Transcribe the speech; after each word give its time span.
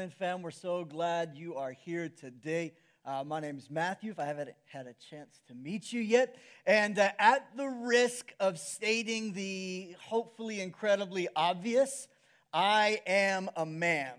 morning, 0.00 0.16
fam. 0.18 0.40
We're 0.40 0.50
so 0.50 0.82
glad 0.86 1.32
you 1.34 1.56
are 1.56 1.72
here 1.72 2.08
today. 2.08 2.72
Uh, 3.04 3.22
my 3.22 3.38
name 3.38 3.58
is 3.58 3.68
Matthew, 3.68 4.10
if 4.10 4.18
I 4.18 4.24
haven't 4.24 4.48
had 4.64 4.86
a 4.86 4.94
chance 4.94 5.42
to 5.48 5.54
meet 5.54 5.92
you 5.92 6.00
yet. 6.00 6.38
And 6.64 6.98
uh, 6.98 7.10
at 7.18 7.54
the 7.54 7.66
risk 7.66 8.32
of 8.40 8.58
stating 8.58 9.34
the 9.34 9.94
hopefully 10.00 10.62
incredibly 10.62 11.28
obvious, 11.36 12.08
I 12.50 13.02
am 13.06 13.50
a 13.54 13.66
man. 13.66 14.14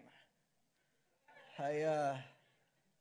I, 1.57 1.81
uh, 1.81 2.17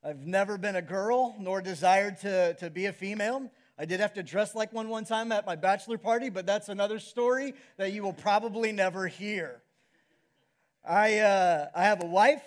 I've 0.02 0.24
never 0.24 0.56
been 0.56 0.76
a 0.76 0.80
girl 0.80 1.36
nor 1.38 1.60
desired 1.60 2.18
to, 2.20 2.54
to 2.60 2.70
be 2.70 2.86
a 2.86 2.94
female. 2.94 3.50
I 3.78 3.84
did 3.84 4.00
have 4.00 4.14
to 4.14 4.22
dress 4.22 4.54
like 4.54 4.72
one 4.72 4.88
one 4.88 5.04
time 5.04 5.32
at 5.32 5.44
my 5.44 5.54
bachelor 5.54 5.98
party, 5.98 6.30
but 6.30 6.46
that's 6.46 6.70
another 6.70 6.98
story 6.98 7.52
that 7.76 7.92
you 7.92 8.02
will 8.02 8.14
probably 8.14 8.72
never 8.72 9.06
hear. 9.06 9.60
I, 10.82 11.18
uh, 11.18 11.66
I 11.74 11.82
have 11.82 12.02
a 12.02 12.06
wife, 12.06 12.42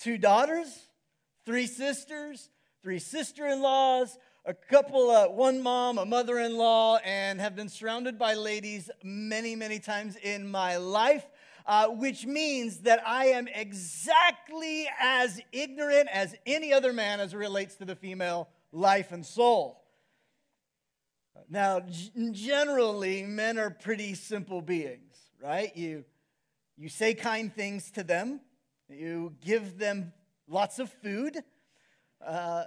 two 0.00 0.18
daughters, 0.18 0.88
three 1.44 1.66
sisters, 1.66 2.50
three 2.82 2.98
sister 2.98 3.46
in 3.46 3.60
laws, 3.60 4.18
a 4.46 4.54
couple, 4.54 5.10
uh, 5.10 5.28
one 5.28 5.62
mom, 5.62 5.98
a 5.98 6.06
mother 6.06 6.38
in 6.38 6.56
law, 6.56 6.96
and 7.04 7.40
have 7.40 7.54
been 7.54 7.68
surrounded 7.68 8.18
by 8.18 8.34
ladies 8.34 8.90
many, 9.04 9.54
many 9.54 9.78
times 9.78 10.16
in 10.16 10.50
my 10.50 10.76
life. 10.76 11.24
Uh, 11.66 11.88
which 11.88 12.24
means 12.26 12.78
that 12.78 13.00
I 13.06 13.26
am 13.26 13.46
exactly 13.46 14.88
as 14.98 15.40
ignorant 15.52 16.08
as 16.10 16.34
any 16.46 16.72
other 16.72 16.92
man 16.92 17.20
as 17.20 17.34
it 17.34 17.36
relates 17.36 17.76
to 17.76 17.84
the 17.84 17.94
female 17.94 18.48
life 18.72 19.12
and 19.12 19.24
soul. 19.24 19.84
Now, 21.48 21.80
g- 21.80 22.10
generally, 22.32 23.22
men 23.24 23.58
are 23.58 23.70
pretty 23.70 24.14
simple 24.14 24.62
beings, 24.62 25.16
right? 25.40 25.76
You 25.76 26.04
you 26.76 26.88
say 26.88 27.14
kind 27.14 27.54
things 27.54 27.90
to 27.92 28.02
them, 28.02 28.40
you 28.90 29.34
give 29.40 29.78
them 29.78 30.12
lots 30.48 30.78
of 30.78 30.90
food, 30.90 31.38
uh, 32.26 32.64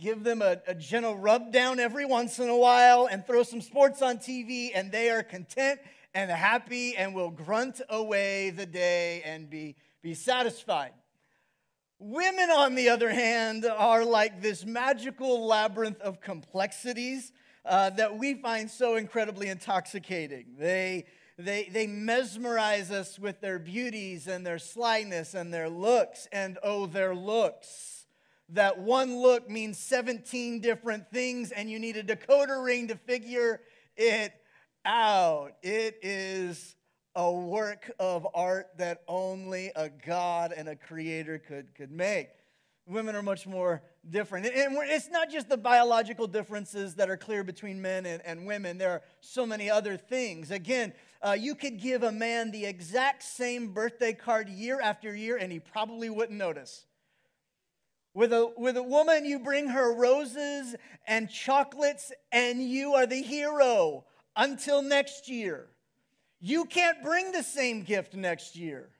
give 0.00 0.22
them 0.22 0.42
a, 0.42 0.60
a 0.66 0.74
gentle 0.74 1.16
rub 1.16 1.52
down 1.52 1.80
every 1.80 2.04
once 2.04 2.38
in 2.38 2.48
a 2.48 2.56
while, 2.56 3.08
and 3.10 3.26
throw 3.26 3.42
some 3.42 3.60
sports 3.60 4.02
on 4.02 4.18
TV, 4.18 4.70
and 4.74 4.92
they 4.92 5.10
are 5.10 5.22
content 5.22 5.80
and 6.14 6.30
happy 6.30 6.96
and 6.96 7.14
will 7.14 7.30
grunt 7.30 7.80
away 7.88 8.50
the 8.50 8.66
day 8.66 9.22
and 9.24 9.50
be, 9.50 9.76
be 10.02 10.14
satisfied. 10.14 10.92
Women, 11.98 12.50
on 12.50 12.74
the 12.74 12.88
other 12.90 13.10
hand, 13.10 13.64
are 13.64 14.04
like 14.04 14.40
this 14.40 14.64
magical 14.64 15.46
labyrinth 15.46 16.00
of 16.00 16.20
complexities 16.20 17.32
uh, 17.64 17.90
that 17.90 18.16
we 18.16 18.34
find 18.34 18.70
so 18.70 18.96
incredibly 18.96 19.48
intoxicating. 19.48 20.54
They 20.58 21.06
they, 21.38 21.68
they 21.70 21.86
mesmerize 21.86 22.90
us 22.90 23.16
with 23.16 23.40
their 23.40 23.60
beauties 23.60 24.26
and 24.26 24.44
their 24.44 24.58
slyness 24.58 25.34
and 25.34 25.54
their 25.54 25.68
looks, 25.68 26.26
and 26.32 26.58
oh, 26.64 26.86
their 26.86 27.14
looks. 27.14 28.06
That 28.48 28.78
one 28.80 29.20
look 29.20 29.48
means 29.48 29.78
17 29.78 30.60
different 30.60 31.10
things, 31.12 31.52
and 31.52 31.70
you 31.70 31.78
need 31.78 31.96
a 31.96 32.02
decoder 32.02 32.64
ring 32.64 32.88
to 32.88 32.96
figure 32.96 33.60
it 33.96 34.32
out. 34.84 35.52
It 35.62 35.98
is 36.02 36.74
a 37.14 37.30
work 37.30 37.90
of 38.00 38.26
art 38.34 38.68
that 38.78 39.02
only 39.06 39.70
a 39.76 39.90
God 39.90 40.52
and 40.56 40.68
a 40.68 40.74
creator 40.74 41.38
could, 41.38 41.72
could 41.74 41.92
make. 41.92 42.30
Women 42.86 43.14
are 43.14 43.22
much 43.22 43.46
more 43.46 43.82
different. 44.08 44.46
And 44.46 44.76
it's 44.88 45.10
not 45.10 45.30
just 45.30 45.48
the 45.48 45.58
biological 45.58 46.26
differences 46.26 46.94
that 46.94 47.10
are 47.10 47.16
clear 47.16 47.44
between 47.44 47.82
men 47.82 48.06
and, 48.06 48.22
and 48.24 48.46
women, 48.46 48.78
there 48.78 48.90
are 48.90 49.02
so 49.20 49.44
many 49.44 49.70
other 49.70 49.96
things. 49.96 50.50
Again, 50.50 50.94
uh, 51.20 51.36
you 51.38 51.54
could 51.54 51.80
give 51.80 52.02
a 52.02 52.12
man 52.12 52.50
the 52.50 52.66
exact 52.66 53.22
same 53.22 53.72
birthday 53.72 54.12
card 54.12 54.48
year 54.48 54.80
after 54.80 55.14
year, 55.14 55.36
and 55.36 55.50
he 55.50 55.58
probably 55.58 56.10
wouldn't 56.10 56.38
notice. 56.38 56.86
With 58.14 58.32
a, 58.32 58.52
with 58.56 58.76
a 58.76 58.82
woman, 58.82 59.24
you 59.24 59.38
bring 59.38 59.68
her 59.68 59.94
roses 59.94 60.76
and 61.06 61.28
chocolates, 61.28 62.12
and 62.32 62.62
you 62.62 62.94
are 62.94 63.06
the 63.06 63.22
hero 63.22 64.04
until 64.36 64.82
next 64.82 65.28
year. 65.28 65.66
You 66.40 66.64
can't 66.64 67.02
bring 67.02 67.32
the 67.32 67.42
same 67.42 67.82
gift 67.82 68.14
next 68.14 68.56
year. 68.56 68.90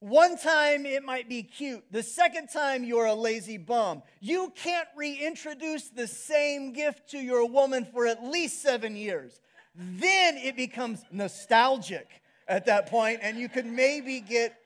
One 0.00 0.38
time 0.38 0.86
it 0.86 1.04
might 1.04 1.28
be 1.28 1.42
cute. 1.42 1.84
The 1.90 2.02
second 2.02 2.48
time 2.48 2.84
you're 2.84 3.06
a 3.06 3.14
lazy 3.14 3.58
bum. 3.58 4.02
You 4.20 4.52
can't 4.54 4.88
reintroduce 4.96 5.88
the 5.88 6.06
same 6.06 6.72
gift 6.72 7.10
to 7.10 7.18
your 7.18 7.48
woman 7.48 7.86
for 7.92 8.06
at 8.06 8.24
least 8.24 8.62
seven 8.62 8.96
years 8.96 9.40
then 9.76 10.36
it 10.38 10.56
becomes 10.56 11.04
nostalgic 11.10 12.08
at 12.48 12.66
that 12.66 12.86
point, 12.86 13.20
and 13.22 13.38
you 13.38 13.48
could 13.48 13.66
maybe 13.66 14.20
get 14.20 14.56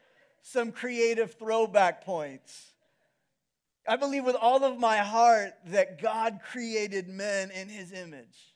some 0.42 0.72
creative 0.72 1.34
throwback 1.34 2.04
points. 2.04 2.72
I 3.88 3.96
believe 3.96 4.24
with 4.24 4.36
all 4.36 4.64
of 4.64 4.78
my 4.78 4.98
heart 4.98 5.52
that 5.66 6.00
God 6.00 6.40
created 6.52 7.08
men 7.08 7.50
in 7.50 7.68
his 7.68 7.92
image. 7.92 8.54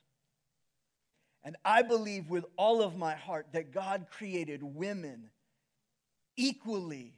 And 1.43 1.57
I 1.65 1.83
believe 1.83 2.31
with 2.31 2.45
all 2.57 2.83
of 2.83 2.97
my 2.97 3.15
heart 3.15 3.49
that 3.53 3.73
God 3.73 4.07
created 4.11 4.63
women 4.63 5.31
equally 6.37 7.15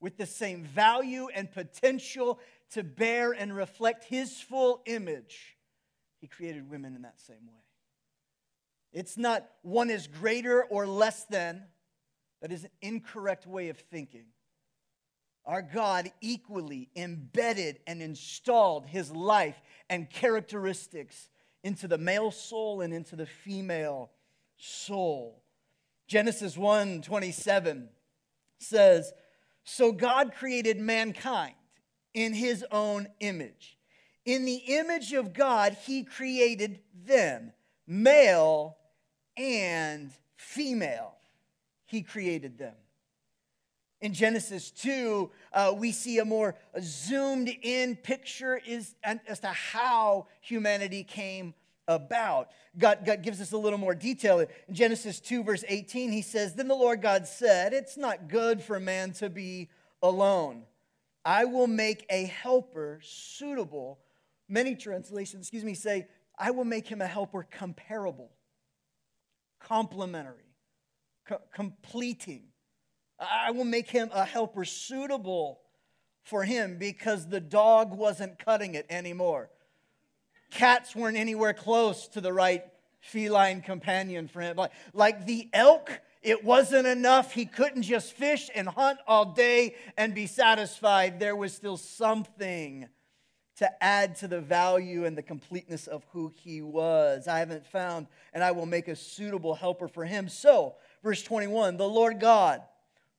with 0.00 0.16
the 0.16 0.26
same 0.26 0.64
value 0.64 1.28
and 1.34 1.50
potential 1.50 2.38
to 2.72 2.82
bear 2.82 3.32
and 3.32 3.54
reflect 3.56 4.04
his 4.04 4.40
full 4.40 4.82
image. 4.86 5.56
He 6.20 6.26
created 6.26 6.68
women 6.70 6.94
in 6.94 7.02
that 7.02 7.20
same 7.20 7.46
way. 7.46 7.67
It's 8.92 9.16
not 9.16 9.48
one 9.62 9.90
is 9.90 10.06
greater 10.06 10.64
or 10.64 10.86
less 10.86 11.24
than. 11.24 11.64
That 12.40 12.52
is 12.52 12.64
an 12.64 12.70
incorrect 12.80 13.46
way 13.46 13.68
of 13.68 13.78
thinking. 13.78 14.26
Our 15.44 15.62
God 15.62 16.10
equally 16.20 16.90
embedded 16.94 17.80
and 17.86 18.02
installed 18.02 18.86
his 18.86 19.10
life 19.10 19.60
and 19.88 20.08
characteristics 20.10 21.28
into 21.64 21.88
the 21.88 21.98
male 21.98 22.30
soul 22.30 22.80
and 22.80 22.92
into 22.92 23.16
the 23.16 23.26
female 23.26 24.10
soul. 24.56 25.42
Genesis 26.06 26.56
1 26.56 27.02
27 27.02 27.88
says, 28.58 29.12
So 29.64 29.92
God 29.92 30.32
created 30.34 30.78
mankind 30.78 31.54
in 32.14 32.32
his 32.32 32.64
own 32.70 33.08
image. 33.20 33.78
In 34.24 34.44
the 34.44 34.56
image 34.66 35.12
of 35.12 35.32
God, 35.32 35.76
he 35.86 36.04
created 36.04 36.80
them, 37.06 37.52
male 37.86 38.77
and 39.38 40.10
female. 40.36 41.14
He 41.86 42.02
created 42.02 42.58
them. 42.58 42.74
In 44.00 44.12
Genesis 44.12 44.70
2, 44.70 45.30
uh, 45.52 45.74
we 45.76 45.90
see 45.90 46.18
a 46.18 46.24
more 46.24 46.54
zoomed 46.80 47.50
in 47.62 47.96
picture 47.96 48.60
is, 48.64 48.94
as 49.02 49.40
to 49.40 49.48
how 49.48 50.26
humanity 50.40 51.02
came 51.02 51.54
about. 51.88 52.50
God, 52.76 53.04
God 53.04 53.22
gives 53.22 53.40
us 53.40 53.50
a 53.52 53.56
little 53.56 53.78
more 53.78 53.94
detail. 53.94 54.40
In 54.40 54.48
Genesis 54.74 55.18
2, 55.18 55.42
verse 55.42 55.64
18, 55.66 56.12
he 56.12 56.22
says, 56.22 56.54
Then 56.54 56.68
the 56.68 56.76
Lord 56.76 57.02
God 57.02 57.26
said, 57.26 57.72
It's 57.72 57.96
not 57.96 58.28
good 58.28 58.62
for 58.62 58.78
man 58.78 59.12
to 59.14 59.30
be 59.30 59.68
alone. 60.00 60.62
I 61.24 61.46
will 61.46 61.66
make 61.66 62.06
a 62.08 62.26
helper 62.26 63.00
suitable. 63.02 63.98
Many 64.48 64.76
translations, 64.76 65.46
excuse 65.46 65.64
me, 65.64 65.74
say, 65.74 66.06
I 66.38 66.52
will 66.52 66.64
make 66.64 66.86
him 66.86 67.00
a 67.00 67.06
helper 67.06 67.42
comparable 67.50 68.30
complementary, 69.60 70.54
co- 71.26 71.40
completing. 71.54 72.44
I 73.18 73.50
will 73.50 73.64
make 73.64 73.90
him 73.90 74.10
a 74.12 74.24
helper 74.24 74.64
suitable 74.64 75.60
for 76.22 76.44
him 76.44 76.78
because 76.78 77.28
the 77.28 77.40
dog 77.40 77.92
wasn't 77.92 78.38
cutting 78.38 78.74
it 78.74 78.86
anymore. 78.90 79.50
Cats 80.50 80.94
weren't 80.94 81.16
anywhere 81.16 81.54
close 81.54 82.08
to 82.08 82.20
the 82.20 82.32
right 82.32 82.64
feline 83.00 83.60
companion 83.60 84.28
for 84.28 84.40
him. 84.40 84.56
Like, 84.56 84.72
like 84.92 85.26
the 85.26 85.48
elk, 85.52 86.00
it 86.22 86.44
wasn't 86.44 86.86
enough. 86.86 87.32
He 87.32 87.46
couldn't 87.46 87.82
just 87.82 88.12
fish 88.12 88.50
and 88.54 88.68
hunt 88.68 88.98
all 89.06 89.32
day 89.32 89.74
and 89.96 90.14
be 90.14 90.26
satisfied. 90.26 91.20
There 91.20 91.36
was 91.36 91.54
still 91.54 91.76
something 91.76 92.88
to 93.58 93.82
add 93.82 94.14
to 94.16 94.28
the 94.28 94.40
value 94.40 95.04
and 95.04 95.18
the 95.18 95.22
completeness 95.22 95.88
of 95.88 96.04
who 96.12 96.32
he 96.42 96.62
was. 96.62 97.26
I 97.26 97.40
haven't 97.40 97.66
found, 97.66 98.06
and 98.32 98.44
I 98.44 98.52
will 98.52 98.66
make 98.66 98.86
a 98.86 98.94
suitable 98.94 99.54
helper 99.54 99.88
for 99.88 100.04
him. 100.04 100.28
So, 100.28 100.76
verse 101.02 101.22
21 101.22 101.76
the 101.76 101.88
Lord 101.88 102.20
God 102.20 102.62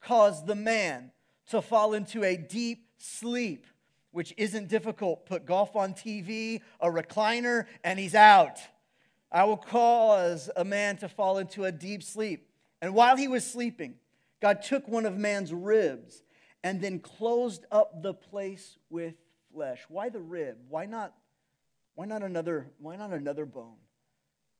caused 0.02 0.48
the 0.48 0.56
man 0.56 1.12
to 1.50 1.62
fall 1.62 1.94
into 1.94 2.24
a 2.24 2.38
deep 2.38 2.86
sleep, 2.98 3.66
which 4.12 4.34
isn't 4.38 4.70
difficult. 4.70 5.26
Put 5.26 5.46
golf 5.46 5.76
on 5.76 5.94
TV, 5.94 6.62
a 6.80 6.88
recliner, 6.88 7.66
and 7.84 8.00
he's 8.00 8.16
out. 8.16 8.60
I 9.32 9.44
will 9.44 9.58
cause 9.58 10.50
a 10.56 10.64
man 10.64 10.98
to 10.98 11.10
fall 11.10 11.38
into 11.38 11.66
a 11.66 11.72
deep 11.72 12.02
sleep. 12.02 12.48
And 12.82 12.94
while 12.94 13.18
he 13.18 13.28
was 13.28 13.46
sleeping, 13.46 13.96
God 14.42 14.62
took 14.62 14.88
one 14.88 15.06
of 15.06 15.18
man's 15.18 15.54
ribs 15.54 16.24
and 16.64 16.82
then 16.82 17.00
closed 17.00 17.66
up 17.72 18.02
the 18.02 18.14
place 18.14 18.78
with 18.90 19.16
flesh. 19.54 19.86
Why 19.90 20.10
the 20.10 20.20
rib? 20.20 20.58
Why 20.70 20.86
not, 20.86 21.14
why 21.96 22.06
not 22.06 22.24
another, 22.24 22.68
why 22.80 22.96
not 22.96 23.12
another 23.12 23.46
bone? 23.46 23.78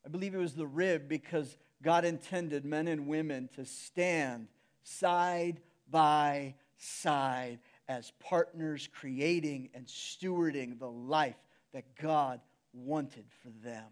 I 0.06 0.10
believe 0.10 0.34
it 0.34 0.40
was 0.40 0.54
the 0.54 0.68
rib 0.68 1.08
because 1.08 1.58
God 1.82 2.06
intended 2.06 2.66
men 2.66 2.88
and 2.88 3.08
women 3.08 3.50
to 3.56 3.66
stand 3.66 4.48
side 4.84 5.62
by 5.90 6.56
side 6.78 7.60
as 7.88 8.12
partners, 8.20 8.88
creating 8.92 9.70
and 9.74 9.86
stewarding 9.88 10.80
the 10.80 10.90
life 10.90 11.36
that 11.74 11.96
God 11.96 12.40
wanted 12.74 13.26
for 13.42 13.50
them. 13.64 13.86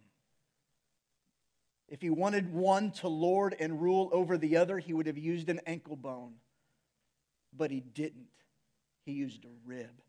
If 1.87 2.01
he 2.01 2.09
wanted 2.09 2.53
one 2.53 2.91
to 2.91 3.07
lord 3.07 3.55
and 3.59 3.81
rule 3.81 4.09
over 4.11 4.37
the 4.37 4.57
other, 4.57 4.77
he 4.77 4.93
would 4.93 5.07
have 5.07 5.17
used 5.17 5.49
an 5.49 5.61
ankle 5.65 5.95
bone. 5.95 6.33
But 7.55 7.71
he 7.71 7.79
didn't. 7.79 8.27
He 9.05 9.13
used 9.13 9.45
a 9.45 9.53
rib. 9.65 10.01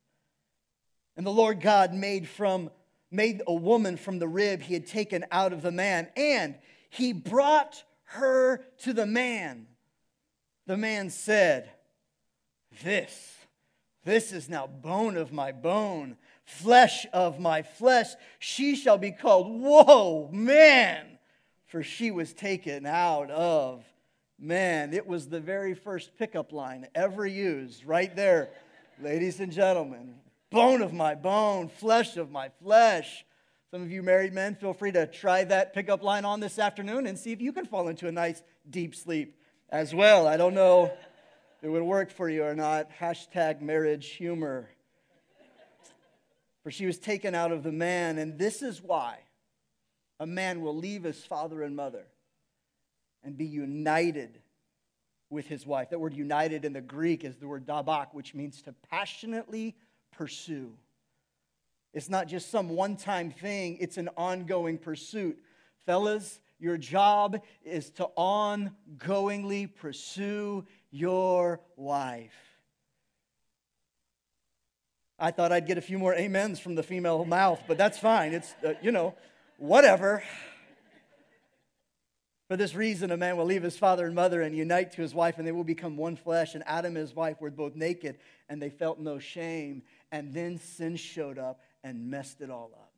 And 1.19 1.27
the 1.27 1.33
Lord 1.33 1.61
God 1.61 1.93
made 1.93 2.29
from 2.29 2.71
made 3.11 3.43
a 3.47 3.53
woman 3.53 3.97
from 3.97 4.21
the 4.21 4.29
rib 4.29 4.63
he 4.63 4.73
had 4.73 4.87
taken 4.87 5.25
out 5.33 5.53
of 5.53 5.63
the 5.63 5.73
man, 5.73 6.07
and 6.17 6.55
he 6.91 7.13
brought 7.13 7.83
her 8.05 8.65
to 8.83 8.93
the 8.93 9.05
man. 9.05 9.67
The 10.67 10.77
man 10.77 11.11
said, 11.11 11.71
This, 12.85 13.35
this 14.05 14.33
is 14.33 14.49
now 14.49 14.69
bone 14.69 15.17
of 15.17 15.33
my 15.33 15.51
bone, 15.51 16.17
flesh 16.45 17.05
of 17.13 17.41
my 17.41 17.63
flesh. 17.63 18.11
She 18.39 18.77
shall 18.77 18.99
be 18.99 19.11
called, 19.11 19.61
Whoa, 19.61 20.29
man, 20.31 21.19
for 21.67 21.83
she 21.83 22.13
was 22.13 22.33
taken 22.33 22.87
out 22.87 23.33
of 23.33 23.85
man. 24.39 24.95
It 24.95 25.09
was 25.09 25.29
the 25.29 25.41
very 25.41 25.75
first 25.75 26.17
pickup 26.17 26.53
line 26.53 26.87
ever 26.95 27.27
used, 27.27 27.85
right 27.85 28.15
there, 28.15 28.51
ladies 29.01 29.41
and 29.41 29.51
gentlemen 29.51 30.15
bone 30.51 30.83
of 30.83 30.93
my 30.93 31.15
bone, 31.15 31.69
flesh 31.69 32.17
of 32.17 32.31
my 32.31 32.49
flesh. 32.63 33.25
Some 33.71 33.83
of 33.83 33.91
you 33.91 34.03
married 34.03 34.33
men, 34.33 34.55
feel 34.55 34.73
free 34.73 34.93
to 34.93 35.07
try 35.07 35.45
that 35.45 35.75
pickup 35.75 36.03
line 36.03 36.25
on 36.25 36.41
this 36.41 36.59
afternoon 36.59 37.07
and 37.07 37.19
see 37.19 37.33
if 37.33 37.41
you 37.41 37.53
can 37.53 37.67
fall 37.67 37.89
into 37.89 38.09
a 38.09 38.13
nice 38.13 38.43
deep 38.69 38.95
sleep 38.95 39.37
as 39.69 39.95
well. 39.95 40.27
I 40.27 40.37
don't 40.37 40.55
know 40.55 40.87
if 40.87 41.65
it 41.65 41.69
would 41.69 41.83
work 41.83 42.11
for 42.11 42.31
you 42.31 42.45
or 42.45 42.55
not. 42.55 42.91
Hashtag 42.99 43.61
marriage 43.61 44.07
humor. 44.07 44.71
For 46.63 46.71
she 46.71 46.87
was 46.87 46.99
taken 46.99 47.35
out 47.35 47.53
of 47.53 47.63
the 47.63 47.73
man, 47.73 48.19
and 48.19 48.39
this 48.39 48.63
is 48.63 48.83
why 48.83 49.19
a 50.19 50.27
man 50.27 50.63
will 50.63 50.77
leave 50.77 51.05
his 51.05 51.23
father 51.25 51.63
and 51.63 51.77
mother 51.77 52.07
and 53.23 53.37
be 53.37 53.47
united 53.47 54.41
with 55.31 55.47
his 55.47 55.67
wife. 55.67 55.91
That 55.91 56.01
word 56.01 56.15
united 56.15 56.65
in 56.65 56.73
the 56.73 56.81
Greek 56.81 57.25
is 57.25 57.37
the 57.37 57.47
word 57.47 57.67
dabak, 57.67 58.09
which 58.13 58.35
means 58.35 58.63
to 58.63 58.75
passionately 58.91 59.77
pursue. 60.19 60.73
It's 61.95 62.11
not 62.11 62.27
just 62.27 62.51
some 62.51 62.69
one 62.69 62.97
time 62.97 63.31
thing, 63.31 63.79
it's 63.81 63.97
an 63.97 64.11
ongoing 64.17 64.77
pursuit. 64.77 65.39
Fellas, 65.87 66.41
your 66.59 66.77
job 66.77 67.41
is 67.65 67.91
to 67.91 68.09
ongoingly 68.19 69.75
pursue 69.75 70.67
your 70.91 71.61
wife. 71.77 72.35
I 75.21 75.31
thought 75.31 75.53
I'd 75.53 75.67
get 75.67 75.79
a 75.79 75.83
few 75.83 75.99
more 75.99 76.17
amens 76.17 76.61
from 76.61 76.75
the 76.75 76.83
female 76.83 77.25
mouth, 77.25 77.61
but 77.67 77.79
that's 77.79 77.99
fine. 77.99 78.35
It's, 78.35 78.55
uh, 78.65 78.75
you 78.83 78.93
know, 78.93 79.15
whatever. 79.57 80.23
For 82.49 82.57
this 82.57 82.75
reason, 82.75 83.11
a 83.11 83.17
man 83.17 83.37
will 83.37 83.45
leave 83.45 83.63
his 83.63 83.77
father 83.77 84.07
and 84.07 84.15
mother 84.15 84.41
and 84.41 84.57
unite 84.57 84.93
to 84.93 85.03
his 85.03 85.15
wife, 85.15 85.37
and 85.37 85.47
they 85.47 85.53
will 85.53 85.65
become 85.65 85.99
one 85.99 86.17
flesh. 86.17 86.55
And 86.55 86.65
Adam 86.67 86.97
and 86.97 87.07
his 87.07 87.15
wife 87.15 87.41
were 87.41 87.51
both 87.51 87.77
naked, 87.77 88.19
and 88.49 88.61
they 88.61 88.71
felt 88.71 88.99
no 88.99 89.19
shame. 89.19 89.83
And 90.11 90.33
then 90.33 90.59
sin 90.59 90.97
showed 90.97 91.39
up 91.39 91.61
and 91.85 92.11
messed 92.11 92.41
it 92.41 92.51
all 92.51 92.71
up. 92.75 92.93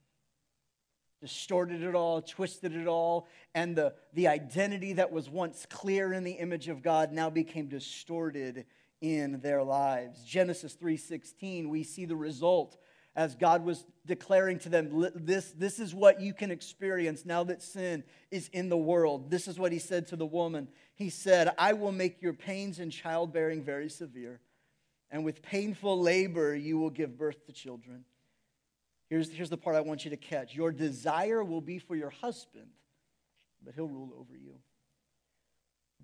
Distorted 1.20 1.82
it 1.82 1.94
all, 1.94 2.22
twisted 2.22 2.74
it 2.74 2.86
all, 2.86 3.28
and 3.54 3.76
the, 3.76 3.92
the 4.14 4.28
identity 4.28 4.94
that 4.94 5.12
was 5.12 5.28
once 5.28 5.66
clear 5.68 6.14
in 6.14 6.24
the 6.24 6.32
image 6.32 6.68
of 6.68 6.82
God 6.82 7.12
now 7.12 7.28
became 7.28 7.68
distorted 7.68 8.64
in 9.02 9.40
their 9.40 9.62
lives. 9.62 10.24
Genesis 10.24 10.74
3:16, 10.80 11.68
we 11.68 11.82
see 11.82 12.06
the 12.06 12.16
result 12.16 12.78
as 13.16 13.34
God 13.34 13.64
was 13.64 13.84
declaring 14.06 14.58
to 14.60 14.68
them, 14.68 15.10
this, 15.14 15.50
this 15.50 15.78
is 15.80 15.94
what 15.94 16.20
you 16.20 16.32
can 16.32 16.50
experience 16.50 17.26
now 17.26 17.42
that 17.44 17.60
sin 17.60 18.04
is 18.30 18.48
in 18.52 18.68
the 18.68 18.76
world. 18.76 19.30
This 19.30 19.48
is 19.48 19.58
what 19.58 19.72
he 19.72 19.78
said 19.78 20.06
to 20.08 20.16
the 20.16 20.26
woman. 20.26 20.68
He 20.94 21.10
said, 21.10 21.52
I 21.58 21.72
will 21.72 21.92
make 21.92 22.22
your 22.22 22.32
pains 22.32 22.78
in 22.78 22.90
childbearing 22.90 23.62
very 23.62 23.90
severe 23.90 24.40
and 25.10 25.24
with 25.24 25.42
painful 25.42 26.00
labor 26.00 26.54
you 26.54 26.78
will 26.78 26.90
give 26.90 27.18
birth 27.18 27.46
to 27.46 27.52
children. 27.52 28.04
Here's, 29.08 29.30
here's 29.30 29.50
the 29.50 29.56
part 29.56 29.76
I 29.76 29.80
want 29.80 30.04
you 30.04 30.10
to 30.10 30.16
catch 30.16 30.54
your 30.54 30.72
desire 30.72 31.42
will 31.42 31.60
be 31.60 31.78
for 31.78 31.96
your 31.96 32.10
husband, 32.10 32.68
but 33.64 33.74
he'll 33.74 33.88
rule 33.88 34.12
over 34.18 34.36
you. 34.36 34.54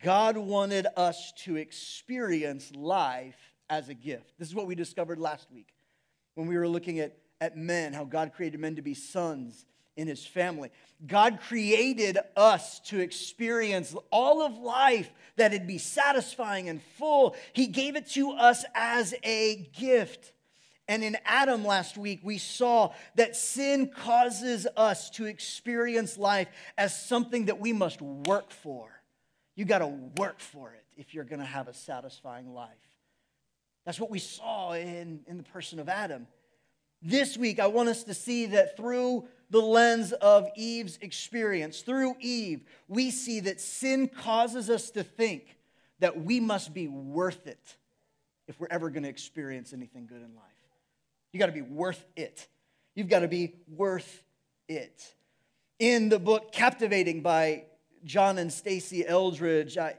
God 0.03 0.37
wanted 0.37 0.87
us 0.97 1.33
to 1.45 1.57
experience 1.57 2.71
life 2.75 3.55
as 3.71 3.89
a 3.89 3.95
gift. 3.95 4.35
This 4.39 4.49
is 4.49 4.55
what 4.55 4.67
we 4.67 4.75
discovered 4.75 5.19
last 5.19 5.51
week 5.51 5.69
when 6.35 6.47
we 6.47 6.57
were 6.57 6.69
looking 6.69 7.01
at, 7.01 7.17
at 7.41 7.57
men, 7.57 7.93
how 7.93 8.05
God 8.05 8.33
created 8.35 8.61
men 8.61 8.77
to 8.77 8.83
be 8.83 8.95
sons 8.95 9.65
in 9.97 10.09
his 10.09 10.25
family. 10.25 10.71
God 11.07 11.41
created 11.47 12.19
us 12.37 12.81
to 12.81 13.01
experience 13.01 13.95
all 14.11 14.43
of 14.43 14.57
life 14.59 15.11
that 15.37 15.53
it'd 15.53 15.67
be 15.67 15.79
satisfying 15.79 16.69
and 16.69 16.83
full. 16.99 17.37
He 17.53 17.67
gave 17.67 17.97
it 17.97 18.09
to 18.11 18.33
us 18.33 18.65
as 18.75 19.15
a 19.23 19.69
gift. 19.79 20.33
And 20.89 21.03
in 21.03 21.17
Adam 21.25 21.65
last 21.65 21.99
week, 21.99 22.21
we 22.23 22.39
saw 22.39 22.93
that 23.17 23.37
sin 23.37 23.89
causes 23.89 24.67
us 24.77 25.11
to 25.11 25.25
experience 25.25 26.17
life 26.17 26.49
as 26.79 26.97
something 26.97 27.47
that 27.47 27.59
we 27.59 27.73
must 27.73 28.01
work 28.01 28.51
for. 28.53 28.89
You 29.57 29.65
got 29.65 29.79
to 29.79 29.89
work 29.89 30.39
for 30.39 30.73
it 30.73 30.85
if 30.97 31.13
you're 31.13 31.25
going 31.25 31.41
to 31.41 31.45
have 31.45 31.67
a 31.67 31.75
satisfying 31.75 32.55
life. 32.55 32.71
That's 33.85 34.01
what 34.01 34.11
we 34.11 34.19
saw 34.19 34.73
in, 34.73 35.21
in 35.27 35.37
the 35.37 35.43
person 35.43 35.79
of 35.79 35.89
Adam. 35.89 36.27
This 37.03 37.37
week, 37.37 37.61
I 37.61 37.67
want 37.67 37.89
us 37.89 38.05
to 38.05 38.15
see 38.15 38.47
that 38.47 38.77
through 38.77 39.29
the 39.51 39.61
lens 39.61 40.13
of 40.13 40.49
Eve's 40.57 40.99
experience, 41.01 41.81
through 41.81 42.17
Eve, 42.21 42.65
we 42.89 43.11
see 43.11 43.41
that 43.41 43.61
sin 43.61 44.09
causes 44.09 44.69
us 44.71 44.91
to 44.91 45.03
think 45.05 45.57
that 46.01 46.25
we 46.25 46.41
must 46.41 46.75
be 46.75 46.89
worth 46.89 47.47
it 47.47 47.77
if 48.49 48.61
we're 48.61 48.69
ever 48.71 48.91
going 48.91 49.03
to 49.05 49.09
experience 49.09 49.73
anything 49.73 50.07
good 50.07 50.23
in 50.23 50.35
life. 50.35 50.45
You 51.33 51.41
got 51.41 51.47
to 51.47 51.53
be 51.53 51.63
worth 51.63 52.05
it. 52.17 52.49
You've 52.95 53.09
got 53.09 53.21
to 53.21 53.29
be 53.29 53.55
worth 53.69 54.23
it. 54.69 55.15
In 55.79 56.09
the 56.09 56.19
book 56.19 56.53
Captivating 56.53 57.21
by 57.21 57.65
John 58.05 58.39
and 58.39 58.51
Stasi 58.51 59.05
Eldredge, 59.07 59.77
I, 59.77 59.97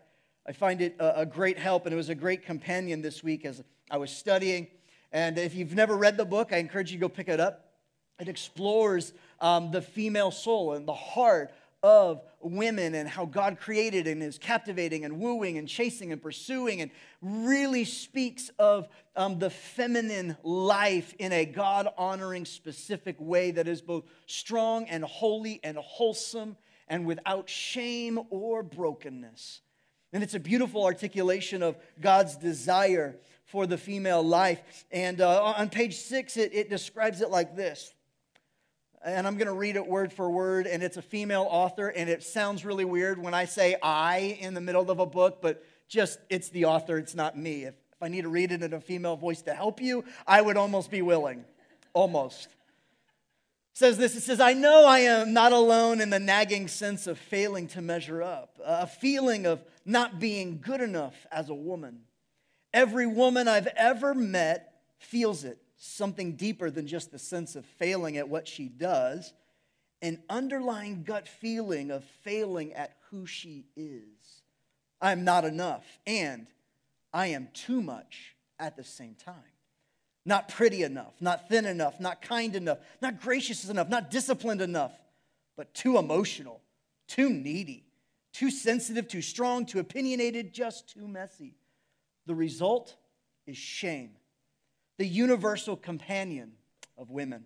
I 0.47 0.51
find 0.51 0.81
it 0.81 0.95
a, 0.99 1.21
a 1.21 1.25
great 1.25 1.57
help, 1.59 1.85
and 1.85 1.93
it 1.93 1.97
was 1.97 2.09
a 2.09 2.15
great 2.15 2.45
companion 2.45 3.01
this 3.01 3.23
week 3.23 3.45
as 3.45 3.63
I 3.89 3.97
was 3.97 4.11
studying. 4.11 4.67
And 5.11 5.37
if 5.37 5.55
you've 5.55 5.75
never 5.75 5.95
read 5.95 6.17
the 6.17 6.25
book, 6.25 6.51
I 6.51 6.57
encourage 6.57 6.91
you 6.91 6.97
to 6.97 7.01
go 7.01 7.09
pick 7.09 7.27
it 7.27 7.39
up. 7.39 7.65
It 8.19 8.27
explores 8.27 9.13
um, 9.39 9.71
the 9.71 9.81
female 9.81 10.31
soul 10.31 10.73
and 10.73 10.87
the 10.87 10.93
heart 10.93 11.51
of 11.83 12.21
women 12.41 12.95
and 12.95 13.07
how 13.07 13.25
God 13.25 13.59
created 13.59 14.07
and 14.07 14.21
is 14.23 14.37
captivating 14.37 15.05
and 15.05 15.19
wooing 15.19 15.57
and 15.57 15.67
chasing 15.67 16.11
and 16.11 16.21
pursuing 16.21 16.81
and 16.81 16.91
really 17.21 17.85
speaks 17.85 18.49
of 18.57 18.87
um, 19.15 19.39
the 19.39 19.49
feminine 19.49 20.37
life 20.43 21.13
in 21.19 21.31
a 21.31 21.45
God 21.45 21.87
honoring, 21.97 22.45
specific 22.45 23.15
way 23.19 23.51
that 23.51 23.67
is 23.67 23.81
both 23.81 24.05
strong 24.25 24.85
and 24.85 25.03
holy 25.03 25.59
and 25.63 25.77
wholesome 25.77 26.57
and 26.87 27.05
without 27.05 27.49
shame 27.49 28.19
or 28.29 28.63
brokenness. 28.63 29.61
And 30.13 30.23
it's 30.23 30.35
a 30.35 30.39
beautiful 30.39 30.85
articulation 30.85 31.61
of 31.61 31.77
God's 31.99 32.37
desire 32.37 33.17
for 33.45 33.67
the 33.67 33.77
female 33.77 34.23
life. 34.23 34.85
And 34.91 35.21
uh, 35.21 35.43
on 35.43 35.69
page 35.69 35.95
six, 35.95 36.37
it, 36.37 36.53
it 36.53 36.69
describes 36.69 37.21
it 37.21 37.29
like 37.29 37.55
this 37.55 37.93
and 39.03 39.27
I'm 39.27 39.37
going 39.37 39.47
to 39.47 39.53
read 39.53 39.75
it 39.75 39.87
word 39.87 40.11
for 40.11 40.29
word, 40.29 40.67
and 40.67 40.81
it's 40.81 40.97
a 40.97 41.01
female 41.01 41.47
author, 41.49 41.89
and 41.89 42.09
it 42.09 42.23
sounds 42.23 42.65
really 42.65 42.85
weird 42.85 43.21
when 43.21 43.33
I 43.33 43.45
say 43.45 43.75
I 43.81 44.37
in 44.39 44.53
the 44.53 44.61
middle 44.61 44.89
of 44.89 44.99
a 44.99 45.05
book, 45.05 45.39
but 45.41 45.63
just 45.87 46.19
it's 46.29 46.49
the 46.49 46.65
author, 46.65 46.97
it's 46.97 47.15
not 47.15 47.37
me. 47.37 47.63
If, 47.63 47.75
if 47.75 48.03
I 48.03 48.07
need 48.07 48.23
to 48.23 48.29
read 48.29 48.51
it 48.51 48.63
in 48.63 48.73
a 48.73 48.81
female 48.81 49.15
voice 49.15 49.41
to 49.43 49.53
help 49.53 49.81
you, 49.81 50.03
I 50.25 50.41
would 50.41 50.57
almost 50.57 50.91
be 50.91 51.01
willing. 51.01 51.45
Almost. 51.93 52.49
Says 53.73 53.97
this 53.97 54.15
it 54.15 54.21
says, 54.21 54.39
I 54.39 54.53
know 54.53 54.87
I 54.87 54.99
am 54.99 55.33
not 55.33 55.51
alone 55.51 56.01
in 56.01 56.09
the 56.09 56.19
nagging 56.19 56.67
sense 56.67 57.05
of 57.05 57.19
failing 57.19 57.67
to 57.69 57.81
measure 57.81 58.23
up, 58.23 58.59
a 58.65 58.87
feeling 58.87 59.45
of 59.45 59.63
not 59.85 60.19
being 60.19 60.59
good 60.59 60.81
enough 60.81 61.27
as 61.31 61.49
a 61.49 61.53
woman. 61.53 61.99
Every 62.73 63.05
woman 63.05 63.47
I've 63.47 63.67
ever 63.67 64.15
met 64.15 64.81
feels 64.97 65.43
it 65.43 65.59
something 65.77 66.35
deeper 66.35 66.69
than 66.69 66.87
just 66.87 67.11
the 67.11 67.19
sense 67.19 67.55
of 67.55 67.65
failing 67.65 68.17
at 68.17 68.29
what 68.29 68.47
she 68.47 68.67
does, 68.67 69.33
an 70.01 70.21
underlying 70.29 71.03
gut 71.03 71.27
feeling 71.27 71.91
of 71.91 72.03
failing 72.23 72.73
at 72.73 72.97
who 73.09 73.25
she 73.25 73.65
is. 73.75 74.41
I'm 75.01 75.23
not 75.23 75.45
enough, 75.45 75.85
and 76.05 76.47
I 77.13 77.27
am 77.27 77.49
too 77.53 77.81
much 77.81 78.35
at 78.59 78.75
the 78.75 78.83
same 78.83 79.15
time. 79.15 79.35
Not 80.25 80.49
pretty 80.49 80.83
enough, 80.83 81.13
not 81.21 81.47
thin 81.47 81.65
enough, 81.65 81.99
not 81.99 82.21
kind 82.21 82.55
enough, 82.55 82.79
not 83.01 83.21
gracious 83.21 83.69
enough, 83.69 83.87
not 83.87 84.11
disciplined 84.11 84.61
enough, 84.61 84.93
but 85.55 85.73
too 85.73 85.97
emotional, 85.97 86.61
too 87.07 87.29
needy, 87.29 87.85
too 88.33 88.51
sensitive, 88.51 89.07
too 89.07 89.21
strong, 89.21 89.65
too 89.65 89.79
opinionated, 89.79 90.53
just 90.53 90.93
too 90.93 91.07
messy. 91.07 91.55
The 92.25 92.35
result? 92.35 92.95
is 93.47 93.57
shame, 93.57 94.11
the 94.97 95.05
universal 95.05 95.75
companion 95.75 96.53
of 96.97 97.09
women. 97.09 97.45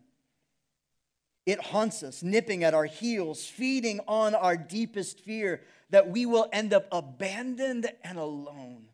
It 1.46 1.60
haunts 1.60 2.04
us, 2.04 2.22
nipping 2.22 2.64
at 2.64 2.74
our 2.74 2.86
heels, 2.86 3.46
feeding 3.46 4.00
on 4.08 4.36
our 4.36 4.56
deepest 4.56 5.20
fear 5.20 5.62
that 5.90 6.10
we 6.10 6.26
will 6.26 6.48
end 6.54 6.74
up 6.74 6.88
abandoned 6.92 7.92
and 8.04 8.18
alone. 8.18 8.86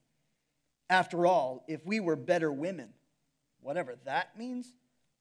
After 0.89 1.25
all, 1.27 1.65
if 1.67 1.85
we 1.85 1.99
were 1.99 2.15
better 2.15 2.51
women, 2.51 2.93
whatever 3.61 3.95
that 4.05 4.37
means, 4.37 4.73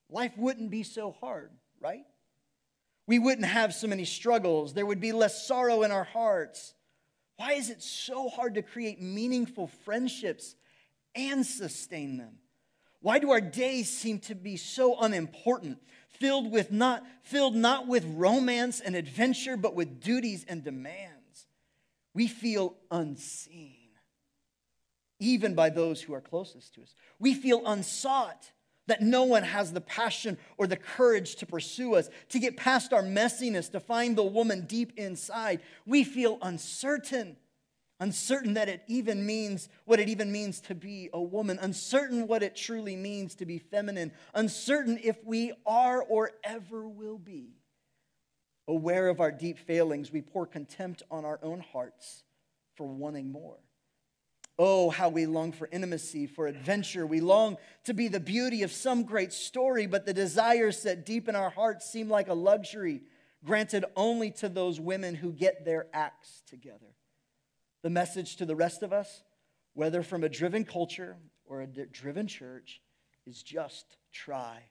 life 0.08 0.32
wouldn't 0.36 0.70
be 0.70 0.84
so 0.84 1.10
hard, 1.20 1.50
right? 1.80 2.04
We 3.08 3.18
wouldn't 3.18 3.46
have 3.46 3.74
so 3.74 3.88
many 3.88 4.04
struggles. 4.04 4.72
There 4.72 4.86
would 4.86 5.00
be 5.00 5.12
less 5.12 5.46
sorrow 5.46 5.82
in 5.82 5.90
our 5.90 6.04
hearts. 6.04 6.74
Why 7.36 7.52
is 7.52 7.70
it 7.70 7.82
so 7.82 8.28
hard 8.28 8.54
to 8.54 8.62
create 8.62 9.00
meaningful 9.02 9.66
friendships 9.66 10.54
and 11.14 11.44
sustain 11.44 12.16
them? 12.16 12.38
Why 13.06 13.20
do 13.20 13.30
our 13.30 13.40
days 13.40 13.88
seem 13.88 14.18
to 14.22 14.34
be 14.34 14.56
so 14.56 14.98
unimportant, 14.98 15.78
filled 16.08 16.50
with 16.50 16.72
not 16.72 17.04
filled 17.22 17.54
not 17.54 17.86
with 17.86 18.04
romance 18.04 18.80
and 18.80 18.96
adventure, 18.96 19.56
but 19.56 19.76
with 19.76 20.00
duties 20.00 20.44
and 20.48 20.64
demands? 20.64 21.46
We 22.14 22.26
feel 22.26 22.74
unseen, 22.90 23.90
even 25.20 25.54
by 25.54 25.70
those 25.70 26.02
who 26.02 26.14
are 26.14 26.20
closest 26.20 26.74
to 26.74 26.82
us. 26.82 26.96
We 27.20 27.32
feel 27.34 27.62
unsought, 27.64 28.50
that 28.88 29.02
no 29.02 29.22
one 29.22 29.44
has 29.44 29.72
the 29.72 29.80
passion 29.80 30.36
or 30.58 30.66
the 30.66 30.76
courage 30.76 31.36
to 31.36 31.46
pursue 31.46 31.94
us, 31.94 32.10
to 32.30 32.40
get 32.40 32.56
past 32.56 32.92
our 32.92 33.04
messiness, 33.04 33.70
to 33.70 33.78
find 33.78 34.16
the 34.16 34.24
woman 34.24 34.62
deep 34.62 34.92
inside. 34.96 35.60
We 35.86 36.02
feel 36.02 36.38
uncertain 36.42 37.36
uncertain 38.00 38.54
that 38.54 38.68
it 38.68 38.82
even 38.86 39.24
means 39.24 39.68
what 39.84 40.00
it 40.00 40.08
even 40.08 40.30
means 40.30 40.60
to 40.60 40.74
be 40.74 41.08
a 41.12 41.20
woman, 41.20 41.58
uncertain 41.60 42.26
what 42.26 42.42
it 42.42 42.54
truly 42.54 42.96
means 42.96 43.34
to 43.36 43.46
be 43.46 43.58
feminine, 43.58 44.12
uncertain 44.34 44.98
if 45.02 45.16
we 45.24 45.52
are 45.66 46.02
or 46.02 46.32
ever 46.44 46.86
will 46.88 47.18
be. 47.18 47.54
Aware 48.68 49.08
of 49.08 49.20
our 49.20 49.30
deep 49.30 49.58
failings, 49.58 50.12
we 50.12 50.20
pour 50.20 50.46
contempt 50.46 51.02
on 51.10 51.24
our 51.24 51.38
own 51.42 51.60
hearts 51.60 52.24
for 52.74 52.86
wanting 52.86 53.30
more. 53.30 53.58
Oh, 54.58 54.88
how 54.90 55.10
we 55.10 55.26
long 55.26 55.52
for 55.52 55.68
intimacy, 55.70 56.26
for 56.26 56.46
adventure. 56.46 57.06
We 57.06 57.20
long 57.20 57.58
to 57.84 57.92
be 57.92 58.08
the 58.08 58.20
beauty 58.20 58.62
of 58.62 58.72
some 58.72 59.04
great 59.04 59.32
story, 59.32 59.86
but 59.86 60.06
the 60.06 60.14
desires 60.14 60.80
set 60.80 61.04
deep 61.04 61.28
in 61.28 61.36
our 61.36 61.50
hearts 61.50 61.90
seem 61.90 62.08
like 62.08 62.28
a 62.28 62.34
luxury 62.34 63.02
granted 63.44 63.84
only 63.94 64.30
to 64.32 64.48
those 64.48 64.80
women 64.80 65.14
who 65.14 65.32
get 65.32 65.64
their 65.64 65.86
acts 65.92 66.42
together. 66.48 66.95
The 67.82 67.90
message 67.90 68.36
to 68.36 68.46
the 68.46 68.56
rest 68.56 68.82
of 68.82 68.92
us, 68.92 69.22
whether 69.74 70.02
from 70.02 70.24
a 70.24 70.28
driven 70.28 70.64
culture 70.64 71.16
or 71.44 71.60
a 71.60 71.66
driven 71.66 72.26
church, 72.26 72.80
is 73.26 73.42
just 73.42 73.96
try 74.12 74.62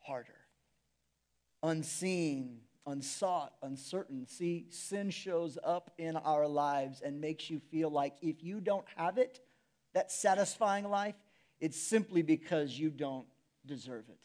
harder. 0.00 0.36
Unseen, 1.62 2.60
unsought, 2.86 3.52
uncertain. 3.62 4.26
See, 4.26 4.66
sin 4.70 5.10
shows 5.10 5.58
up 5.62 5.90
in 5.98 6.16
our 6.16 6.46
lives 6.46 7.02
and 7.02 7.20
makes 7.20 7.50
you 7.50 7.60
feel 7.70 7.90
like 7.90 8.14
if 8.22 8.42
you 8.42 8.60
don't 8.60 8.86
have 8.96 9.18
it, 9.18 9.40
that 9.94 10.10
satisfying 10.10 10.88
life, 10.88 11.16
it's 11.60 11.80
simply 11.80 12.22
because 12.22 12.78
you 12.78 12.90
don't 12.90 13.26
deserve 13.66 14.08
it. 14.08 14.20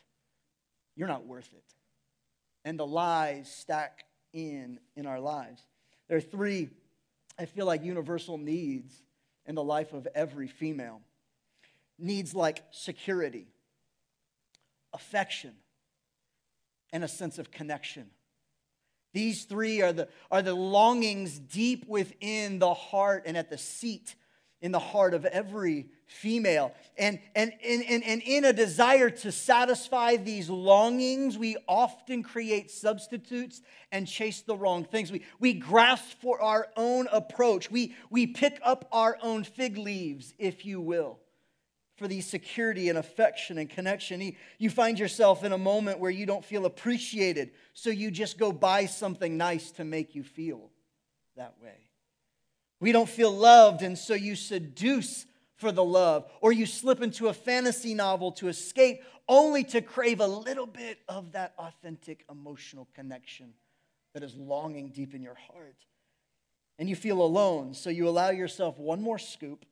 You're 0.96 1.08
not 1.08 1.26
worth 1.26 1.52
it. 1.54 1.74
And 2.64 2.80
the 2.80 2.88
lies 2.88 3.52
stack 3.52 4.06
in 4.34 4.80
in 4.96 5.06
our 5.06 5.20
lives. 5.20 5.62
There 6.08 6.18
are 6.18 6.22
three 6.22 6.70
I 7.38 7.46
feel 7.46 7.66
like 7.66 7.84
universal 7.84 8.38
needs 8.38 8.94
in 9.46 9.56
the 9.56 9.64
life 9.64 9.94
of 9.94 10.08
every 10.16 10.48
female. 10.48 11.02
Needs 11.98 12.34
like 12.36 12.64
security, 12.72 13.48
affection, 14.94 15.54
and 16.92 17.04
a 17.04 17.08
sense 17.08 17.38
of 17.38 17.52
connection. 17.52 18.10
These 19.14 19.46
three 19.46 19.82
are 19.82 19.94
the, 19.94 20.10
are 20.30 20.42
the 20.42 20.54
longings 20.54 21.40
deep 21.40 21.88
within 21.88 22.60
the 22.60 22.74
heart 22.74 23.24
and 23.26 23.38
at 23.38 23.50
the 23.50 23.58
seat 23.58 24.16
in 24.62 24.74
the 24.74 24.80
heart 24.80 25.14
of 25.14 25.24
every 25.26 25.88
female. 26.08 26.74
And, 26.98 27.20
and, 27.36 27.54
and, 27.64 27.84
and, 27.84 28.04
and 28.04 28.22
in 28.22 28.46
a 28.46 28.54
desire 28.54 29.10
to 29.10 29.32
satisfy 29.32 30.18
these 30.18 30.50
longings, 30.50 31.38
we 31.38 31.58
often 31.68 32.24
create 32.24 32.72
substitutes 32.72 33.62
and 33.92 34.08
chase 34.08 34.42
the 34.42 34.56
wrong 34.56 34.86
things. 34.86 35.12
We, 35.12 35.24
we 35.40 35.54
grasp 35.54 36.20
for 36.22 36.42
our 36.42 36.68
own 36.78 37.08
approach. 37.12 37.72
We, 37.72 37.96
we 38.10 38.28
pick 38.28 38.60
up 38.64 38.88
our 38.92 39.18
own 39.22 39.44
fig 39.44 39.78
leaves, 39.78 40.34
if 40.38 40.66
you 40.66 40.80
will, 40.80 41.20
for 41.98 42.08
the 42.08 42.22
security 42.22 42.90
and 42.90 42.98
affection 42.98 43.58
and 43.58 43.70
connection. 43.70 44.36
You 44.58 44.70
find 44.70 45.00
yourself 45.00 45.44
in 45.44 45.52
a 45.52 45.58
moment 45.58 46.00
where 46.00 46.12
you 46.12 46.26
don't 46.26 46.46
feel 46.46 46.66
appreciated, 46.66 47.52
so 47.74 47.90
you 47.90 48.12
just 48.12 48.38
go 48.38 48.52
buy 48.52 48.86
something 48.86 49.38
nice 49.38 49.72
to 49.72 49.84
make 49.84 50.14
you 50.14 50.24
feel 50.24 50.72
that 51.36 51.56
way. 51.62 51.90
We 52.80 52.92
don't 52.92 53.10
feel 53.10 53.32
loved, 53.32 53.82
and 53.82 53.98
so 53.98 54.14
you 54.14 54.36
seduce 54.36 55.26
for 55.56 55.72
the 55.72 55.84
love, 55.84 56.30
or 56.42 56.52
you 56.52 56.66
slip 56.66 57.02
into 57.02 57.28
a 57.28 57.34
fantasy 57.34 57.94
novel 57.94 58.32
to 58.34 58.48
escape, 58.48 59.02
only 59.28 59.64
to 59.64 59.82
crave 59.82 60.20
a 60.20 60.28
little 60.28 60.68
bit 60.68 61.00
of 61.08 61.32
that 61.32 61.54
authentic 61.58 62.26
emotional 62.30 62.88
connection 62.94 63.54
that 64.14 64.24
is 64.24 64.36
longing 64.36 64.90
deep 64.90 65.14
in 65.14 65.22
your 65.22 65.36
heart. 65.36 65.78
And 66.78 66.90
you 66.90 66.96
feel 66.96 67.22
alone, 67.22 67.74
so 67.74 67.90
you 67.90 68.08
allow 68.08 68.30
yourself 68.32 68.78
one 68.78 69.02
more 69.02 69.20
scoop, 69.20 69.66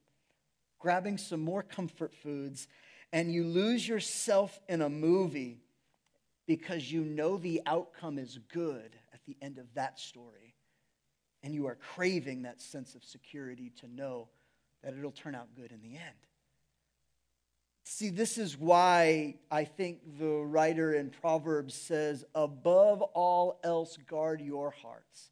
grabbing 0.80 1.18
some 1.18 1.42
more 1.42 1.62
comfort 1.62 2.14
foods, 2.14 2.68
and 3.12 3.32
you 3.32 3.44
lose 3.44 3.88
yourself 3.88 4.60
in 4.68 4.82
a 4.82 4.90
movie 4.90 5.60
because 6.48 6.92
you 6.92 7.04
know 7.04 7.38
the 7.38 7.62
outcome 7.66 8.18
is 8.18 8.40
good 8.52 8.96
at 9.14 9.20
the 9.26 9.38
end 9.42 9.58
of 9.58 9.66
that 9.76 10.00
story 10.00 10.56
and 11.44 11.54
you 11.54 11.68
are 11.68 11.76
craving 11.76 12.44
that 12.44 12.62
sense 12.62 12.96
of 12.96 13.04
security 13.04 13.72
to 13.82 13.88
know 13.88 14.30
that 14.84 14.94
it'll 14.94 15.12
turn 15.12 15.36
out 15.36 15.48
good 15.56 15.72
in 15.72 15.82
the 15.82 15.96
end. 15.96 16.16
See, 17.86 18.10
this 18.10 18.38
is 18.38 18.58
why 18.58 19.36
I 19.52 19.66
think 19.66 20.18
the 20.18 20.42
writer 20.44 20.94
in 20.94 21.10
Proverbs 21.10 21.74
says, 21.74 22.26
above 22.34 23.02
all 23.02 23.60
else, 23.64 23.98
guard 24.08 24.42
your 24.42 24.72
hearts. 24.72 25.32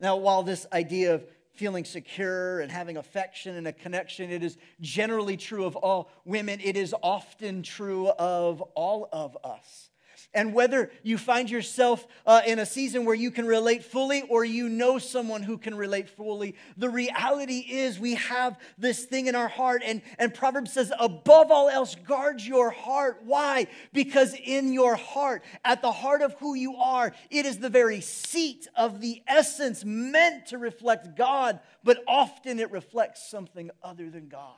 Now, 0.00 0.16
while 0.16 0.42
this 0.42 0.66
idea 0.72 1.14
of 1.14 1.24
feeling 1.54 1.84
secure 1.84 2.60
and 2.60 2.70
having 2.70 2.96
affection 2.96 3.56
and 3.56 3.66
a 3.66 3.72
connection, 3.72 4.30
it 4.30 4.42
is 4.42 4.58
generally 4.80 5.36
true 5.36 5.64
of 5.64 5.76
all 5.76 6.10
women, 6.24 6.60
it 6.62 6.76
is 6.76 6.94
often 7.02 7.62
true 7.62 8.08
of 8.08 8.60
all 8.74 9.08
of 9.12 9.38
us. 9.42 9.90
And 10.34 10.52
whether 10.52 10.90
you 11.02 11.16
find 11.16 11.48
yourself 11.48 12.06
uh, 12.26 12.42
in 12.46 12.58
a 12.58 12.66
season 12.66 13.04
where 13.06 13.14
you 13.14 13.30
can 13.30 13.46
relate 13.46 13.84
fully 13.84 14.22
or 14.22 14.44
you 14.44 14.68
know 14.68 14.98
someone 14.98 15.42
who 15.42 15.56
can 15.56 15.74
relate 15.74 16.10
fully, 16.10 16.56
the 16.76 16.90
reality 16.90 17.60
is 17.60 17.98
we 17.98 18.16
have 18.16 18.58
this 18.76 19.04
thing 19.04 19.28
in 19.28 19.34
our 19.34 19.48
heart. 19.48 19.82
And, 19.84 20.02
and 20.18 20.34
Proverbs 20.34 20.72
says, 20.72 20.92
above 20.98 21.50
all 21.50 21.68
else, 21.68 21.94
guard 21.94 22.42
your 22.42 22.70
heart. 22.70 23.22
Why? 23.24 23.66
Because 23.92 24.34
in 24.34 24.72
your 24.72 24.96
heart, 24.96 25.42
at 25.64 25.80
the 25.80 25.92
heart 25.92 26.20
of 26.20 26.34
who 26.34 26.54
you 26.54 26.76
are, 26.76 27.14
it 27.30 27.46
is 27.46 27.58
the 27.58 27.70
very 27.70 28.02
seat 28.02 28.68
of 28.76 29.00
the 29.00 29.22
essence 29.26 29.84
meant 29.84 30.46
to 30.46 30.58
reflect 30.58 31.16
God, 31.16 31.60
but 31.82 32.04
often 32.06 32.58
it 32.58 32.70
reflects 32.70 33.30
something 33.30 33.70
other 33.82 34.10
than 34.10 34.28
God. 34.28 34.50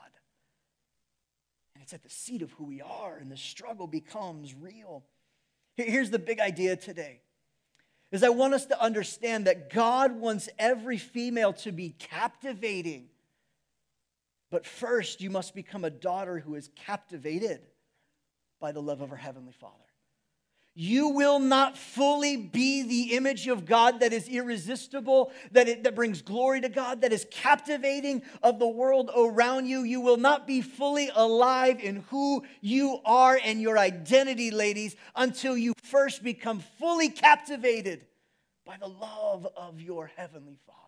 And 1.74 1.82
it's 1.84 1.92
at 1.92 2.02
the 2.02 2.10
seat 2.10 2.42
of 2.42 2.50
who 2.52 2.64
we 2.64 2.80
are, 2.80 3.16
and 3.16 3.30
the 3.30 3.36
struggle 3.36 3.86
becomes 3.86 4.54
real. 4.54 5.04
Here's 5.78 6.10
the 6.10 6.18
big 6.18 6.40
idea 6.40 6.76
today 6.76 7.20
is 8.10 8.24
I 8.24 8.30
want 8.30 8.54
us 8.54 8.66
to 8.66 8.82
understand 8.82 9.46
that 9.46 9.70
God 9.70 10.18
wants 10.18 10.48
every 10.58 10.98
female 10.98 11.52
to 11.54 11.72
be 11.72 11.90
captivating. 11.90 13.08
But 14.50 14.66
first, 14.66 15.20
you 15.20 15.30
must 15.30 15.54
become 15.54 15.84
a 15.84 15.90
daughter 15.90 16.38
who 16.38 16.54
is 16.54 16.70
captivated 16.74 17.60
by 18.60 18.72
the 18.72 18.80
love 18.80 19.02
of 19.02 19.10
her 19.10 19.16
heavenly 19.16 19.52
Father 19.52 19.74
you 20.80 21.08
will 21.08 21.40
not 21.40 21.76
fully 21.76 22.36
be 22.36 22.84
the 22.84 23.16
image 23.16 23.48
of 23.48 23.66
God 23.66 23.98
that 23.98 24.12
is 24.12 24.28
irresistible, 24.28 25.32
that, 25.50 25.66
it, 25.66 25.82
that 25.82 25.96
brings 25.96 26.22
glory 26.22 26.60
to 26.60 26.68
God, 26.68 27.00
that 27.00 27.12
is 27.12 27.26
captivating 27.32 28.22
of 28.44 28.60
the 28.60 28.68
world 28.68 29.10
around 29.16 29.66
you. 29.66 29.82
You 29.82 30.00
will 30.00 30.18
not 30.18 30.46
be 30.46 30.60
fully 30.60 31.10
alive 31.12 31.80
in 31.80 32.04
who 32.10 32.44
you 32.60 33.00
are 33.04 33.40
and 33.44 33.60
your 33.60 33.76
identity, 33.76 34.52
ladies, 34.52 34.94
until 35.16 35.56
you 35.56 35.72
first 35.82 36.22
become 36.22 36.60
fully 36.78 37.08
captivated 37.08 38.06
by 38.64 38.76
the 38.76 38.86
love 38.86 39.48
of 39.56 39.80
your 39.80 40.06
Heavenly 40.14 40.60
Father. 40.64 40.87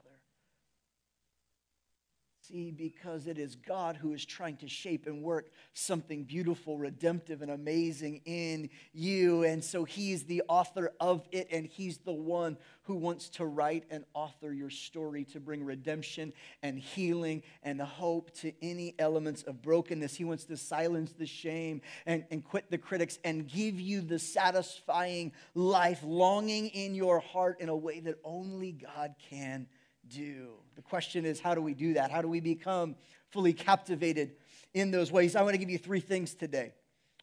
See, 2.50 2.72
because 2.72 3.26
it 3.28 3.38
is 3.38 3.54
God 3.54 3.96
who 3.96 4.12
is 4.12 4.24
trying 4.24 4.56
to 4.58 4.68
shape 4.68 5.06
and 5.06 5.22
work 5.22 5.50
something 5.72 6.24
beautiful, 6.24 6.78
redemptive, 6.78 7.42
and 7.42 7.50
amazing 7.50 8.22
in 8.24 8.70
you. 8.92 9.44
And 9.44 9.62
so 9.62 9.84
He's 9.84 10.24
the 10.24 10.42
author 10.48 10.92
of 10.98 11.28
it, 11.30 11.48
and 11.52 11.66
He's 11.66 11.98
the 11.98 12.12
one 12.12 12.56
who 12.84 12.96
wants 12.96 13.28
to 13.28 13.44
write 13.44 13.84
and 13.90 14.04
author 14.14 14.52
your 14.52 14.70
story 14.70 15.24
to 15.26 15.38
bring 15.38 15.64
redemption 15.64 16.32
and 16.62 16.78
healing 16.78 17.44
and 17.62 17.80
hope 17.80 18.32
to 18.38 18.52
any 18.62 18.96
elements 18.98 19.42
of 19.44 19.62
brokenness. 19.62 20.16
He 20.16 20.24
wants 20.24 20.44
to 20.46 20.56
silence 20.56 21.12
the 21.12 21.26
shame 21.26 21.82
and, 22.04 22.24
and 22.32 22.42
quit 22.42 22.68
the 22.68 22.78
critics 22.78 23.20
and 23.24 23.46
give 23.46 23.78
you 23.78 24.00
the 24.00 24.18
satisfying 24.18 25.32
life, 25.54 26.00
longing 26.02 26.68
in 26.68 26.96
your 26.96 27.20
heart 27.20 27.60
in 27.60 27.68
a 27.68 27.76
way 27.76 28.00
that 28.00 28.16
only 28.24 28.72
God 28.72 29.14
can 29.28 29.68
do. 30.10 30.48
The 30.76 30.82
question 30.82 31.24
is, 31.24 31.40
how 31.40 31.54
do 31.54 31.62
we 31.62 31.74
do 31.74 31.94
that? 31.94 32.10
How 32.10 32.22
do 32.22 32.28
we 32.28 32.40
become 32.40 32.96
fully 33.30 33.52
captivated 33.52 34.32
in 34.74 34.90
those 34.90 35.12
ways? 35.12 35.36
I 35.36 35.42
want 35.42 35.54
to 35.54 35.58
give 35.58 35.70
you 35.70 35.78
three 35.78 36.00
things 36.00 36.34
today. 36.34 36.72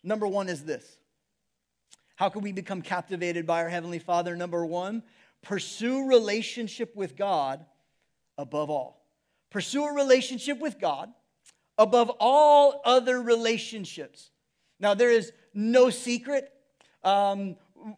Number 0.03 0.27
one 0.27 0.50
is 0.50 0.63
this 0.63 0.98
How 2.15 2.29
can 2.29 2.41
we 2.41 2.51
become 2.51 2.82
captivated 2.82 3.46
by 3.46 3.63
our 3.63 3.70
Heavenly 3.70 4.00
Father? 4.00 4.36
Number 4.36 4.65
one, 4.65 5.03
pursue 5.41 6.08
relationship 6.08 6.96
with 6.96 7.15
God 7.15 7.65
above 8.38 8.70
all. 8.70 9.06
Pursue 9.50 9.84
a 9.84 9.94
relationship 9.94 10.60
with 10.60 10.79
God 10.79 11.12
above 11.77 12.12
all 12.20 12.82
other 12.86 13.22
relationships. 13.22 14.32
Now, 14.79 14.94
there 14.94 15.12
is 15.12 15.32
no 15.53 15.89
secret. 15.89 16.51
Um, 17.03 17.56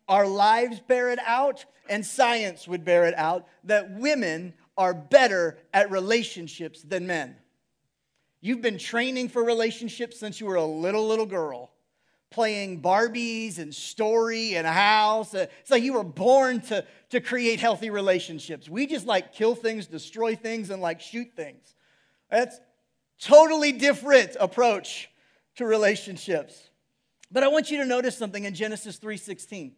our 0.07 0.27
lives 0.27 0.79
bear 0.79 1.09
it 1.09 1.19
out, 1.25 1.65
and 1.89 2.05
science 2.05 2.67
would 2.67 2.85
bear 2.85 3.05
it 3.05 3.15
out 3.17 3.47
that 3.63 3.91
women 3.91 4.53
are 4.79 4.93
better 4.93 5.57
at 5.73 5.91
relationships 5.91 6.81
than 6.81 7.05
men. 7.05 7.35
You've 8.39 8.61
been 8.61 8.77
training 8.77 9.27
for 9.27 9.43
relationships 9.43 10.17
since 10.17 10.39
you 10.39 10.45
were 10.47 10.55
a 10.55 10.65
little, 10.65 11.05
little 11.05 11.25
girl, 11.25 11.73
playing 12.31 12.81
Barbies 12.81 13.59
and 13.59 13.75
story 13.75 14.55
and 14.55 14.65
house. 14.65 15.35
Uh, 15.35 15.47
it's 15.59 15.69
like 15.69 15.83
you 15.83 15.93
were 15.93 16.05
born 16.05 16.61
to, 16.61 16.85
to 17.09 17.19
create 17.19 17.59
healthy 17.59 17.89
relationships. 17.89 18.69
We 18.69 18.87
just 18.87 19.05
like 19.05 19.33
kill 19.33 19.53
things, 19.53 19.85
destroy 19.85 20.35
things, 20.35 20.69
and 20.69 20.81
like 20.81 21.01
shoot 21.01 21.27
things. 21.35 21.75
That's 22.31 22.57
totally 23.19 23.73
different 23.73 24.37
approach 24.39 25.09
to 25.57 25.65
relationships. 25.65 26.69
But 27.29 27.43
I 27.43 27.49
want 27.49 27.69
you 27.69 27.79
to 27.79 27.85
notice 27.85 28.17
something 28.17 28.45
in 28.45 28.55
Genesis 28.55 28.97
3:16. 28.97 29.73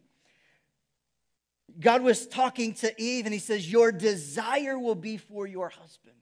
God 1.80 2.02
was 2.02 2.26
talking 2.26 2.74
to 2.74 3.02
Eve 3.02 3.24
and 3.26 3.32
he 3.32 3.40
says, 3.40 3.70
Your 3.70 3.92
desire 3.92 4.78
will 4.78 4.94
be 4.94 5.16
for 5.16 5.46
your 5.46 5.68
husband. 5.68 6.16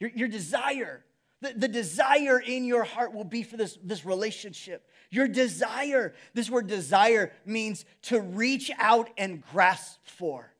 Your, 0.00 0.10
your 0.14 0.28
desire, 0.28 1.04
the, 1.40 1.52
the 1.54 1.68
desire 1.68 2.40
in 2.40 2.64
your 2.64 2.84
heart 2.84 3.14
will 3.14 3.24
be 3.24 3.42
for 3.42 3.56
this, 3.56 3.78
this 3.82 4.04
relationship. 4.04 4.88
Your 5.10 5.28
desire, 5.28 6.14
this 6.34 6.50
word 6.50 6.66
desire 6.66 7.32
means 7.44 7.84
to 8.02 8.20
reach 8.20 8.70
out 8.78 9.10
and 9.16 9.42
grasp 9.52 10.00
for. 10.04 10.52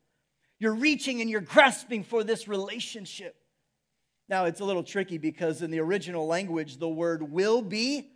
You're 0.58 0.74
reaching 0.74 1.20
and 1.20 1.28
you're 1.28 1.40
grasping 1.40 2.04
for 2.04 2.22
this 2.22 2.46
relationship. 2.46 3.34
Now, 4.28 4.44
it's 4.44 4.60
a 4.60 4.64
little 4.64 4.84
tricky 4.84 5.18
because 5.18 5.60
in 5.60 5.70
the 5.70 5.80
original 5.80 6.26
language, 6.26 6.76
the 6.76 6.88
word 6.88 7.32
will 7.32 7.62
be 7.62 8.10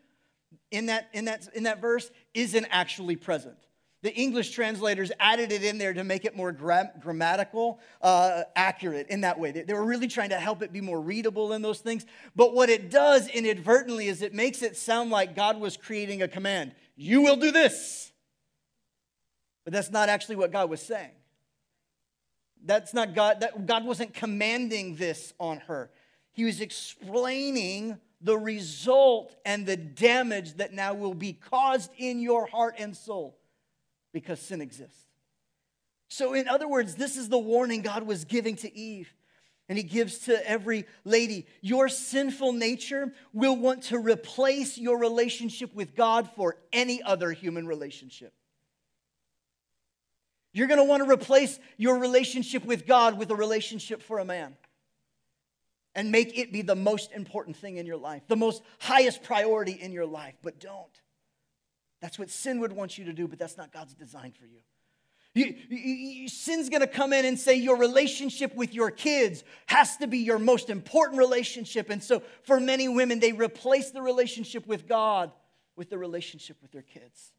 in 0.70 0.86
that, 0.86 1.08
in 1.12 1.24
that, 1.26 1.48
in 1.54 1.64
that 1.64 1.80
verse 1.80 2.10
isn't 2.34 2.66
actually 2.70 3.16
present. 3.16 3.65
The 4.02 4.14
English 4.14 4.50
translators 4.50 5.10
added 5.18 5.52
it 5.52 5.64
in 5.64 5.78
there 5.78 5.94
to 5.94 6.04
make 6.04 6.24
it 6.24 6.36
more 6.36 6.52
gra- 6.52 6.92
grammatical, 7.00 7.80
uh, 8.02 8.42
accurate 8.54 9.08
in 9.08 9.22
that 9.22 9.38
way. 9.38 9.52
They, 9.52 9.62
they 9.62 9.74
were 9.74 9.84
really 9.84 10.06
trying 10.06 10.28
to 10.30 10.36
help 10.36 10.62
it 10.62 10.72
be 10.72 10.80
more 10.80 11.00
readable 11.00 11.52
in 11.54 11.62
those 11.62 11.80
things. 11.80 12.04
But 12.34 12.54
what 12.54 12.68
it 12.68 12.90
does 12.90 13.26
inadvertently 13.28 14.08
is 14.08 14.20
it 14.20 14.34
makes 14.34 14.62
it 14.62 14.76
sound 14.76 15.10
like 15.10 15.34
God 15.34 15.58
was 15.58 15.76
creating 15.76 16.22
a 16.22 16.28
command 16.28 16.74
You 16.94 17.22
will 17.22 17.36
do 17.36 17.50
this. 17.50 18.12
But 19.64 19.72
that's 19.72 19.90
not 19.90 20.08
actually 20.08 20.36
what 20.36 20.52
God 20.52 20.70
was 20.70 20.80
saying. 20.80 21.10
That's 22.64 22.94
not 22.94 23.14
God, 23.14 23.40
that, 23.40 23.66
God 23.66 23.84
wasn't 23.84 24.14
commanding 24.14 24.96
this 24.96 25.32
on 25.40 25.58
her. 25.66 25.90
He 26.32 26.44
was 26.44 26.60
explaining 26.60 27.98
the 28.20 28.36
result 28.36 29.34
and 29.44 29.66
the 29.66 29.76
damage 29.76 30.54
that 30.58 30.72
now 30.72 30.94
will 30.94 31.14
be 31.14 31.32
caused 31.32 31.90
in 31.96 32.20
your 32.20 32.46
heart 32.46 32.76
and 32.78 32.96
soul 32.96 33.38
because 34.16 34.40
sin 34.40 34.62
exists. 34.62 35.04
So, 36.08 36.32
in 36.32 36.48
other 36.48 36.66
words, 36.66 36.94
this 36.94 37.18
is 37.18 37.28
the 37.28 37.36
warning 37.36 37.82
God 37.82 38.04
was 38.04 38.24
giving 38.24 38.56
to 38.56 38.74
Eve. 38.74 39.12
And 39.68 39.76
he 39.76 39.84
gives 39.84 40.20
to 40.20 40.48
every 40.48 40.86
lady 41.04 41.46
your 41.60 41.90
sinful 41.90 42.54
nature 42.54 43.12
will 43.34 43.58
want 43.58 43.82
to 43.84 43.98
replace 43.98 44.78
your 44.78 44.98
relationship 44.98 45.74
with 45.74 45.94
God 45.94 46.30
for 46.34 46.56
any 46.72 47.02
other 47.02 47.30
human 47.30 47.66
relationship. 47.66 48.32
You're 50.54 50.68
going 50.68 50.80
to 50.80 50.84
want 50.84 51.04
to 51.04 51.10
replace 51.10 51.58
your 51.76 51.98
relationship 51.98 52.64
with 52.64 52.86
God 52.86 53.18
with 53.18 53.30
a 53.30 53.36
relationship 53.36 54.00
for 54.00 54.18
a 54.18 54.24
man 54.24 54.56
and 55.94 56.10
make 56.10 56.38
it 56.38 56.54
be 56.54 56.62
the 56.62 56.74
most 56.74 57.12
important 57.12 57.58
thing 57.58 57.76
in 57.76 57.84
your 57.84 57.98
life, 57.98 58.22
the 58.28 58.36
most 58.36 58.62
highest 58.78 59.22
priority 59.22 59.72
in 59.72 59.92
your 59.92 60.06
life. 60.06 60.36
But 60.42 60.58
don't. 60.58 61.02
That's 62.06 62.20
what 62.20 62.30
sin 62.30 62.60
would 62.60 62.70
want 62.70 62.98
you 62.98 63.04
to 63.06 63.12
do, 63.12 63.26
but 63.26 63.36
that's 63.36 63.56
not 63.56 63.72
God's 63.72 63.92
design 63.92 64.30
for 64.30 64.46
you. 64.46 64.60
You, 65.34 65.56
you, 65.68 65.78
you, 65.78 66.28
sin's 66.28 66.68
gonna 66.68 66.86
come 66.86 67.12
in 67.12 67.24
and 67.24 67.36
say 67.36 67.56
your 67.56 67.76
relationship 67.76 68.54
with 68.54 68.72
your 68.72 68.92
kids 68.92 69.42
has 69.66 69.96
to 69.96 70.06
be 70.06 70.18
your 70.18 70.38
most 70.38 70.70
important 70.70 71.18
relationship. 71.18 71.90
And 71.90 72.00
so, 72.00 72.22
for 72.44 72.60
many 72.60 72.86
women, 72.86 73.18
they 73.18 73.32
replace 73.32 73.90
the 73.90 74.02
relationship 74.02 74.68
with 74.68 74.86
God 74.86 75.32
with 75.74 75.90
the 75.90 75.98
relationship 75.98 76.58
with 76.62 76.70
their 76.70 76.82
kids. 76.82 77.32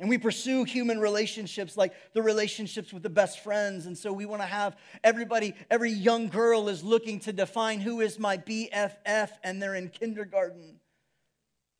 And 0.00 0.10
we 0.10 0.18
pursue 0.18 0.64
human 0.64 1.00
relationships 1.00 1.78
like 1.78 1.94
the 2.12 2.20
relationships 2.20 2.92
with 2.92 3.02
the 3.02 3.08
best 3.08 3.42
friends. 3.42 3.86
And 3.86 3.96
so 3.96 4.12
we 4.12 4.26
want 4.26 4.42
to 4.42 4.46
have 4.46 4.76
everybody, 5.02 5.54
every 5.70 5.92
young 5.92 6.28
girl 6.28 6.68
is 6.68 6.84
looking 6.84 7.20
to 7.20 7.32
define 7.32 7.80
who 7.80 8.02
is 8.02 8.18
my 8.18 8.36
BFF, 8.36 9.30
and 9.42 9.62
they're 9.62 9.76
in 9.76 9.88
kindergarten. 9.88 10.78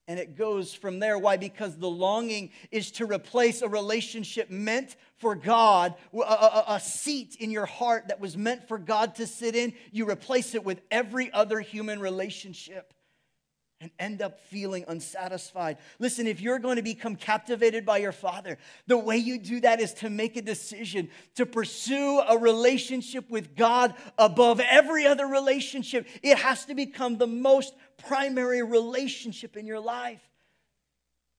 And 0.09 0.21
it 0.21 0.37
goes 0.37 0.73
from 0.73 1.01
there. 1.01 1.19
Why? 1.19 1.37
Because 1.37 1.77
the 1.77 1.91
longing 1.91 2.51
is 2.71 2.93
to 2.93 3.07
replace 3.07 3.63
a 3.63 3.69
relationship 3.69 4.51
meant 4.51 4.95
for 5.17 5.35
God, 5.35 5.95
a, 6.15 6.19
a, 6.19 6.65
a, 6.69 6.81
seat 6.81 7.37
in 7.41 7.51
your 7.51 7.67
heart 7.67 8.09
that 8.09 8.21
was 8.21 8.37
meant 8.37 8.69
for 8.69 8.79
God 8.79 9.17
to 9.17 9.27
sit 9.27 9.57
in. 9.57 9.73
You 9.91 10.09
replace 10.09 10.55
it 10.55 10.65
with 10.65 10.81
every 10.91 11.33
other 11.33 11.59
human 11.61 11.99
relationship 11.99 12.93
and 13.81 13.91
end 13.99 14.23
up 14.23 14.41
feeling 14.41 14.85
unsatisfied. 14.89 15.77
Listen, 15.99 16.27
if 16.27 16.41
you're 16.41 16.59
going 16.59 16.77
to 16.77 16.83
become 16.83 17.15
captivated 17.15 17.85
by 17.85 17.99
your 17.99 18.13
Father, 18.13 18.57
the 18.87 18.97
way 18.97 19.19
you 19.19 19.39
do 19.39 19.61
that 19.61 19.81
is 19.81 19.93
to 19.95 20.09
make 20.09 20.37
a 20.37 20.43
decision 20.43 21.11
to 21.35 21.45
pursue 21.45 22.21
a 22.27 22.39
relationship 22.39 23.29
with 23.31 23.55
God 23.55 23.95
above 24.17 24.61
every 24.61 25.07
other 25.07 25.27
relationship. 25.27 26.07
It 26.23 26.39
has 26.39 26.65
to 26.67 26.75
become 26.75 27.19
the 27.19 27.27
most 27.27 27.75
primary 27.99 28.63
relationship 28.63 29.57
in 29.57 29.67
your 29.67 29.81
life. 29.81 30.23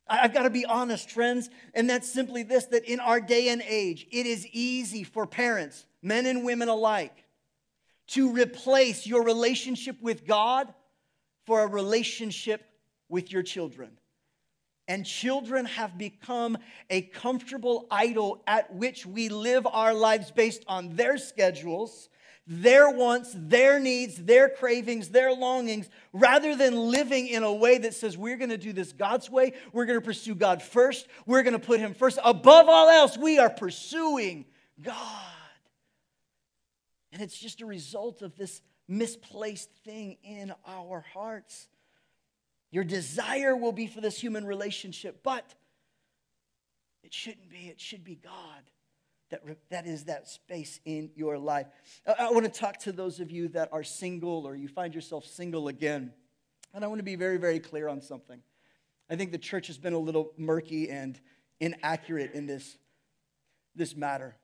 I've 0.07 0.33
got 0.33 0.43
to 0.43 0.49
be 0.49 0.65
honest, 0.65 1.09
friends, 1.09 1.49
and 1.73 1.89
that's 1.89 2.09
simply 2.09 2.43
this 2.43 2.65
that 2.65 2.85
in 2.85 2.99
our 2.99 3.19
day 3.19 3.49
and 3.49 3.61
age, 3.67 4.07
it 4.11 4.25
is 4.25 4.47
easy 4.47 5.03
for 5.03 5.25
parents, 5.25 5.85
men 6.01 6.25
and 6.25 6.45
women 6.45 6.69
alike, 6.69 7.25
to 8.09 8.31
replace 8.31 9.05
your 9.05 9.23
relationship 9.23 10.01
with 10.01 10.25
God 10.25 10.73
for 11.47 11.61
a 11.61 11.67
relationship 11.67 12.61
with 13.07 13.31
your 13.31 13.41
children. 13.41 13.89
And 14.89 15.05
children 15.05 15.65
have 15.65 15.97
become 15.97 16.57
a 16.89 17.01
comfortable 17.01 17.87
idol 17.89 18.43
at 18.45 18.73
which 18.75 19.05
we 19.05 19.29
live 19.29 19.65
our 19.65 19.93
lives 19.93 20.29
based 20.29 20.63
on 20.67 20.95
their 20.95 21.17
schedules, 21.17 22.09
their 22.45 22.89
wants, 22.89 23.31
their 23.33 23.79
needs, 23.79 24.17
their 24.17 24.49
cravings, 24.49 25.09
their 25.09 25.33
longings, 25.33 25.89
rather 26.11 26.53
than 26.55 26.75
living 26.75 27.27
in 27.27 27.43
a 27.43 27.53
way 27.53 27.77
that 27.77 27.93
says, 27.93 28.17
we're 28.17 28.37
to 28.37 28.57
do 28.57 28.73
this 28.73 28.91
God's 28.91 29.29
way. 29.29 29.53
We're 29.71 29.85
to 29.85 30.01
pursue 30.01 30.35
God 30.35 30.61
first. 30.61 31.07
We're 31.25 31.43
to 31.43 31.59
put 31.59 31.79
Him 31.79 31.93
first. 31.93 32.19
Above 32.23 32.67
all 32.67 32.89
else, 32.89 33.17
we 33.17 33.39
are 33.39 33.49
pursuing 33.49 34.45
God. 34.81 34.95
And 37.13 37.21
it's 37.21 37.37
just 37.37 37.61
a 37.61 37.65
result 37.65 38.21
of 38.21 38.35
this 38.35 38.61
misplaced 38.87 39.69
thing 39.83 40.17
in 40.23 40.53
our 40.65 41.05
hearts. 41.13 41.67
Your 42.71 42.83
desire 42.83 43.55
will 43.55 43.71
be 43.71 43.87
for 43.87 44.01
this 44.01 44.19
human 44.19 44.45
relationship, 44.45 45.21
but 45.23 45.53
it 47.03 47.13
shouldn't 47.13 47.49
be. 47.49 47.67
It 47.67 47.79
should 47.79 48.03
be 48.03 48.15
God 48.15 48.63
that, 49.29 49.41
that 49.69 49.85
is 49.85 50.05
that 50.05 50.27
space 50.27 50.79
in 50.85 51.11
your 51.15 51.37
life. 51.37 51.67
I, 52.05 52.25
I 52.27 52.31
want 52.31 52.45
to 52.45 52.51
talk 52.51 52.79
to 52.79 52.91
those 52.91 53.19
of 53.19 53.31
you 53.31 53.49
that 53.49 53.69
are 53.71 53.83
single 53.83 54.45
or 54.45 54.55
you 54.55 54.67
find 54.67 54.93
yourself 54.93 55.25
single 55.25 55.67
again. 55.67 56.13
And 56.73 56.83
I 56.83 56.87
want 56.87 56.99
to 56.99 57.03
be 57.03 57.15
very, 57.15 57.37
very 57.37 57.59
clear 57.59 57.87
on 57.87 58.01
something. 58.01 58.41
I 59.09 59.15
think 59.15 59.31
the 59.31 59.37
church 59.37 59.67
has 59.67 59.77
been 59.77 59.93
a 59.93 59.99
little 59.99 60.33
murky 60.37 60.89
and 60.89 61.19
inaccurate 61.59 62.33
in 62.33 62.45
this, 62.45 62.77
this 63.75 63.95
matter. 63.95 64.35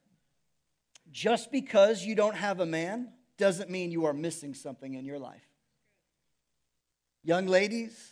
Just 1.12 1.52
because 1.52 2.04
you 2.04 2.16
don't 2.16 2.36
have 2.36 2.60
a 2.60 2.66
man 2.66 3.10
doesn't 3.38 3.69
mean 3.69 3.91
you 3.91 4.06
are 4.06 4.13
missing 4.13 4.54
something 4.54 4.93
in 4.93 5.06
your 5.06 5.19
life. 5.19 5.48
Young 7.24 7.48
ladies, 7.48 8.12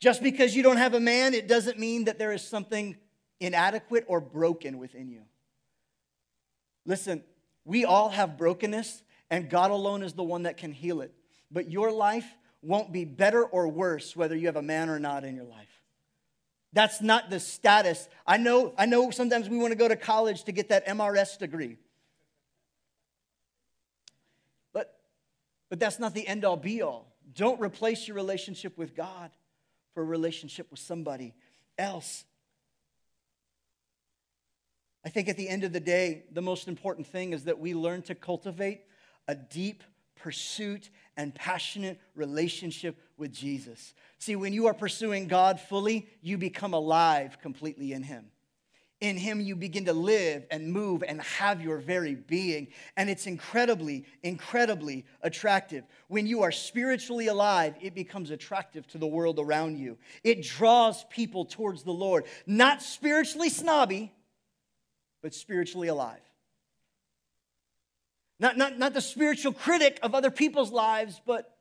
just 0.00 0.22
because 0.22 0.56
you 0.56 0.62
don't 0.62 0.76
have 0.76 0.94
a 0.94 1.00
man, 1.00 1.34
it 1.34 1.46
doesn't 1.46 1.78
mean 1.78 2.04
that 2.04 2.18
there 2.18 2.32
is 2.32 2.46
something 2.46 2.96
inadequate 3.40 4.04
or 4.08 4.20
broken 4.20 4.78
within 4.78 5.08
you. 5.08 5.22
Listen, 6.86 7.22
we 7.64 7.84
all 7.84 8.10
have 8.10 8.36
brokenness, 8.36 9.02
and 9.30 9.48
God 9.48 9.70
alone 9.70 10.02
is 10.02 10.12
the 10.12 10.22
one 10.22 10.42
that 10.44 10.56
can 10.56 10.72
heal 10.72 11.00
it. 11.00 11.14
But 11.50 11.70
your 11.70 11.92
life 11.92 12.26
won't 12.62 12.92
be 12.92 13.04
better 13.04 13.44
or 13.44 13.68
worse 13.68 14.16
whether 14.16 14.34
you 14.34 14.46
have 14.46 14.56
a 14.56 14.62
man 14.62 14.88
or 14.88 14.98
not 14.98 15.24
in 15.24 15.36
your 15.36 15.44
life. 15.44 15.68
That's 16.72 17.00
not 17.00 17.30
the 17.30 17.38
status. 17.38 18.08
I 18.26 18.36
know, 18.36 18.74
I 18.76 18.86
know 18.86 19.10
sometimes 19.10 19.48
we 19.48 19.56
want 19.56 19.70
to 19.70 19.78
go 19.78 19.86
to 19.86 19.96
college 19.96 20.44
to 20.44 20.52
get 20.52 20.70
that 20.70 20.86
MRS 20.86 21.38
degree. 21.38 21.76
But, 24.72 24.92
but 25.68 25.80
that's 25.80 25.98
not 25.98 26.14
the 26.14 26.26
end 26.26 26.44
all 26.44 26.56
be 26.56 26.82
all. 26.82 27.14
Don't 27.34 27.60
replace 27.60 28.06
your 28.06 28.14
relationship 28.14 28.76
with 28.76 28.94
God 28.94 29.30
for 29.94 30.02
a 30.02 30.06
relationship 30.06 30.70
with 30.70 30.80
somebody 30.80 31.34
else. 31.78 32.24
I 35.04 35.08
think 35.08 35.28
at 35.28 35.36
the 35.36 35.48
end 35.48 35.64
of 35.64 35.72
the 35.72 35.80
day, 35.80 36.24
the 36.32 36.42
most 36.42 36.68
important 36.68 37.06
thing 37.06 37.32
is 37.32 37.44
that 37.44 37.58
we 37.58 37.74
learn 37.74 38.02
to 38.02 38.14
cultivate 38.14 38.82
a 39.28 39.34
deep 39.34 39.82
pursuit 40.16 40.90
and 41.16 41.34
passionate 41.34 42.00
relationship 42.14 42.96
with 43.16 43.32
Jesus. 43.32 43.94
See, 44.18 44.36
when 44.36 44.52
you 44.52 44.66
are 44.66 44.74
pursuing 44.74 45.28
God 45.28 45.60
fully, 45.60 46.08
you 46.22 46.38
become 46.38 46.72
alive 46.72 47.38
completely 47.42 47.92
in 47.92 48.02
Him. 48.02 48.26
In 49.04 49.18
Him, 49.18 49.38
you 49.38 49.54
begin 49.54 49.84
to 49.84 49.92
live 49.92 50.46
and 50.50 50.72
move 50.72 51.04
and 51.06 51.20
have 51.20 51.60
your 51.60 51.76
very 51.76 52.14
being. 52.14 52.68
And 52.96 53.10
it's 53.10 53.26
incredibly, 53.26 54.06
incredibly 54.22 55.04
attractive. 55.20 55.84
When 56.08 56.26
you 56.26 56.40
are 56.40 56.50
spiritually 56.50 57.26
alive, 57.26 57.74
it 57.82 57.94
becomes 57.94 58.30
attractive 58.30 58.86
to 58.88 58.98
the 58.98 59.06
world 59.06 59.38
around 59.38 59.78
you. 59.78 59.98
It 60.22 60.42
draws 60.42 61.04
people 61.10 61.44
towards 61.44 61.82
the 61.82 61.92
Lord. 61.92 62.24
Not 62.46 62.80
spiritually 62.80 63.50
snobby, 63.50 64.10
but 65.20 65.34
spiritually 65.34 65.88
alive. 65.88 66.22
Not, 68.40 68.56
not, 68.56 68.78
not 68.78 68.94
the 68.94 69.02
spiritual 69.02 69.52
critic 69.52 69.98
of 70.02 70.14
other 70.14 70.30
people's 70.30 70.72
lives, 70.72 71.20
but 71.26 71.58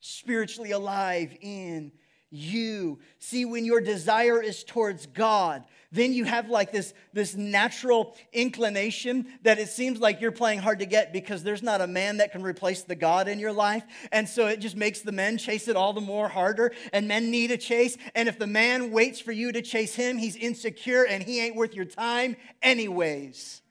spiritually 0.00 0.70
alive 0.70 1.36
in 1.42 1.92
you. 2.30 2.98
See, 3.18 3.44
when 3.44 3.64
your 3.64 3.80
desire 3.80 4.42
is 4.42 4.64
towards 4.64 5.06
God, 5.06 5.64
then 5.92 6.12
you 6.12 6.24
have 6.24 6.50
like 6.50 6.72
this, 6.72 6.92
this 7.12 7.34
natural 7.34 8.16
inclination 8.32 9.26
that 9.42 9.58
it 9.58 9.68
seems 9.68 10.00
like 10.00 10.20
you're 10.20 10.32
playing 10.32 10.58
hard 10.58 10.80
to 10.80 10.86
get 10.86 11.12
because 11.12 11.42
there's 11.42 11.62
not 11.62 11.80
a 11.80 11.86
man 11.86 12.18
that 12.18 12.32
can 12.32 12.42
replace 12.42 12.82
the 12.82 12.96
God 12.96 13.28
in 13.28 13.38
your 13.38 13.52
life. 13.52 13.84
And 14.12 14.28
so 14.28 14.46
it 14.46 14.60
just 14.60 14.76
makes 14.76 15.00
the 15.00 15.12
men 15.12 15.38
chase 15.38 15.68
it 15.68 15.76
all 15.76 15.92
the 15.92 16.00
more 16.00 16.28
harder. 16.28 16.72
And 16.92 17.08
men 17.08 17.30
need 17.30 17.50
a 17.50 17.56
chase. 17.56 17.96
And 18.14 18.28
if 18.28 18.38
the 18.38 18.46
man 18.46 18.90
waits 18.90 19.20
for 19.20 19.32
you 19.32 19.52
to 19.52 19.62
chase 19.62 19.94
him, 19.94 20.18
he's 20.18 20.36
insecure 20.36 21.04
and 21.04 21.22
he 21.22 21.40
ain't 21.40 21.56
worth 21.56 21.74
your 21.74 21.84
time, 21.84 22.36
anyways. 22.62 23.62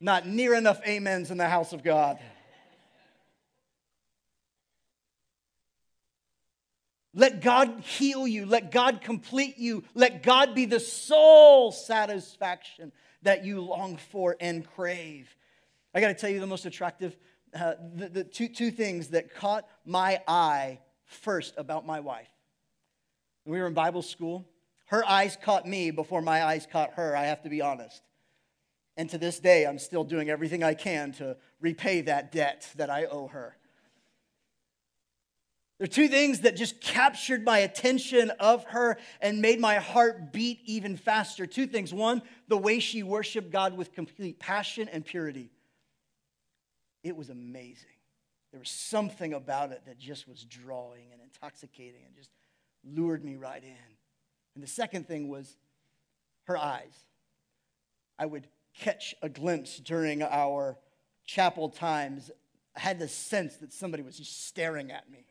Not 0.00 0.26
near 0.26 0.54
enough 0.54 0.80
amens 0.86 1.30
in 1.30 1.38
the 1.38 1.48
house 1.48 1.72
of 1.72 1.82
God. 1.82 2.18
Let 7.16 7.40
God 7.40 7.80
heal 7.80 8.28
you. 8.28 8.44
Let 8.44 8.70
God 8.70 9.00
complete 9.00 9.56
you. 9.56 9.84
Let 9.94 10.22
God 10.22 10.54
be 10.54 10.66
the 10.66 10.78
sole 10.78 11.72
satisfaction 11.72 12.92
that 13.22 13.42
you 13.42 13.62
long 13.62 13.96
for 13.96 14.36
and 14.38 14.64
crave. 14.64 15.34
I 15.94 16.00
got 16.02 16.08
to 16.08 16.14
tell 16.14 16.28
you 16.28 16.40
the 16.40 16.46
most 16.46 16.66
attractive, 16.66 17.16
uh, 17.54 17.72
the, 17.94 18.10
the 18.10 18.24
two, 18.24 18.48
two 18.48 18.70
things 18.70 19.08
that 19.08 19.34
caught 19.34 19.66
my 19.86 20.20
eye 20.28 20.78
first 21.06 21.54
about 21.56 21.86
my 21.86 22.00
wife. 22.00 22.28
we 23.46 23.58
were 23.58 23.66
in 23.66 23.72
Bible 23.72 24.02
school. 24.02 24.46
Her 24.88 25.02
eyes 25.08 25.38
caught 25.40 25.66
me 25.66 25.90
before 25.90 26.20
my 26.20 26.44
eyes 26.44 26.68
caught 26.70 26.92
her, 26.94 27.16
I 27.16 27.24
have 27.24 27.42
to 27.44 27.48
be 27.48 27.62
honest. 27.62 28.02
And 28.98 29.08
to 29.08 29.16
this 29.16 29.40
day, 29.40 29.66
I'm 29.66 29.78
still 29.78 30.04
doing 30.04 30.28
everything 30.28 30.62
I 30.62 30.74
can 30.74 31.12
to 31.12 31.38
repay 31.60 32.02
that 32.02 32.30
debt 32.30 32.70
that 32.76 32.90
I 32.90 33.06
owe 33.06 33.28
her. 33.28 33.56
There 35.78 35.84
are 35.84 35.88
two 35.88 36.08
things 36.08 36.40
that 36.40 36.56
just 36.56 36.80
captured 36.80 37.44
my 37.44 37.58
attention 37.58 38.30
of 38.40 38.64
her 38.64 38.96
and 39.20 39.42
made 39.42 39.60
my 39.60 39.74
heart 39.74 40.32
beat 40.32 40.60
even 40.64 40.96
faster. 40.96 41.44
Two 41.44 41.66
things. 41.66 41.92
One, 41.92 42.22
the 42.48 42.56
way 42.56 42.78
she 42.78 43.02
worshiped 43.02 43.50
God 43.50 43.76
with 43.76 43.92
complete 43.92 44.38
passion 44.38 44.88
and 44.88 45.04
purity. 45.04 45.50
It 47.02 47.14
was 47.14 47.28
amazing. 47.28 47.88
There 48.52 48.58
was 48.58 48.70
something 48.70 49.34
about 49.34 49.70
it 49.72 49.82
that 49.86 49.98
just 49.98 50.26
was 50.26 50.44
drawing 50.44 51.12
and 51.12 51.20
intoxicating 51.20 52.00
and 52.06 52.14
just 52.16 52.30
lured 52.82 53.22
me 53.22 53.36
right 53.36 53.62
in. 53.62 53.96
And 54.54 54.64
the 54.64 54.68
second 54.68 55.06
thing 55.06 55.28
was 55.28 55.58
her 56.44 56.56
eyes. 56.56 56.94
I 58.18 58.24
would 58.24 58.48
catch 58.78 59.14
a 59.20 59.28
glimpse 59.28 59.76
during 59.78 60.22
our 60.22 60.78
chapel 61.26 61.68
times. 61.68 62.30
I 62.74 62.80
had 62.80 62.98
the 62.98 63.08
sense 63.08 63.56
that 63.56 63.74
somebody 63.74 64.02
was 64.02 64.16
just 64.16 64.46
staring 64.46 64.90
at 64.90 65.10
me 65.10 65.26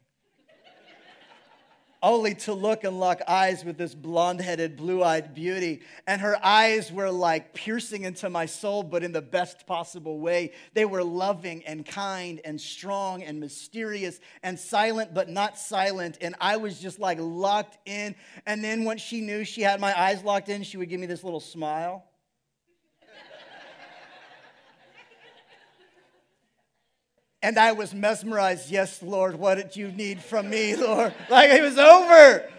only 2.02 2.36
to 2.36 2.54
look 2.54 2.84
and 2.84 3.00
lock 3.00 3.22
eyes 3.28 3.64
with 3.66 3.78
this 3.78 3.96
blonde 3.96 4.42
headed, 4.42 4.78
blue 4.78 5.04
eyed 5.04 5.34
beauty. 5.34 5.82
And 6.08 6.22
her 6.22 6.38
eyes 6.44 6.92
were 6.92 7.12
like 7.12 7.54
piercing 7.54 8.04
into 8.04 8.30
my 8.30 8.46
soul, 8.46 8.84
but 8.84 9.04
in 9.04 9.12
the 9.12 9.22
best 9.22 9.66
possible 9.66 10.20
way. 10.20 10.54
They 10.74 10.86
were 10.86 11.04
loving 11.04 11.64
and 11.66 11.86
kind 11.86 12.42
and 12.46 12.60
strong 12.60 13.24
and 13.24 13.40
mysterious 13.40 14.20
and 14.44 14.60
silent, 14.60 15.14
but 15.14 15.30
not 15.30 15.58
silent. 15.58 16.18
And 16.22 16.36
I 16.40 16.58
was 16.58 16.80
just 16.80 17.00
like 17.00 17.18
locked 17.20 17.78
in. 17.86 18.16
And 18.46 18.64
then 18.64 18.84
once 18.84 19.02
she 19.02 19.22
knew 19.22 19.44
she 19.44 19.62
had 19.62 19.80
my 19.80 20.00
eyes 20.00 20.24
locked 20.24 20.50
in, 20.50 20.64
she 20.64 20.78
would 20.78 20.90
give 20.90 21.00
me 21.00 21.08
this 21.08 21.24
little 21.24 21.40
smile. 21.40 22.06
And 27.46 27.60
I 27.60 27.74
was 27.74 27.94
mesmerized. 27.94 28.72
Yes, 28.72 29.04
Lord, 29.04 29.36
what 29.36 29.56
did 29.60 29.76
you 29.76 29.92
need 29.92 30.20
from 30.20 30.50
me, 30.50 30.76
Lord? 30.76 31.14
Like 31.30 31.52
it 31.52 31.62
was 31.62 31.78
over. 31.78 32.50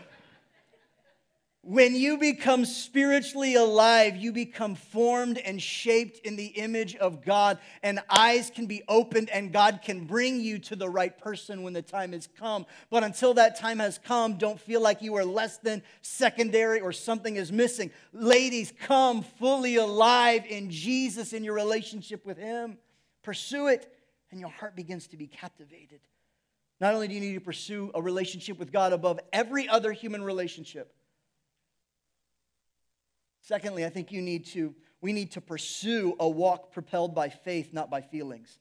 When 1.62 1.96
you 1.96 2.18
become 2.18 2.64
spiritually 2.64 3.56
alive, 3.56 4.14
you 4.14 4.30
become 4.30 4.76
formed 4.76 5.38
and 5.38 5.60
shaped 5.60 6.24
in 6.24 6.36
the 6.36 6.46
image 6.46 6.94
of 6.94 7.24
God, 7.24 7.58
and 7.82 7.98
eyes 8.08 8.48
can 8.48 8.66
be 8.66 8.84
opened, 8.86 9.28
and 9.30 9.52
God 9.52 9.80
can 9.82 10.04
bring 10.04 10.40
you 10.40 10.60
to 10.60 10.76
the 10.76 10.88
right 10.88 11.18
person 11.18 11.64
when 11.64 11.72
the 11.72 11.82
time 11.82 12.12
has 12.12 12.28
come. 12.38 12.64
But 12.88 13.02
until 13.02 13.34
that 13.34 13.58
time 13.58 13.80
has 13.80 13.98
come, 13.98 14.34
don't 14.34 14.60
feel 14.60 14.80
like 14.80 15.02
you 15.02 15.16
are 15.16 15.24
less 15.24 15.58
than 15.58 15.82
secondary 16.00 16.78
or 16.78 16.92
something 16.92 17.34
is 17.34 17.50
missing. 17.50 17.90
Ladies, 18.12 18.72
come 18.82 19.22
fully 19.22 19.74
alive 19.74 20.44
in 20.48 20.70
Jesus 20.70 21.32
in 21.32 21.42
your 21.42 21.54
relationship 21.54 22.24
with 22.24 22.38
Him. 22.38 22.78
Pursue 23.24 23.66
it 23.66 23.92
and 24.30 24.40
your 24.40 24.50
heart 24.50 24.76
begins 24.76 25.06
to 25.08 25.16
be 25.16 25.26
captivated. 25.26 26.00
Not 26.80 26.94
only 26.94 27.08
do 27.08 27.14
you 27.14 27.20
need 27.20 27.34
to 27.34 27.40
pursue 27.40 27.90
a 27.94 28.02
relationship 28.02 28.58
with 28.58 28.72
God 28.72 28.92
above 28.92 29.18
every 29.32 29.68
other 29.68 29.92
human 29.92 30.22
relationship, 30.22 30.94
secondly, 33.40 33.84
I 33.84 33.88
think 33.88 34.12
you 34.12 34.20
need 34.20 34.46
to, 34.46 34.74
we 35.00 35.12
need 35.12 35.32
to 35.32 35.40
pursue 35.40 36.14
a 36.20 36.28
walk 36.28 36.72
propelled 36.72 37.14
by 37.14 37.28
faith, 37.28 37.72
not 37.72 37.90
by 37.90 38.02
feelings. 38.02 38.58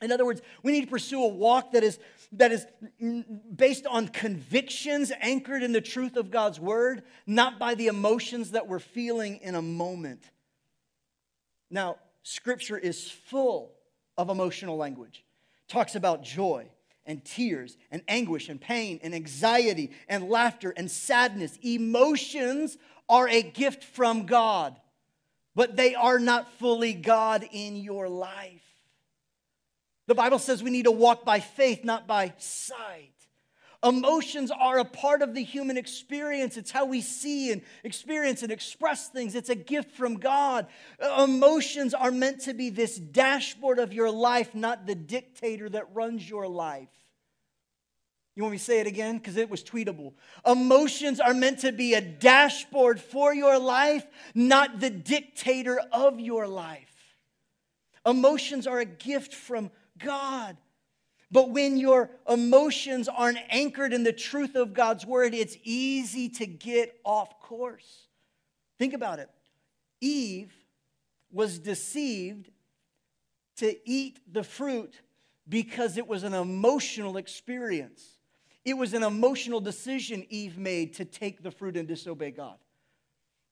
In 0.00 0.12
other 0.12 0.24
words, 0.24 0.40
we 0.62 0.72
need 0.72 0.82
to 0.82 0.90
pursue 0.90 1.24
a 1.24 1.28
walk 1.28 1.72
that 1.72 1.82
is, 1.82 1.98
that 2.32 2.52
is 2.52 2.64
based 3.54 3.86
on 3.86 4.08
convictions 4.08 5.12
anchored 5.20 5.62
in 5.62 5.72
the 5.72 5.80
truth 5.80 6.16
of 6.16 6.30
God's 6.30 6.60
word, 6.60 7.02
not 7.26 7.58
by 7.58 7.74
the 7.74 7.88
emotions 7.88 8.52
that 8.52 8.68
we're 8.68 8.78
feeling 8.78 9.38
in 9.42 9.54
a 9.54 9.62
moment. 9.62 10.22
Now, 11.70 11.96
Scripture 12.22 12.78
is 12.78 13.10
full 13.10 13.72
of 14.16 14.30
emotional 14.30 14.76
language. 14.76 15.24
Talks 15.68 15.94
about 15.94 16.22
joy 16.22 16.68
and 17.06 17.24
tears 17.24 17.76
and 17.90 18.02
anguish 18.08 18.48
and 18.48 18.60
pain 18.60 19.00
and 19.02 19.14
anxiety 19.14 19.90
and 20.08 20.28
laughter 20.28 20.72
and 20.76 20.90
sadness. 20.90 21.58
Emotions 21.62 22.76
are 23.08 23.28
a 23.28 23.42
gift 23.42 23.84
from 23.84 24.26
God, 24.26 24.78
but 25.54 25.76
they 25.76 25.94
are 25.94 26.18
not 26.18 26.52
fully 26.54 26.92
God 26.92 27.46
in 27.50 27.76
your 27.76 28.08
life. 28.08 28.62
The 30.06 30.14
Bible 30.14 30.38
says 30.38 30.62
we 30.62 30.70
need 30.70 30.84
to 30.84 30.90
walk 30.90 31.24
by 31.24 31.40
faith, 31.40 31.84
not 31.84 32.06
by 32.06 32.32
sight. 32.38 33.12
Emotions 33.82 34.50
are 34.50 34.78
a 34.78 34.84
part 34.84 35.22
of 35.22 35.34
the 35.34 35.42
human 35.42 35.78
experience. 35.78 36.58
It's 36.58 36.70
how 36.70 36.84
we 36.84 37.00
see 37.00 37.50
and 37.50 37.62
experience 37.82 38.42
and 38.42 38.52
express 38.52 39.08
things. 39.08 39.34
It's 39.34 39.48
a 39.48 39.54
gift 39.54 39.92
from 39.92 40.16
God. 40.16 40.66
Emotions 41.18 41.94
are 41.94 42.10
meant 42.10 42.42
to 42.42 42.52
be 42.52 42.68
this 42.68 42.96
dashboard 42.96 43.78
of 43.78 43.94
your 43.94 44.10
life, 44.10 44.54
not 44.54 44.86
the 44.86 44.94
dictator 44.94 45.68
that 45.70 45.94
runs 45.94 46.28
your 46.28 46.46
life. 46.46 46.90
You 48.36 48.42
want 48.42 48.52
me 48.52 48.58
to 48.58 48.64
say 48.64 48.80
it 48.80 48.86
again? 48.86 49.16
Because 49.18 49.36
it 49.36 49.50
was 49.50 49.64
tweetable. 49.64 50.12
Emotions 50.46 51.18
are 51.18 51.34
meant 51.34 51.60
to 51.60 51.72
be 51.72 51.94
a 51.94 52.00
dashboard 52.00 53.00
for 53.00 53.34
your 53.34 53.58
life, 53.58 54.06
not 54.34 54.78
the 54.78 54.90
dictator 54.90 55.80
of 55.92 56.20
your 56.20 56.46
life. 56.46 57.16
Emotions 58.06 58.66
are 58.66 58.78
a 58.78 58.84
gift 58.84 59.34
from 59.34 59.70
God. 59.98 60.56
But 61.32 61.50
when 61.50 61.76
your 61.76 62.10
emotions 62.28 63.08
aren't 63.08 63.38
anchored 63.50 63.92
in 63.92 64.02
the 64.02 64.12
truth 64.12 64.56
of 64.56 64.74
God's 64.74 65.06
word, 65.06 65.32
it's 65.32 65.56
easy 65.62 66.28
to 66.30 66.46
get 66.46 66.98
off 67.04 67.40
course. 67.40 68.06
Think 68.78 68.94
about 68.94 69.20
it. 69.20 69.28
Eve 70.00 70.52
was 71.30 71.58
deceived 71.58 72.50
to 73.56 73.76
eat 73.88 74.18
the 74.32 74.42
fruit 74.42 75.00
because 75.48 75.96
it 75.96 76.08
was 76.08 76.24
an 76.24 76.34
emotional 76.34 77.16
experience. 77.16 78.18
It 78.64 78.74
was 78.74 78.94
an 78.94 79.02
emotional 79.02 79.60
decision 79.60 80.26
Eve 80.30 80.58
made 80.58 80.94
to 80.94 81.04
take 81.04 81.42
the 81.42 81.50
fruit 81.50 81.76
and 81.76 81.86
disobey 81.86 82.30
God. 82.30 82.56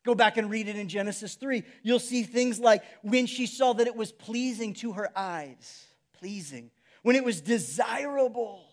Go 0.05 0.15
back 0.15 0.37
and 0.37 0.51
read 0.51 0.69
it 0.69 0.77
in 0.77 0.89
Genesis 0.89 1.35
3. 1.35 1.63
You'll 1.83 1.99
see 1.99 2.23
things 2.23 2.59
like 2.59 2.83
when 3.03 3.27
she 3.27 3.47
saw 3.47 3.73
that 3.75 3.87
it 3.87 3.97
was 3.97 4.13
pleasing 4.13 4.75
to 4.75 4.93
her 4.93 5.11
eyes, 5.17 5.87
pleasing, 6.19 6.71
when 7.03 7.17
it 7.17 7.25
was 7.25 7.41
desirable, 7.41 8.65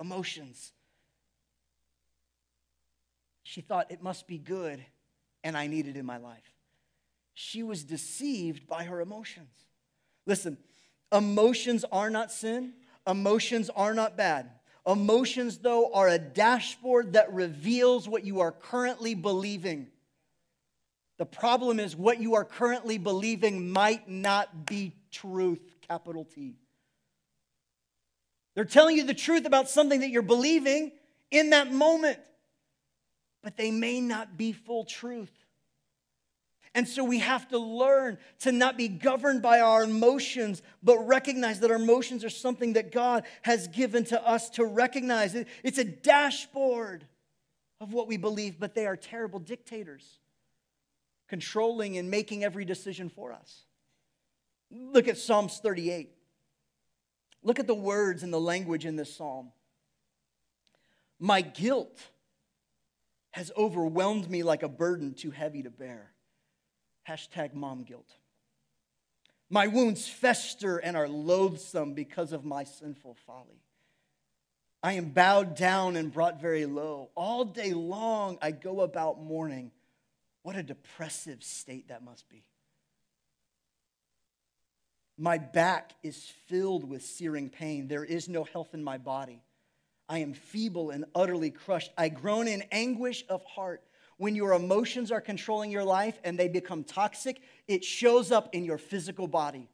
emotions. 0.00 0.72
She 3.42 3.60
thought 3.60 3.90
it 3.90 4.02
must 4.02 4.26
be 4.26 4.38
good 4.38 4.84
and 5.42 5.56
I 5.56 5.66
need 5.66 5.86
it 5.86 5.96
in 5.96 6.04
my 6.04 6.18
life. 6.18 6.52
She 7.34 7.62
was 7.62 7.84
deceived 7.84 8.66
by 8.66 8.84
her 8.84 9.00
emotions. 9.00 9.54
Listen, 10.26 10.58
emotions 11.12 11.84
are 11.90 12.10
not 12.10 12.30
sin, 12.30 12.74
emotions 13.06 13.70
are 13.70 13.94
not 13.94 14.16
bad. 14.16 14.50
Emotions, 14.86 15.58
though, 15.58 15.92
are 15.92 16.08
a 16.08 16.18
dashboard 16.18 17.12
that 17.12 17.32
reveals 17.32 18.08
what 18.08 18.24
you 18.24 18.40
are 18.40 18.52
currently 18.52 19.14
believing. 19.14 19.88
The 21.18 21.26
problem 21.26 21.78
is, 21.78 21.94
what 21.94 22.20
you 22.20 22.34
are 22.36 22.44
currently 22.44 22.96
believing 22.96 23.70
might 23.70 24.08
not 24.08 24.64
be 24.64 24.94
truth, 25.10 25.60
capital 25.86 26.24
T. 26.24 26.54
They're 28.58 28.64
telling 28.64 28.96
you 28.96 29.04
the 29.04 29.14
truth 29.14 29.46
about 29.46 29.68
something 29.68 30.00
that 30.00 30.10
you're 30.10 30.20
believing 30.20 30.90
in 31.30 31.50
that 31.50 31.72
moment, 31.72 32.18
but 33.40 33.56
they 33.56 33.70
may 33.70 34.00
not 34.00 34.36
be 34.36 34.50
full 34.50 34.82
truth. 34.82 35.30
And 36.74 36.88
so 36.88 37.04
we 37.04 37.20
have 37.20 37.46
to 37.50 37.58
learn 37.60 38.18
to 38.40 38.50
not 38.50 38.76
be 38.76 38.88
governed 38.88 39.42
by 39.42 39.60
our 39.60 39.84
emotions, 39.84 40.60
but 40.82 40.98
recognize 41.06 41.60
that 41.60 41.70
our 41.70 41.76
emotions 41.76 42.24
are 42.24 42.30
something 42.30 42.72
that 42.72 42.90
God 42.90 43.26
has 43.42 43.68
given 43.68 44.02
to 44.06 44.20
us 44.26 44.50
to 44.50 44.64
recognize. 44.64 45.36
It's 45.62 45.78
a 45.78 45.84
dashboard 45.84 47.06
of 47.80 47.92
what 47.92 48.08
we 48.08 48.16
believe, 48.16 48.58
but 48.58 48.74
they 48.74 48.88
are 48.88 48.96
terrible 48.96 49.38
dictators 49.38 50.18
controlling 51.28 51.96
and 51.96 52.10
making 52.10 52.42
every 52.42 52.64
decision 52.64 53.08
for 53.08 53.32
us. 53.32 53.66
Look 54.68 55.06
at 55.06 55.16
Psalms 55.16 55.60
38. 55.62 56.10
Look 57.42 57.58
at 57.58 57.66
the 57.66 57.74
words 57.74 58.22
and 58.22 58.32
the 58.32 58.40
language 58.40 58.84
in 58.84 58.96
this 58.96 59.14
psalm. 59.14 59.52
My 61.18 61.40
guilt 61.40 61.98
has 63.30 63.52
overwhelmed 63.56 64.30
me 64.30 64.42
like 64.42 64.62
a 64.62 64.68
burden 64.68 65.14
too 65.14 65.30
heavy 65.30 65.62
to 65.62 65.70
bear. 65.70 66.12
Hashtag 67.08 67.54
mom 67.54 67.84
guilt. 67.84 68.10
My 69.50 69.66
wounds 69.66 70.06
fester 70.06 70.78
and 70.78 70.96
are 70.96 71.08
loathsome 71.08 71.94
because 71.94 72.32
of 72.32 72.44
my 72.44 72.64
sinful 72.64 73.16
folly. 73.26 73.62
I 74.82 74.92
am 74.92 75.10
bowed 75.10 75.56
down 75.56 75.96
and 75.96 76.12
brought 76.12 76.40
very 76.40 76.66
low. 76.66 77.10
All 77.14 77.44
day 77.44 77.72
long 77.72 78.38
I 78.42 78.50
go 78.50 78.82
about 78.82 79.20
mourning 79.20 79.72
what 80.42 80.56
a 80.56 80.62
depressive 80.62 81.42
state 81.42 81.88
that 81.88 82.02
must 82.02 82.28
be. 82.28 82.44
My 85.18 85.36
back 85.36 85.94
is 86.04 86.30
filled 86.46 86.88
with 86.88 87.02
searing 87.04 87.50
pain. 87.50 87.88
There 87.88 88.04
is 88.04 88.28
no 88.28 88.44
health 88.44 88.72
in 88.72 88.84
my 88.84 88.98
body. 88.98 89.42
I 90.08 90.18
am 90.18 90.32
feeble 90.32 90.90
and 90.90 91.04
utterly 91.14 91.50
crushed. 91.50 91.90
I 91.98 92.08
groan 92.08 92.46
in 92.46 92.62
anguish 92.70 93.24
of 93.28 93.44
heart. 93.44 93.82
When 94.16 94.36
your 94.36 94.52
emotions 94.52 95.10
are 95.10 95.20
controlling 95.20 95.72
your 95.72 95.84
life 95.84 96.18
and 96.22 96.38
they 96.38 96.48
become 96.48 96.84
toxic, 96.84 97.40
it 97.66 97.84
shows 97.84 98.30
up 98.30 98.54
in 98.54 98.64
your 98.64 98.78
physical 98.78 99.26
body. 99.26 99.68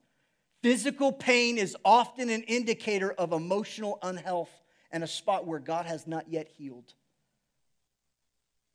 Physical 0.63 1.13
pain 1.13 1.59
is 1.59 1.77
often 1.85 2.31
an 2.31 2.43
indicator 2.45 3.13
of 3.13 3.33
emotional 3.33 3.99
unhealth 4.03 4.51
and 4.91 5.05
a 5.05 5.07
spot 5.07 5.47
where 5.47 5.59
God 5.59 5.85
has 5.85 6.07
not 6.07 6.31
yet 6.31 6.49
healed. 6.49 6.95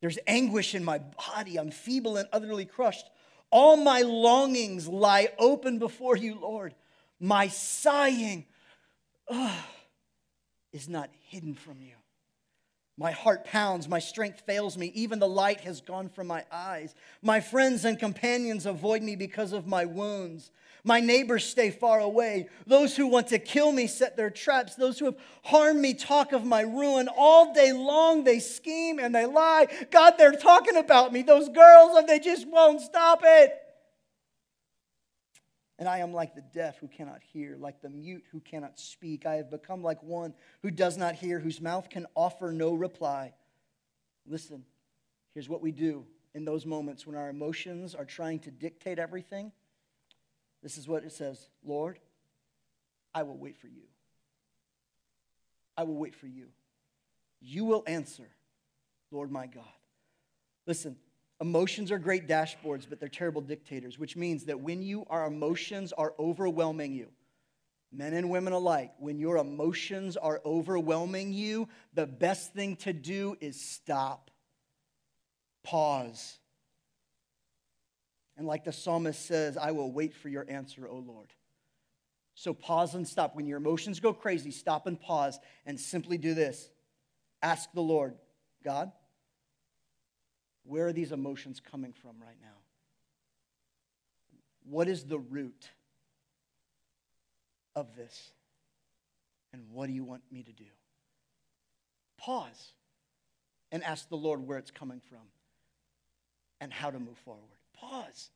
There's 0.02 0.20
anguish 0.28 0.76
in 0.76 0.84
my 0.84 1.00
body. 1.00 1.58
I'm 1.58 1.72
feeble 1.72 2.18
and 2.18 2.30
utterly 2.32 2.66
crushed. 2.66 3.10
All 3.52 3.78
my 3.78 4.02
longings 4.02 4.88
lie 4.88 5.30
open 5.38 5.80
before 5.80 6.16
you, 6.16 6.36
Lord. 6.40 6.76
My 7.20 7.48
sighing 7.48 8.46
ugh, 9.28 9.64
is 10.72 10.88
not 10.88 11.10
hidden 11.28 11.56
from 11.56 11.82
you. 11.82 11.94
My 12.98 13.12
heart 13.12 13.46
pounds, 13.46 13.88
my 13.88 14.00
strength 14.00 14.42
fails 14.42 14.78
me, 14.78 14.88
even 14.94 15.20
the 15.20 15.28
light 15.28 15.62
has 15.62 15.80
gone 15.80 16.10
from 16.10 16.28
my 16.28 16.44
eyes. 16.52 16.94
My 17.22 17.40
friends 17.40 17.86
and 17.86 17.98
companions 17.98 18.66
avoid 18.66 19.02
me 19.02 19.16
because 19.16 19.54
of 19.54 19.66
my 19.66 19.86
wounds. 19.86 20.52
My 20.84 21.00
neighbors 21.00 21.46
stay 21.46 21.72
far 21.72 22.00
away. 22.00 22.48
Those 22.66 22.96
who 22.96 23.08
want 23.08 23.28
to 23.28 23.40
kill 23.40 23.72
me 23.72 23.88
set 23.88 24.16
their 24.16 24.30
traps. 24.30 24.76
Those 24.76 25.00
who 25.00 25.06
have 25.06 25.18
harmed 25.44 25.80
me 25.80 25.94
talk 25.94 26.32
of 26.32 26.46
my 26.46 26.62
ruin. 26.62 27.10
All 27.16 27.54
day 27.54 27.74
long 27.74 28.24
they 28.24 28.40
scheme 28.40 29.00
and 29.00 29.14
they 29.14 29.26
lie. 29.26 29.68
God, 29.92 30.16
they're 30.18 30.32
talking 30.32 30.78
about 30.78 31.12
me. 31.12 31.22
Those 31.22 31.50
girls, 31.50 31.98
and 31.98 32.08
they 32.08 32.20
just 32.20 32.48
won't 32.48 32.82
stop 32.82 33.22
it. 33.24 33.54
And 35.78 35.88
I 35.88 36.00
am 36.00 36.14
like 36.14 36.36
the 36.36 36.42
deaf 36.42 36.78
who 36.80 36.90
cannot 36.90 37.22
hear, 37.24 37.56
like 37.58 37.82
the 37.82 37.90
mute 37.90 38.26
who 38.32 38.42
cannot 38.42 38.78
speak. 38.78 39.26
I 39.26 39.36
have 39.36 39.50
become 39.50 39.82
like 39.82 40.04
one 40.04 40.34
who 40.62 40.72
does 40.72 40.98
not 40.98 41.16
hear, 41.16 41.40
whose 41.40 41.62
mouth 41.62 41.90
can 41.90 42.06
offer 42.16 42.52
no 42.52 42.74
reply. 42.74 43.34
Listen, 44.28 44.66
here's 45.34 45.48
what 45.48 45.62
we 45.62 45.72
do 45.72 46.06
in 46.34 46.44
those 46.44 46.66
moments 46.66 47.08
when 47.08 47.16
our 47.16 47.30
emotions 47.30 47.96
are 47.96 48.06
trying 48.06 48.40
to 48.40 48.52
dictate 48.52 49.00
everything. 49.00 49.54
This 50.62 50.78
is 50.78 50.88
what 50.88 51.04
it 51.04 51.12
says 51.12 51.48
Lord, 51.64 52.00
I 53.14 53.24
will 53.24 53.38
wait 53.38 53.58
for 53.58 53.68
you. 53.68 53.84
I 55.78 55.84
will 55.84 55.96
wait 55.96 56.16
for 56.16 56.28
you. 56.28 56.48
You 57.42 57.66
will 57.66 57.84
answer, 57.88 58.28
Lord 59.12 59.32
my 59.32 59.48
God. 59.48 59.64
Listen, 60.68 60.98
Emotions 61.42 61.90
are 61.90 61.98
great 61.98 62.28
dashboards, 62.28 62.86
but 62.90 63.00
they're 63.00 63.08
terrible 63.08 63.42
dictators, 63.42 63.98
which 63.98 64.18
means 64.18 64.46
that 64.46 64.60
when 64.60 64.82
you 64.82 65.06
our 65.10 65.26
emotions 65.26 65.94
are 65.94 66.14
overwhelming 66.20 66.94
you, 66.94 67.08
men 67.94 68.14
and 68.14 68.30
women 68.30 68.52
alike, 68.52 68.92
when 69.00 69.20
your 69.20 69.38
emotions 69.38 70.18
are 70.18 70.42
overwhelming 70.46 71.32
you, 71.32 71.70
the 71.94 72.06
best 72.06 72.54
thing 72.54 72.76
to 72.76 72.92
do 72.92 73.38
is 73.40 73.60
stop. 73.60 74.32
Pause. 75.64 76.40
And 78.40 78.48
like 78.48 78.64
the 78.64 78.72
psalmist 78.72 79.26
says, 79.26 79.58
I 79.58 79.72
will 79.72 79.92
wait 79.92 80.16
for 80.16 80.30
your 80.30 80.46
answer, 80.48 80.88
O 80.88 80.96
Lord. 80.96 81.28
So 82.36 82.54
pause 82.54 82.96
and 82.96 83.06
stop. 83.06 83.36
When 83.36 83.46
your 83.46 83.58
emotions 83.58 84.00
go 84.00 84.14
crazy, 84.14 84.50
stop 84.50 84.88
and 84.88 84.98
pause 84.98 85.38
and 85.66 85.78
simply 85.78 86.18
do 86.18 86.34
this. 86.34 86.70
Ask 87.42 87.70
the 87.74 87.82
Lord, 87.82 88.16
God, 88.64 88.94
where 90.64 90.88
are 90.88 90.94
these 90.94 91.12
emotions 91.12 91.60
coming 91.60 91.92
from 91.92 92.16
right 92.22 92.38
now? 92.42 92.56
What 94.64 94.88
is 94.88 95.04
the 95.04 95.20
root 95.20 95.70
of 97.76 97.94
this? 97.98 98.32
And 99.52 99.64
what 99.70 99.88
do 99.88 99.92
you 99.92 100.06
want 100.06 100.22
me 100.32 100.44
to 100.44 100.54
do? 100.54 100.64
Pause 102.18 102.72
and 103.74 103.84
ask 103.84 104.08
the 104.08 104.16
Lord 104.16 104.48
where 104.48 104.58
it's 104.58 104.72
coming 104.72 105.02
from 105.10 105.28
and 106.62 106.72
how 106.72 106.90
to 106.90 107.00
move 107.00 107.18
forward. 107.26 107.59
Pause. 107.80 108.30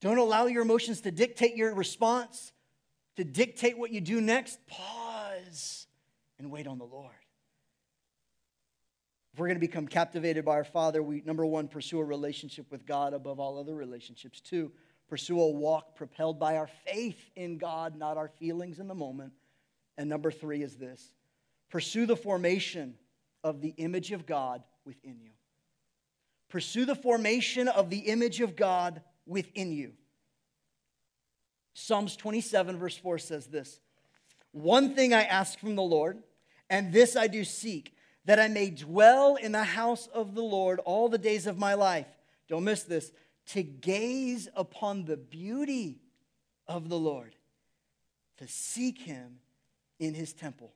Don't 0.00 0.18
allow 0.18 0.46
your 0.46 0.62
emotions 0.62 1.00
to 1.02 1.10
dictate 1.10 1.56
your 1.56 1.74
response, 1.74 2.52
to 3.16 3.24
dictate 3.24 3.76
what 3.76 3.90
you 3.90 4.00
do 4.00 4.20
next. 4.20 4.58
Pause 4.66 5.86
and 6.38 6.50
wait 6.50 6.66
on 6.66 6.78
the 6.78 6.84
Lord. 6.84 7.10
If 9.32 9.40
we're 9.40 9.46
going 9.46 9.56
to 9.56 9.60
become 9.60 9.86
captivated 9.86 10.44
by 10.44 10.52
our 10.52 10.64
Father, 10.64 11.02
we, 11.02 11.22
number 11.24 11.44
one, 11.44 11.68
pursue 11.68 11.98
a 12.00 12.04
relationship 12.04 12.70
with 12.70 12.86
God 12.86 13.12
above 13.12 13.40
all 13.40 13.58
other 13.58 13.74
relationships. 13.74 14.40
Two, 14.40 14.72
pursue 15.08 15.40
a 15.40 15.50
walk 15.50 15.96
propelled 15.96 16.38
by 16.38 16.56
our 16.56 16.68
faith 16.86 17.30
in 17.36 17.58
God, 17.58 17.96
not 17.96 18.16
our 18.16 18.28
feelings 18.28 18.78
in 18.78 18.88
the 18.88 18.94
moment. 18.94 19.32
And 19.96 20.08
number 20.08 20.30
three 20.30 20.62
is 20.62 20.76
this 20.76 21.12
pursue 21.70 22.06
the 22.06 22.16
formation 22.16 22.94
of 23.44 23.60
the 23.60 23.74
image 23.76 24.12
of 24.12 24.26
God 24.26 24.62
within 24.84 25.20
you. 25.20 25.30
Pursue 26.48 26.84
the 26.84 26.94
formation 26.94 27.68
of 27.68 27.90
the 27.90 27.98
image 27.98 28.40
of 28.40 28.56
God 28.56 29.02
within 29.26 29.72
you. 29.72 29.92
Psalms 31.74 32.16
27, 32.16 32.78
verse 32.78 32.96
4 32.96 33.18
says 33.18 33.46
this 33.46 33.80
One 34.52 34.94
thing 34.94 35.12
I 35.12 35.22
ask 35.22 35.58
from 35.58 35.76
the 35.76 35.82
Lord, 35.82 36.18
and 36.68 36.92
this 36.92 37.16
I 37.16 37.26
do 37.26 37.44
seek 37.44 37.94
that 38.24 38.40
I 38.40 38.48
may 38.48 38.70
dwell 38.70 39.36
in 39.36 39.52
the 39.52 39.64
house 39.64 40.06
of 40.08 40.34
the 40.34 40.42
Lord 40.42 40.80
all 40.80 41.08
the 41.08 41.18
days 41.18 41.46
of 41.46 41.56
my 41.56 41.74
life. 41.74 42.06
Don't 42.48 42.64
miss 42.64 42.82
this 42.82 43.12
to 43.48 43.62
gaze 43.62 44.48
upon 44.54 45.04
the 45.04 45.16
beauty 45.16 46.00
of 46.66 46.88
the 46.88 46.98
Lord, 46.98 47.34
to 48.38 48.46
seek 48.46 49.00
him 49.00 49.38
in 49.98 50.14
his 50.14 50.32
temple. 50.32 50.72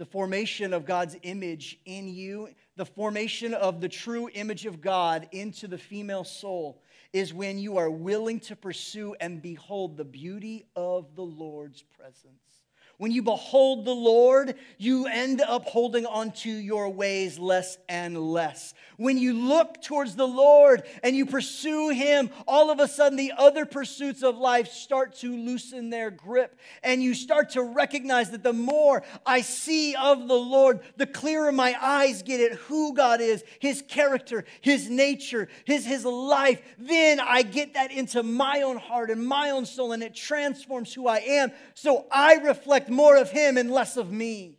The 0.00 0.06
formation 0.06 0.72
of 0.72 0.86
God's 0.86 1.14
image 1.24 1.78
in 1.84 2.08
you, 2.08 2.48
the 2.74 2.86
formation 2.86 3.52
of 3.52 3.82
the 3.82 3.88
true 3.90 4.30
image 4.32 4.64
of 4.64 4.80
God 4.80 5.28
into 5.30 5.68
the 5.68 5.76
female 5.76 6.24
soul, 6.24 6.80
is 7.12 7.34
when 7.34 7.58
you 7.58 7.76
are 7.76 7.90
willing 7.90 8.40
to 8.40 8.56
pursue 8.56 9.14
and 9.20 9.42
behold 9.42 9.98
the 9.98 10.04
beauty 10.06 10.64
of 10.74 11.14
the 11.16 11.22
Lord's 11.22 11.82
presence. 11.82 12.59
When 13.00 13.12
you 13.12 13.22
behold 13.22 13.86
the 13.86 13.94
Lord, 13.94 14.56
you 14.76 15.06
end 15.06 15.40
up 15.40 15.64
holding 15.64 16.04
onto 16.04 16.50
your 16.50 16.90
ways 16.90 17.38
less 17.38 17.78
and 17.88 18.14
less. 18.14 18.74
When 18.98 19.16
you 19.16 19.32
look 19.32 19.80
towards 19.80 20.16
the 20.16 20.28
Lord 20.28 20.82
and 21.02 21.16
you 21.16 21.24
pursue 21.24 21.88
Him, 21.88 22.28
all 22.46 22.70
of 22.70 22.78
a 22.78 22.86
sudden 22.86 23.16
the 23.16 23.32
other 23.38 23.64
pursuits 23.64 24.22
of 24.22 24.36
life 24.36 24.68
start 24.68 25.14
to 25.20 25.34
loosen 25.34 25.88
their 25.88 26.10
grip. 26.10 26.60
And 26.82 27.02
you 27.02 27.14
start 27.14 27.48
to 27.52 27.62
recognize 27.62 28.32
that 28.32 28.42
the 28.42 28.52
more 28.52 29.02
I 29.24 29.40
see 29.40 29.94
of 29.94 30.28
the 30.28 30.34
Lord, 30.34 30.80
the 30.98 31.06
clearer 31.06 31.52
my 31.52 31.74
eyes 31.80 32.20
get 32.22 32.52
at 32.52 32.58
who 32.58 32.92
God 32.92 33.22
is, 33.22 33.42
His 33.60 33.82
character, 33.88 34.44
His 34.60 34.90
nature, 34.90 35.48
His, 35.64 35.86
His 35.86 36.04
life. 36.04 36.60
Then 36.76 37.18
I 37.18 37.44
get 37.44 37.72
that 37.72 37.92
into 37.92 38.22
my 38.22 38.60
own 38.60 38.76
heart 38.76 39.08
and 39.08 39.26
my 39.26 39.48
own 39.48 39.64
soul, 39.64 39.92
and 39.92 40.02
it 40.02 40.14
transforms 40.14 40.92
who 40.92 41.08
I 41.08 41.20
am. 41.20 41.50
So 41.72 42.04
I 42.12 42.34
reflect 42.34 42.89
more 42.90 43.16
of 43.16 43.30
him 43.30 43.56
and 43.56 43.70
less 43.70 43.96
of 43.96 44.10
me. 44.10 44.58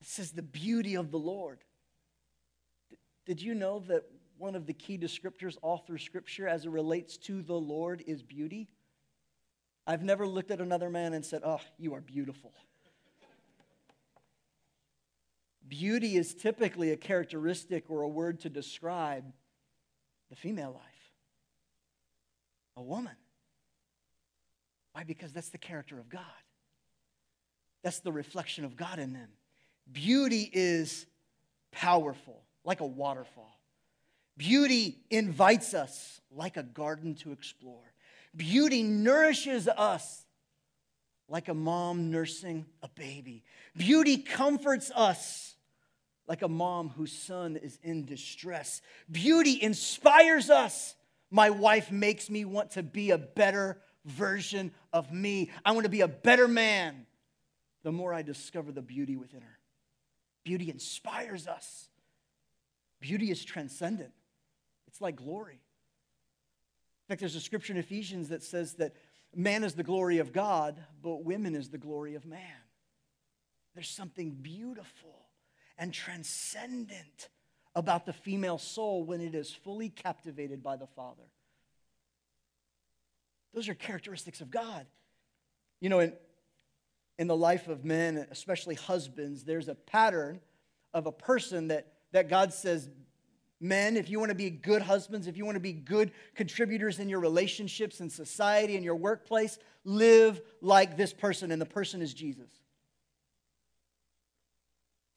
This 0.00 0.18
is 0.18 0.32
the 0.32 0.42
beauty 0.42 0.96
of 0.96 1.10
the 1.10 1.18
Lord. 1.18 1.58
Did 3.26 3.42
you 3.42 3.54
know 3.54 3.80
that 3.88 4.04
one 4.38 4.54
of 4.54 4.66
the 4.66 4.72
key 4.72 4.96
descriptors 4.96 5.56
all 5.62 5.78
through 5.78 5.98
Scripture 5.98 6.46
as 6.46 6.64
it 6.64 6.70
relates 6.70 7.16
to 7.18 7.42
the 7.42 7.54
Lord 7.54 8.04
is 8.06 8.22
beauty? 8.22 8.68
I've 9.86 10.02
never 10.02 10.26
looked 10.26 10.50
at 10.50 10.60
another 10.60 10.90
man 10.90 11.12
and 11.12 11.24
said, 11.24 11.42
Oh, 11.44 11.60
you 11.78 11.94
are 11.94 12.00
beautiful. 12.00 12.52
Beauty 15.68 16.16
is 16.16 16.34
typically 16.34 16.92
a 16.92 16.96
characteristic 16.96 17.90
or 17.90 18.02
a 18.02 18.08
word 18.08 18.40
to 18.40 18.48
describe 18.48 19.24
the 20.30 20.36
female 20.36 20.72
life, 20.72 21.12
a 22.76 22.82
woman. 22.82 23.16
Why? 24.96 25.04
Because 25.04 25.30
that's 25.30 25.50
the 25.50 25.58
character 25.58 25.98
of 25.98 26.08
God. 26.08 26.22
That's 27.82 28.00
the 28.00 28.12
reflection 28.12 28.64
of 28.64 28.78
God 28.78 28.98
in 28.98 29.12
them. 29.12 29.28
Beauty 29.92 30.48
is 30.50 31.04
powerful, 31.70 32.40
like 32.64 32.80
a 32.80 32.86
waterfall. 32.86 33.60
Beauty 34.38 34.96
invites 35.10 35.74
us 35.74 36.22
like 36.30 36.56
a 36.56 36.62
garden 36.62 37.14
to 37.16 37.32
explore. 37.32 37.92
Beauty 38.34 38.82
nourishes 38.82 39.68
us 39.68 40.24
like 41.28 41.48
a 41.48 41.54
mom 41.54 42.10
nursing 42.10 42.64
a 42.82 42.88
baby. 42.88 43.44
Beauty 43.76 44.16
comforts 44.16 44.90
us 44.94 45.56
like 46.26 46.40
a 46.40 46.48
mom 46.48 46.88
whose 46.88 47.12
son 47.12 47.56
is 47.56 47.78
in 47.82 48.06
distress. 48.06 48.80
Beauty 49.12 49.62
inspires 49.62 50.48
us. 50.48 50.94
My 51.30 51.50
wife 51.50 51.92
makes 51.92 52.30
me 52.30 52.46
want 52.46 52.70
to 52.70 52.82
be 52.82 53.10
a 53.10 53.18
better 53.18 53.82
version 54.06 54.72
of 54.92 55.12
me. 55.12 55.50
I 55.64 55.72
want 55.72 55.84
to 55.84 55.90
be 55.90 56.00
a 56.00 56.08
better 56.08 56.48
man 56.48 57.06
the 57.82 57.92
more 57.92 58.12
I 58.12 58.22
discover 58.22 58.72
the 58.72 58.82
beauty 58.82 59.16
within 59.16 59.42
her. 59.42 59.58
Beauty 60.44 60.70
inspires 60.70 61.46
us, 61.46 61.88
beauty 63.00 63.30
is 63.30 63.44
transcendent, 63.44 64.12
it's 64.86 65.00
like 65.00 65.16
glory. 65.16 65.54
In 65.54 67.12
fact, 67.12 67.20
there's 67.20 67.36
a 67.36 67.40
scripture 67.40 67.72
in 67.72 67.78
Ephesians 67.78 68.30
that 68.30 68.42
says 68.42 68.74
that 68.74 68.94
man 69.34 69.62
is 69.62 69.74
the 69.74 69.84
glory 69.84 70.18
of 70.18 70.32
God, 70.32 70.82
but 71.02 71.24
women 71.24 71.54
is 71.54 71.68
the 71.68 71.78
glory 71.78 72.14
of 72.14 72.26
man. 72.26 72.40
There's 73.74 73.88
something 73.88 74.30
beautiful 74.32 75.26
and 75.78 75.92
transcendent 75.92 77.28
about 77.76 78.06
the 78.06 78.12
female 78.12 78.58
soul 78.58 79.04
when 79.04 79.20
it 79.20 79.34
is 79.34 79.52
fully 79.52 79.90
captivated 79.90 80.62
by 80.62 80.76
the 80.76 80.86
Father. 80.86 81.30
Those 83.56 83.70
are 83.70 83.74
characteristics 83.74 84.42
of 84.42 84.50
God. 84.50 84.86
You 85.80 85.88
know, 85.88 86.00
in, 86.00 86.12
in 87.18 87.26
the 87.26 87.36
life 87.36 87.68
of 87.68 87.86
men, 87.86 88.26
especially 88.30 88.74
husbands, 88.74 89.44
there's 89.44 89.68
a 89.68 89.74
pattern 89.74 90.40
of 90.92 91.06
a 91.06 91.12
person 91.12 91.68
that, 91.68 91.94
that 92.12 92.28
God 92.28 92.52
says, 92.52 92.90
men, 93.58 93.96
if 93.96 94.10
you 94.10 94.18
want 94.18 94.28
to 94.28 94.36
be 94.36 94.50
good 94.50 94.82
husbands, 94.82 95.26
if 95.26 95.38
you 95.38 95.46
want 95.46 95.56
to 95.56 95.60
be 95.60 95.72
good 95.72 96.12
contributors 96.34 96.98
in 96.98 97.08
your 97.08 97.18
relationships 97.18 98.00
and 98.00 98.12
society 98.12 98.76
and 98.76 98.84
your 98.84 98.94
workplace, 98.94 99.58
live 99.84 100.42
like 100.60 100.98
this 100.98 101.14
person, 101.14 101.50
and 101.50 101.60
the 101.60 101.64
person 101.64 102.02
is 102.02 102.12
Jesus. 102.12 102.50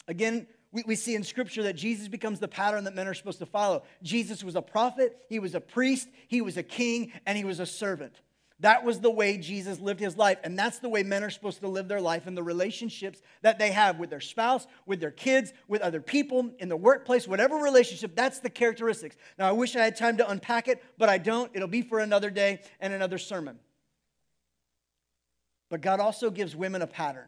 Again, 0.07 0.47
we, 0.71 0.83
we 0.87 0.95
see 0.95 1.13
in 1.13 1.25
Scripture 1.25 1.63
that 1.63 1.73
Jesus 1.73 2.07
becomes 2.07 2.39
the 2.39 2.47
pattern 2.47 2.85
that 2.85 2.95
men 2.95 3.05
are 3.05 3.13
supposed 3.13 3.39
to 3.39 3.45
follow. 3.45 3.83
Jesus 4.01 4.45
was 4.45 4.55
a 4.55 4.61
prophet, 4.61 5.17
he 5.27 5.39
was 5.39 5.55
a 5.55 5.59
priest, 5.59 6.07
he 6.29 6.39
was 6.39 6.55
a 6.55 6.63
king, 6.63 7.11
and 7.25 7.37
he 7.37 7.43
was 7.43 7.59
a 7.59 7.65
servant. 7.65 8.21
That 8.61 8.83
was 8.83 8.99
the 8.99 9.09
way 9.09 9.37
Jesus 9.37 9.79
lived 9.79 10.01
his 10.01 10.17
life. 10.17 10.37
And 10.43 10.59
that's 10.59 10.79
the 10.79 10.89
way 10.89 11.03
men 11.03 11.23
are 11.23 11.29
supposed 11.29 11.61
to 11.61 11.67
live 11.67 11.87
their 11.87 12.01
life 12.01 12.27
in 12.27 12.35
the 12.35 12.43
relationships 12.43 13.21
that 13.41 13.57
they 13.57 13.71
have 13.71 13.99
with 13.99 14.09
their 14.09 14.19
spouse, 14.19 14.67
with 14.85 14.99
their 14.99 15.11
kids, 15.11 15.53
with 15.67 15.81
other 15.81 16.01
people, 16.01 16.51
in 16.59 16.67
the 16.67 16.75
workplace, 16.75 17.27
whatever 17.27 17.55
relationship, 17.55 18.15
that's 18.15 18.39
the 18.39 18.49
characteristics. 18.49 19.15
Now, 19.37 19.47
I 19.47 19.53
wish 19.53 19.75
I 19.75 19.83
had 19.83 19.95
time 19.95 20.17
to 20.17 20.29
unpack 20.29 20.67
it, 20.67 20.83
but 20.97 21.07
I 21.07 21.17
don't. 21.17 21.49
It'll 21.53 21.69
be 21.69 21.81
for 21.81 21.99
another 21.99 22.29
day 22.29 22.61
and 22.81 22.91
another 22.91 23.17
sermon. 23.17 23.59
But 25.69 25.81
God 25.81 25.99
also 25.99 26.29
gives 26.29 26.55
women 26.55 26.81
a 26.81 26.87
pattern 26.87 27.27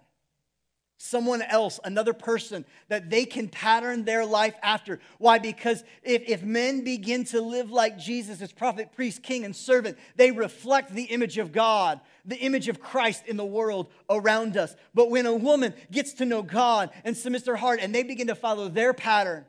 someone 1.01 1.41
else, 1.41 1.79
another 1.83 2.13
person 2.13 2.63
that 2.87 3.09
they 3.09 3.25
can 3.25 3.49
pattern 3.49 4.05
their 4.05 4.23
life 4.23 4.53
after. 4.61 4.99
Why? 5.17 5.39
Because 5.39 5.83
if, 6.03 6.21
if 6.27 6.43
men 6.43 6.83
begin 6.83 7.25
to 7.25 7.41
live 7.41 7.71
like 7.71 7.97
Jesus 7.97 8.39
as 8.39 8.51
prophet, 8.51 8.91
priest, 8.93 9.23
king, 9.23 9.43
and 9.43 9.55
servant, 9.55 9.97
they 10.15 10.29
reflect 10.29 10.93
the 10.93 11.05
image 11.05 11.39
of 11.39 11.51
God, 11.51 11.99
the 12.23 12.37
image 12.37 12.67
of 12.67 12.79
Christ 12.79 13.23
in 13.25 13.35
the 13.35 13.45
world 13.45 13.91
around 14.11 14.57
us. 14.57 14.75
But 14.93 15.09
when 15.09 15.25
a 15.25 15.35
woman 15.35 15.73
gets 15.89 16.13
to 16.13 16.25
know 16.25 16.43
God 16.43 16.91
and 17.03 17.17
submits 17.17 17.45
their 17.45 17.55
heart 17.55 17.79
and 17.81 17.95
they 17.95 18.03
begin 18.03 18.27
to 18.27 18.35
follow 18.35 18.69
their 18.69 18.93
pattern, 18.93 19.45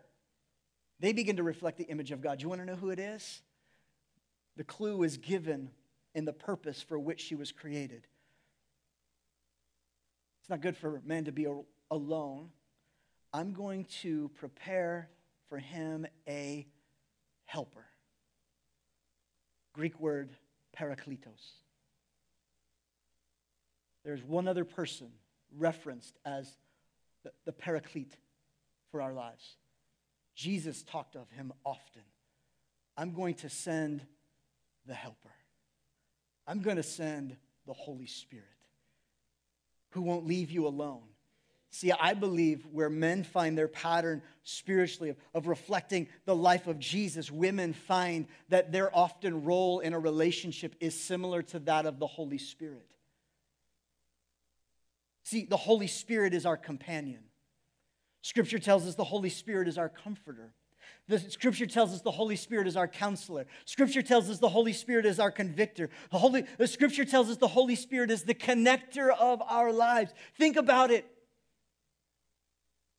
they 1.00 1.12
begin 1.12 1.36
to 1.36 1.42
reflect 1.42 1.76
the 1.76 1.84
image 1.84 2.12
of 2.12 2.22
God. 2.22 2.40
You 2.40 2.48
want 2.48 2.62
to 2.62 2.66
know 2.66 2.76
who 2.76 2.88
it 2.88 2.98
is? 2.98 3.42
The 4.56 4.64
clue 4.64 5.02
is 5.02 5.18
given 5.18 5.70
in 6.14 6.24
the 6.24 6.32
purpose 6.32 6.80
for 6.80 6.98
which 6.98 7.20
she 7.20 7.34
was 7.34 7.52
created. 7.52 8.06
It's 10.42 10.50
not 10.50 10.60
good 10.60 10.76
for 10.76 11.00
man 11.06 11.26
to 11.26 11.32
be 11.32 11.46
alone. 11.88 12.48
I'm 13.32 13.52
going 13.52 13.84
to 14.02 14.28
prepare 14.34 15.08
for 15.48 15.58
him 15.58 16.04
a 16.26 16.66
helper. 17.44 17.86
Greek 19.72 20.00
word 20.00 20.30
parakletos. 20.76 21.52
There's 24.04 24.24
one 24.24 24.48
other 24.48 24.64
person 24.64 25.12
referenced 25.56 26.18
as 26.24 26.56
the, 27.22 27.30
the 27.44 27.52
paraclete 27.52 28.16
for 28.90 29.00
our 29.00 29.12
lives. 29.12 29.54
Jesus 30.34 30.82
talked 30.82 31.14
of 31.14 31.30
him 31.30 31.52
often. 31.64 32.02
I'm 32.96 33.12
going 33.12 33.36
to 33.36 33.48
send 33.48 34.04
the 34.86 34.94
helper. 34.94 35.30
I'm 36.48 36.62
going 36.62 36.78
to 36.78 36.82
send 36.82 37.36
the 37.64 37.74
Holy 37.74 38.06
Spirit 38.06 38.46
who 39.92 40.02
won't 40.02 40.26
leave 40.26 40.50
you 40.50 40.66
alone. 40.66 41.02
See, 41.70 41.90
I 41.90 42.12
believe 42.12 42.66
where 42.70 42.90
men 42.90 43.24
find 43.24 43.56
their 43.56 43.68
pattern 43.68 44.22
spiritually 44.42 45.08
of, 45.08 45.16
of, 45.32 45.46
reflecting 45.46 46.06
the 46.26 46.36
life 46.36 46.66
of 46.66 46.78
Jesus, 46.78 47.30
women 47.30 47.72
find 47.72 48.26
that 48.50 48.72
their 48.72 48.94
often 48.94 49.44
role 49.44 49.80
in 49.80 49.94
a 49.94 49.98
relationship 49.98 50.76
is 50.80 50.98
similar 50.98 51.40
to 51.44 51.58
that 51.60 51.86
of 51.86 51.98
the 51.98 52.06
Holy 52.06 52.36
Spirit. 52.36 52.92
See, 55.24 55.46
the 55.46 55.56
Holy 55.56 55.86
Spirit 55.86 56.34
is 56.34 56.44
our 56.44 56.58
companion. 56.58 57.20
Scripture 58.20 58.58
tells 58.58 58.86
us 58.86 58.94
the 58.94 59.04
Holy 59.04 59.30
Spirit 59.30 59.66
is 59.66 59.78
our 59.78 59.88
comforter. 59.88 60.52
The 61.08 61.18
scripture 61.18 61.66
tells 61.66 61.92
us 61.92 62.00
the 62.00 62.10
Holy 62.10 62.36
Spirit 62.36 62.66
is 62.66 62.76
our 62.76 62.88
counselor. 62.88 63.46
Scripture 63.64 64.02
tells 64.02 64.30
us 64.30 64.38
the 64.38 64.48
Holy 64.48 64.72
Spirit 64.72 65.06
is 65.06 65.18
our 65.18 65.30
convictor. 65.30 65.90
The, 66.10 66.18
Holy, 66.18 66.44
the 66.58 66.66
scripture 66.66 67.04
tells 67.04 67.28
us 67.28 67.36
the 67.36 67.48
Holy 67.48 67.76
Spirit 67.76 68.10
is 68.10 68.22
the 68.22 68.34
connector 68.34 69.10
of 69.10 69.42
our 69.42 69.72
lives. 69.72 70.12
Think 70.36 70.56
about 70.56 70.90
it. 70.90 71.06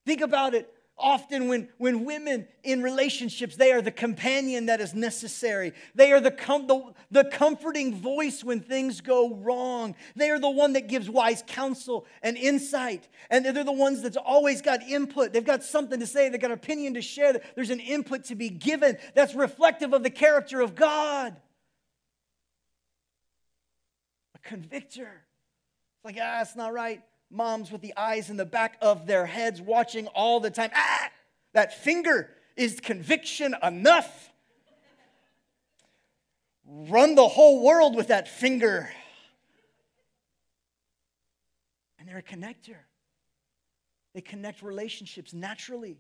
Think 0.06 0.22
about 0.22 0.54
it 0.54 0.74
often 1.04 1.50
when, 1.50 1.68
when 1.78 2.06
women 2.06 2.48
in 2.64 2.82
relationships 2.82 3.58
they 3.58 3.74
are 3.74 3.82
the 3.82 3.92
companion 3.92 4.68
that 4.68 4.80
is 4.80 4.96
necessary. 4.96 5.74
They 5.94 6.14
are 6.14 6.22
the, 6.22 6.32
com- 6.32 6.66
the, 6.66 6.94
the 7.12 7.26
comforting 7.26 7.94
voice 7.94 8.44
when 8.44 8.62
things 8.62 9.02
go 9.02 9.36
wrong. 9.36 9.96
They 10.16 10.30
are 10.30 10.40
the 10.40 10.50
one 10.50 10.74
that 10.74 10.88
gives 10.88 11.10
wise 11.10 11.44
counsel 11.46 12.08
and 12.24 12.38
insight. 12.38 13.10
And 13.30 13.46
they're 13.46 13.64
the 13.64 13.72
ones 13.72 14.02
that's 14.02 14.18
always 14.18 14.62
got 14.62 14.82
input. 14.82 15.34
They've 15.34 15.46
got 15.46 15.64
something 15.64 16.00
to 16.00 16.08
say. 16.08 16.30
They've 16.30 16.42
got 16.42 16.52
opinion 16.52 16.94
to 16.94 17.02
share. 17.02 17.40
There's 17.56 17.70
an 17.70 17.82
input 17.82 18.24
to 18.26 18.36
be 18.36 18.50
given 18.50 18.98
that's 19.14 19.36
reflective 19.36 19.94
of 19.94 20.04
the 20.04 20.10
character 20.10 20.62
of 20.62 20.74
god. 20.74 21.36
A 24.36 24.40
convictor. 24.40 25.26
It's 25.98 26.06
like, 26.06 26.18
ah, 26.22 26.42
it's 26.42 26.56
not 26.56 26.74
right. 26.74 27.02
Moms 27.34 27.72
with 27.72 27.82
the 27.82 27.94
eyes 27.98 28.30
in 28.30 28.38
the 28.38 28.46
back 28.46 28.78
of 28.80 29.08
their 29.08 29.26
heads 29.26 29.60
watching 29.60 30.06
all 30.08 30.40
the 30.40 30.52
time. 30.52 30.70
Ah, 30.76 31.10
that 31.54 31.74
finger 31.84 32.30
is 32.56 32.80
conviction 32.80 33.56
enough. 33.64 34.32
Run 36.66 37.16
the 37.16 37.28
whole 37.28 37.64
world 37.64 37.96
with 37.96 38.10
that 38.10 38.28
finger. 38.28 38.90
And 41.98 42.08
they're 42.08 42.20
a 42.20 42.24
connector. 42.24 42.78
They 44.14 44.22
connect 44.22 44.62
relationships 44.62 45.34
naturally. 45.34 45.98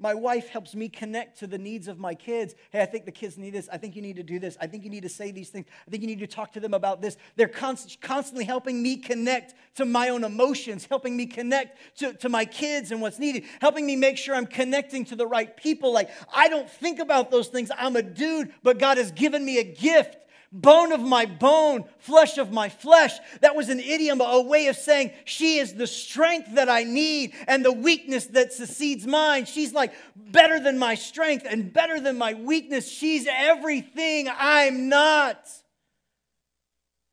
My 0.00 0.14
wife 0.14 0.48
helps 0.48 0.74
me 0.74 0.88
connect 0.88 1.38
to 1.40 1.46
the 1.46 1.58
needs 1.58 1.86
of 1.86 1.98
my 1.98 2.14
kids. 2.14 2.54
Hey, 2.70 2.80
I 2.80 2.86
think 2.86 3.04
the 3.04 3.12
kids 3.12 3.36
need 3.36 3.50
this. 3.50 3.68
I 3.70 3.76
think 3.76 3.94
you 3.94 4.00
need 4.00 4.16
to 4.16 4.22
do 4.22 4.38
this. 4.38 4.56
I 4.58 4.66
think 4.66 4.82
you 4.82 4.88
need 4.88 5.02
to 5.02 5.10
say 5.10 5.30
these 5.30 5.50
things. 5.50 5.66
I 5.86 5.90
think 5.90 6.02
you 6.02 6.06
need 6.06 6.20
to 6.20 6.26
talk 6.26 6.52
to 6.52 6.60
them 6.60 6.72
about 6.72 7.02
this. 7.02 7.18
They're 7.36 7.48
const- 7.48 8.00
constantly 8.00 8.46
helping 8.46 8.82
me 8.82 8.96
connect 8.96 9.54
to 9.74 9.84
my 9.84 10.08
own 10.08 10.24
emotions, 10.24 10.86
helping 10.88 11.18
me 11.18 11.26
connect 11.26 11.98
to, 11.98 12.14
to 12.14 12.30
my 12.30 12.46
kids 12.46 12.92
and 12.92 13.02
what's 13.02 13.18
needed, 13.18 13.44
helping 13.60 13.84
me 13.84 13.94
make 13.94 14.16
sure 14.16 14.34
I'm 14.34 14.46
connecting 14.46 15.04
to 15.06 15.16
the 15.16 15.26
right 15.26 15.54
people. 15.54 15.92
Like, 15.92 16.08
I 16.34 16.48
don't 16.48 16.68
think 16.68 16.98
about 16.98 17.30
those 17.30 17.48
things. 17.48 17.70
I'm 17.76 17.94
a 17.94 18.02
dude, 18.02 18.54
but 18.62 18.78
God 18.78 18.96
has 18.96 19.12
given 19.12 19.44
me 19.44 19.58
a 19.58 19.64
gift 19.64 20.16
bone 20.52 20.92
of 20.92 21.00
my 21.00 21.26
bone, 21.26 21.84
flesh 21.98 22.38
of 22.38 22.52
my 22.52 22.68
flesh. 22.68 23.12
That 23.40 23.54
was 23.54 23.68
an 23.68 23.80
idiom, 23.80 24.20
a 24.20 24.40
way 24.40 24.66
of 24.66 24.76
saying 24.76 25.12
she 25.24 25.58
is 25.58 25.74
the 25.74 25.86
strength 25.86 26.54
that 26.54 26.68
I 26.68 26.82
need 26.82 27.34
and 27.46 27.64
the 27.64 27.72
weakness 27.72 28.26
that 28.28 28.52
succeeds 28.52 29.06
mine. 29.06 29.44
She's 29.44 29.72
like 29.72 29.92
better 30.16 30.58
than 30.58 30.78
my 30.78 30.94
strength 30.94 31.46
and 31.48 31.72
better 31.72 32.00
than 32.00 32.18
my 32.18 32.34
weakness. 32.34 32.90
She's 32.90 33.26
everything 33.28 34.28
I'm 34.28 34.88
not. 34.88 35.48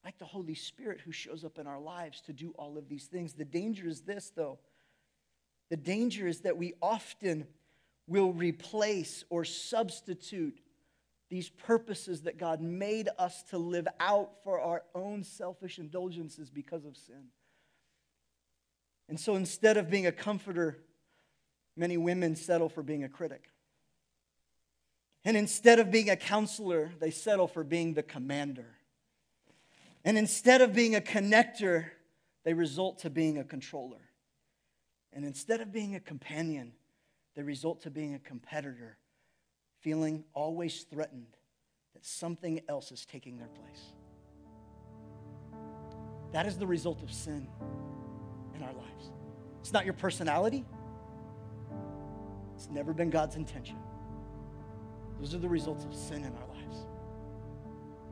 Like 0.03 0.17
the 0.17 0.25
Holy 0.25 0.55
Spirit 0.55 1.01
who 1.01 1.11
shows 1.11 1.43
up 1.43 1.59
in 1.59 1.67
our 1.67 1.79
lives 1.79 2.21
to 2.21 2.33
do 2.33 2.53
all 2.57 2.77
of 2.77 2.87
these 2.87 3.05
things. 3.05 3.33
The 3.33 3.45
danger 3.45 3.87
is 3.87 4.01
this, 4.01 4.31
though. 4.35 4.57
The 5.69 5.77
danger 5.77 6.27
is 6.27 6.41
that 6.41 6.57
we 6.57 6.73
often 6.81 7.45
will 8.07 8.31
replace 8.31 9.25
or 9.29 9.43
substitute 9.43 10.61
these 11.29 11.49
purposes 11.49 12.21
that 12.21 12.37
God 12.37 12.61
made 12.61 13.09
us 13.17 13.43
to 13.49 13.57
live 13.57 13.87
out 13.99 14.31
for 14.43 14.59
our 14.59 14.83
own 14.95 15.23
selfish 15.23 15.77
indulgences 15.77 16.49
because 16.49 16.85
of 16.85 16.95
sin. 16.95 17.25
And 19.09 19.19
so 19.19 19.35
instead 19.35 19.77
of 19.77 19.89
being 19.89 20.05
a 20.05 20.11
comforter, 20.11 20.77
many 21.75 21.97
women 21.97 22.35
settle 22.35 22.69
for 22.69 22.83
being 22.83 23.03
a 23.03 23.09
critic. 23.09 23.49
And 25.25 25.35
instead 25.35 25.79
of 25.79 25.91
being 25.91 26.09
a 26.09 26.15
counselor, 26.15 26.91
they 26.99 27.11
settle 27.11 27.47
for 27.47 27.63
being 27.63 27.93
the 27.93 28.03
commander. 28.03 28.77
And 30.05 30.17
instead 30.17 30.61
of 30.61 30.73
being 30.73 30.95
a 30.95 31.01
connector, 31.01 31.85
they 32.45 32.53
result 32.53 32.99
to 32.99 33.09
being 33.09 33.37
a 33.37 33.43
controller. 33.43 33.99
And 35.11 35.25
instead 35.25 35.59
of 35.59 35.73
being 35.73 35.95
a 35.95 35.99
companion, 35.99 36.71
they 37.35 37.43
result 37.43 37.81
to 37.81 37.89
being 37.89 38.15
a 38.15 38.19
competitor 38.19 38.97
feeling 39.81 40.23
always 40.33 40.83
threatened 40.83 41.37
that 41.93 42.05
something 42.05 42.61
else 42.67 42.91
is 42.91 43.05
taking 43.05 43.37
their 43.37 43.47
place. 43.47 43.93
That 46.31 46.45
is 46.45 46.57
the 46.57 46.67
result 46.67 47.01
of 47.01 47.11
sin 47.11 47.47
in 48.55 48.63
our 48.63 48.73
lives. 48.73 49.11
It's 49.61 49.73
not 49.73 49.85
your 49.85 49.93
personality, 49.93 50.65
it's 52.55 52.69
never 52.69 52.93
been 52.93 53.09
God's 53.09 53.35
intention. 53.35 53.77
Those 55.19 55.33
are 55.33 55.39
the 55.39 55.49
results 55.49 55.83
of 55.85 55.93
sin 55.93 56.23
in 56.23 56.33
our 56.35 56.47
lives. 56.47 56.85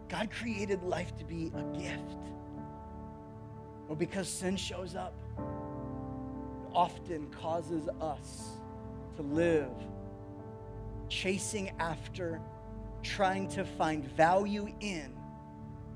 God 0.09 0.29
created 0.31 0.83
life 0.83 1.15
to 1.17 1.25
be 1.25 1.51
a 1.55 1.77
gift. 1.77 2.17
But 3.87 3.99
because 3.99 4.27
sin 4.27 4.55
shows 4.55 4.95
up, 4.95 5.13
it 5.37 6.71
often 6.73 7.27
causes 7.29 7.87
us 8.01 8.57
to 9.17 9.21
live 9.21 9.71
chasing 11.09 11.71
after, 11.79 12.41
trying 13.03 13.47
to 13.49 13.63
find 13.63 14.05
value 14.05 14.67
in 14.79 15.15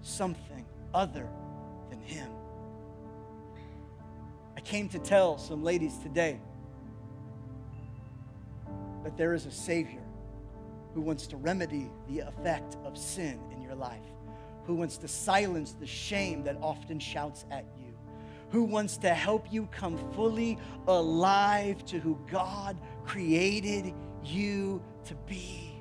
something 0.02 0.66
other 0.94 1.28
than 1.90 2.02
Him. 2.02 2.30
I 4.58 4.62
came 4.62 4.90
to 4.90 5.00
tell 5.00 5.38
some 5.38 5.64
ladies 5.64 5.98
today 5.98 6.40
that 9.04 9.18
there 9.18 9.34
is 9.34 9.46
a 9.46 9.52
Savior 9.52 10.04
who 10.94 11.02
wants 11.02 11.28
to 11.28 11.38
remedy 11.38 11.90
the 12.08 12.20
effect 12.20 12.78
of 12.84 12.98
sin 12.98 13.40
in 13.52 13.62
your 13.62 13.76
life, 13.76 14.04
who 14.66 14.76
wants 14.76 14.98
to 14.98 15.08
silence 15.08 15.74
the 15.80 15.88
shame 15.88 16.44
that 16.44 16.58
often 16.62 17.00
shouts 17.00 17.46
at 17.52 17.66
you 17.78 17.90
who 18.50 18.64
wants 18.64 18.98
to 18.98 19.14
help 19.14 19.52
you 19.52 19.68
come 19.68 19.98
fully 20.14 20.58
alive 20.88 21.86
to 21.86 22.00
who 22.00 22.18
God 22.30 22.78
created 23.06 23.94
you 24.24 24.82
to 25.10 25.16
be. 25.28 25.72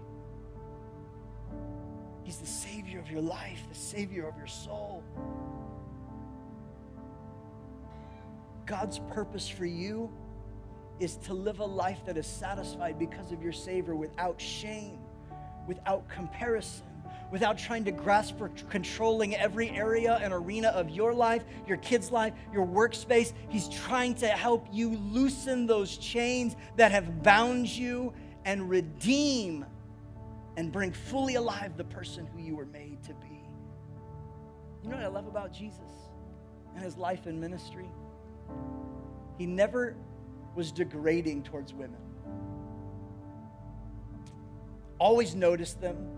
He's 2.24 2.38
the 2.38 2.46
Savior 2.46 2.98
of 2.98 3.10
your 3.10 3.20
life, 3.20 3.60
the 3.68 3.74
Savior 3.74 4.26
of 4.26 4.36
your 4.38 4.46
soul. 4.46 5.04
God's 8.64 9.00
purpose 9.10 9.46
for 9.46 9.66
you 9.66 10.10
is 10.98 11.16
to 11.16 11.34
live 11.34 11.60
a 11.60 11.64
life 11.64 12.00
that 12.06 12.16
is 12.16 12.26
satisfied 12.26 12.98
because 12.98 13.30
of 13.30 13.42
your 13.42 13.52
Savior 13.52 13.94
without 13.94 14.40
shame, 14.40 14.98
without 15.66 16.08
comparison, 16.08 16.86
without 17.30 17.58
trying 17.58 17.84
to 17.84 17.92
grasp 17.92 18.38
for 18.38 18.48
controlling 18.70 19.36
every 19.36 19.68
area 19.70 20.18
and 20.22 20.32
arena 20.32 20.68
of 20.68 20.88
your 20.88 21.12
life, 21.12 21.44
your 21.66 21.76
kid's 21.78 22.10
life, 22.10 22.32
your 22.50 22.66
workspace. 22.66 23.34
He's 23.50 23.68
trying 23.68 24.14
to 24.16 24.28
help 24.28 24.66
you 24.72 24.96
loosen 24.96 25.66
those 25.66 25.98
chains 25.98 26.56
that 26.76 26.92
have 26.92 27.22
bound 27.22 27.68
you 27.68 28.14
and 28.48 28.70
redeem 28.70 29.62
and 30.56 30.72
bring 30.72 30.90
fully 30.90 31.34
alive 31.34 31.76
the 31.76 31.84
person 31.84 32.26
who 32.26 32.40
you 32.40 32.56
were 32.56 32.64
made 32.64 32.96
to 33.02 33.12
be. 33.12 33.42
You 34.82 34.88
know 34.88 34.96
what 34.96 35.04
I 35.04 35.08
love 35.08 35.26
about 35.26 35.52
Jesus 35.52 36.08
and 36.74 36.82
his 36.82 36.96
life 36.96 37.26
and 37.26 37.38
ministry? 37.38 37.90
He 39.36 39.44
never 39.44 39.96
was 40.54 40.72
degrading 40.72 41.42
towards 41.42 41.74
women. 41.74 42.00
Always 44.98 45.34
noticed 45.34 45.78
them, 45.82 46.08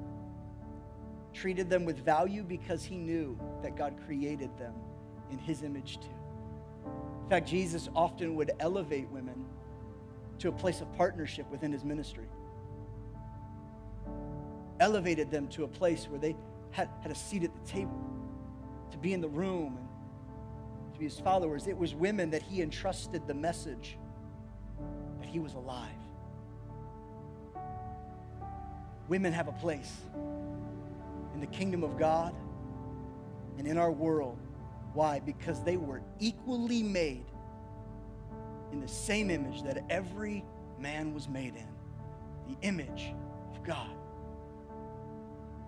treated 1.34 1.68
them 1.68 1.84
with 1.84 1.98
value 1.98 2.44
because 2.44 2.84
he 2.84 2.96
knew 2.96 3.36
that 3.60 3.76
God 3.76 3.96
created 4.06 4.56
them 4.56 4.74
in 5.32 5.38
his 5.38 5.64
image 5.64 5.98
too. 5.98 6.14
In 7.24 7.28
fact, 7.28 7.48
Jesus 7.48 7.88
often 7.92 8.36
would 8.36 8.52
elevate 8.60 9.08
women 9.08 9.39
to 10.40 10.48
a 10.48 10.52
place 10.52 10.80
of 10.80 10.92
partnership 10.94 11.48
within 11.50 11.70
his 11.70 11.84
ministry. 11.84 12.26
Elevated 14.80 15.30
them 15.30 15.46
to 15.48 15.64
a 15.64 15.68
place 15.68 16.08
where 16.08 16.18
they 16.18 16.34
had, 16.70 16.88
had 17.02 17.12
a 17.12 17.14
seat 17.14 17.44
at 17.44 17.54
the 17.54 17.70
table, 17.70 17.98
to 18.90 18.98
be 18.98 19.12
in 19.12 19.20
the 19.20 19.28
room, 19.28 19.78
and 20.84 20.92
to 20.94 20.98
be 20.98 21.04
his 21.04 21.20
followers. 21.20 21.66
It 21.66 21.76
was 21.76 21.94
women 21.94 22.30
that 22.30 22.42
he 22.42 22.62
entrusted 22.62 23.26
the 23.26 23.34
message 23.34 23.98
that 25.20 25.28
he 25.28 25.38
was 25.38 25.54
alive. 25.54 25.88
Women 29.08 29.32
have 29.32 29.48
a 29.48 29.52
place 29.52 29.92
in 31.34 31.40
the 31.40 31.46
kingdom 31.46 31.84
of 31.84 31.98
God 31.98 32.34
and 33.58 33.66
in 33.66 33.76
our 33.76 33.90
world. 33.90 34.38
Why? 34.94 35.20
Because 35.20 35.62
they 35.64 35.76
were 35.76 36.00
equally 36.18 36.82
made 36.82 37.26
in 38.72 38.80
the 38.80 38.88
same 38.88 39.30
image 39.30 39.62
that 39.62 39.84
every 39.90 40.44
man 40.78 41.12
was 41.14 41.28
made 41.28 41.54
in 41.54 41.68
the 42.48 42.66
image 42.66 43.12
of 43.54 43.62
God. 43.62 43.90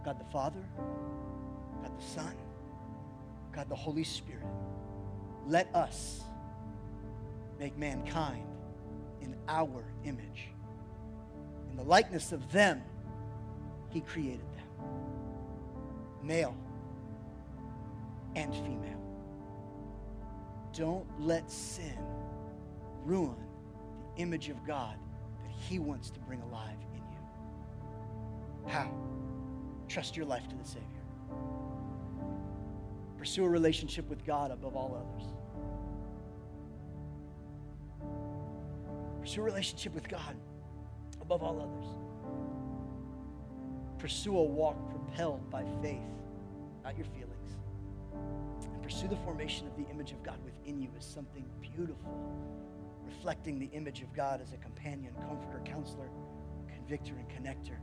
God 0.05 0.19
the 0.19 0.33
Father, 0.33 0.65
God 1.83 1.99
the 1.99 2.05
Son, 2.05 2.35
God 3.53 3.69
the 3.69 3.77
Holy 3.77 4.05
Spirit. 4.05 4.47
Let 5.47 5.73
us 5.75 6.23
make 7.59 7.77
mankind 7.77 8.45
in 9.21 9.37
our 9.49 9.85
image. 10.05 10.49
In 11.71 11.77
the 11.77 11.85
likeness 11.85 12.33
of 12.33 12.51
them, 12.51 12.83
He 13.91 14.01
created 14.01 14.47
them, 14.57 14.67
male 16.23 16.57
and 18.35 18.53
female. 18.55 19.01
Don't 20.73 21.07
let 21.21 21.51
sin 21.51 21.99
ruin 23.05 23.37
the 24.15 24.23
image 24.23 24.49
of 24.49 24.67
God 24.67 24.97
that 25.43 25.51
He 25.51 25.79
wants 25.79 26.11
to 26.11 26.21
bring 26.21 26.41
alive 26.43 26.77
in 26.95 26.99
you. 26.99 28.71
How? 28.71 28.91
Trust 29.89 30.17
your 30.17 30.27
life 30.27 30.49
to 30.49 30.57
the 30.57 30.65
Savior. 30.65 30.87
Pursue 33.19 33.45
a 33.45 33.49
relationship 33.49 34.09
with 34.09 34.25
God 34.27 34.51
above 34.51 34.75
all 34.75 34.97
others. 34.97 35.29
Pursue 39.21 39.43
a 39.43 39.45
relationship 39.45 39.95
with 39.95 40.09
God 40.09 40.35
above 41.21 41.43
all 41.43 41.61
others. 41.61 41.87
Pursue 43.99 44.37
a 44.37 44.43
walk 44.43 44.77
propelled 44.91 45.49
by 45.49 45.65
faith, 45.81 46.01
not 46.83 46.97
your 46.97 47.07
feelings. 47.07 47.57
And 48.65 48.83
pursue 48.83 49.07
the 49.07 49.17
formation 49.19 49.69
of 49.69 49.77
the 49.77 49.89
image 49.91 50.11
of 50.11 50.21
God 50.25 50.39
within 50.45 50.81
you 50.81 50.89
as 50.99 51.05
something 51.05 51.45
beautiful, 51.61 52.27
reflecting 53.17 53.59
the 53.59 53.67
image 53.67 54.01
of 54.01 54.13
God 54.15 54.41
as 54.41 54.53
a 54.53 54.57
companion, 54.57 55.13
comforter, 55.29 55.61
counselor, 55.65 56.09
convictor, 56.69 57.15
and 57.15 57.29
connector. 57.29 57.77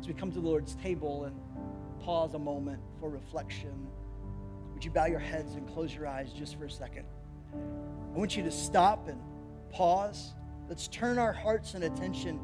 As 0.00 0.08
we 0.08 0.14
come 0.14 0.32
to 0.32 0.40
the 0.40 0.46
Lord's 0.46 0.74
table 0.76 1.24
and 1.24 1.38
pause 2.00 2.34
a 2.34 2.38
moment 2.38 2.80
for 2.98 3.10
reflection, 3.10 3.86
would 4.72 4.84
you 4.84 4.90
bow 4.90 5.04
your 5.04 5.18
heads 5.18 5.54
and 5.54 5.68
close 5.68 5.94
your 5.94 6.06
eyes 6.06 6.32
just 6.32 6.56
for 6.56 6.64
a 6.64 6.70
second? 6.70 7.04
I 7.52 8.18
want 8.18 8.36
you 8.36 8.42
to 8.44 8.50
stop 8.50 9.08
and 9.08 9.20
pause. 9.70 10.32
Let's 10.68 10.88
turn 10.88 11.18
our 11.18 11.32
hearts 11.32 11.74
and 11.74 11.84
attention 11.84 12.40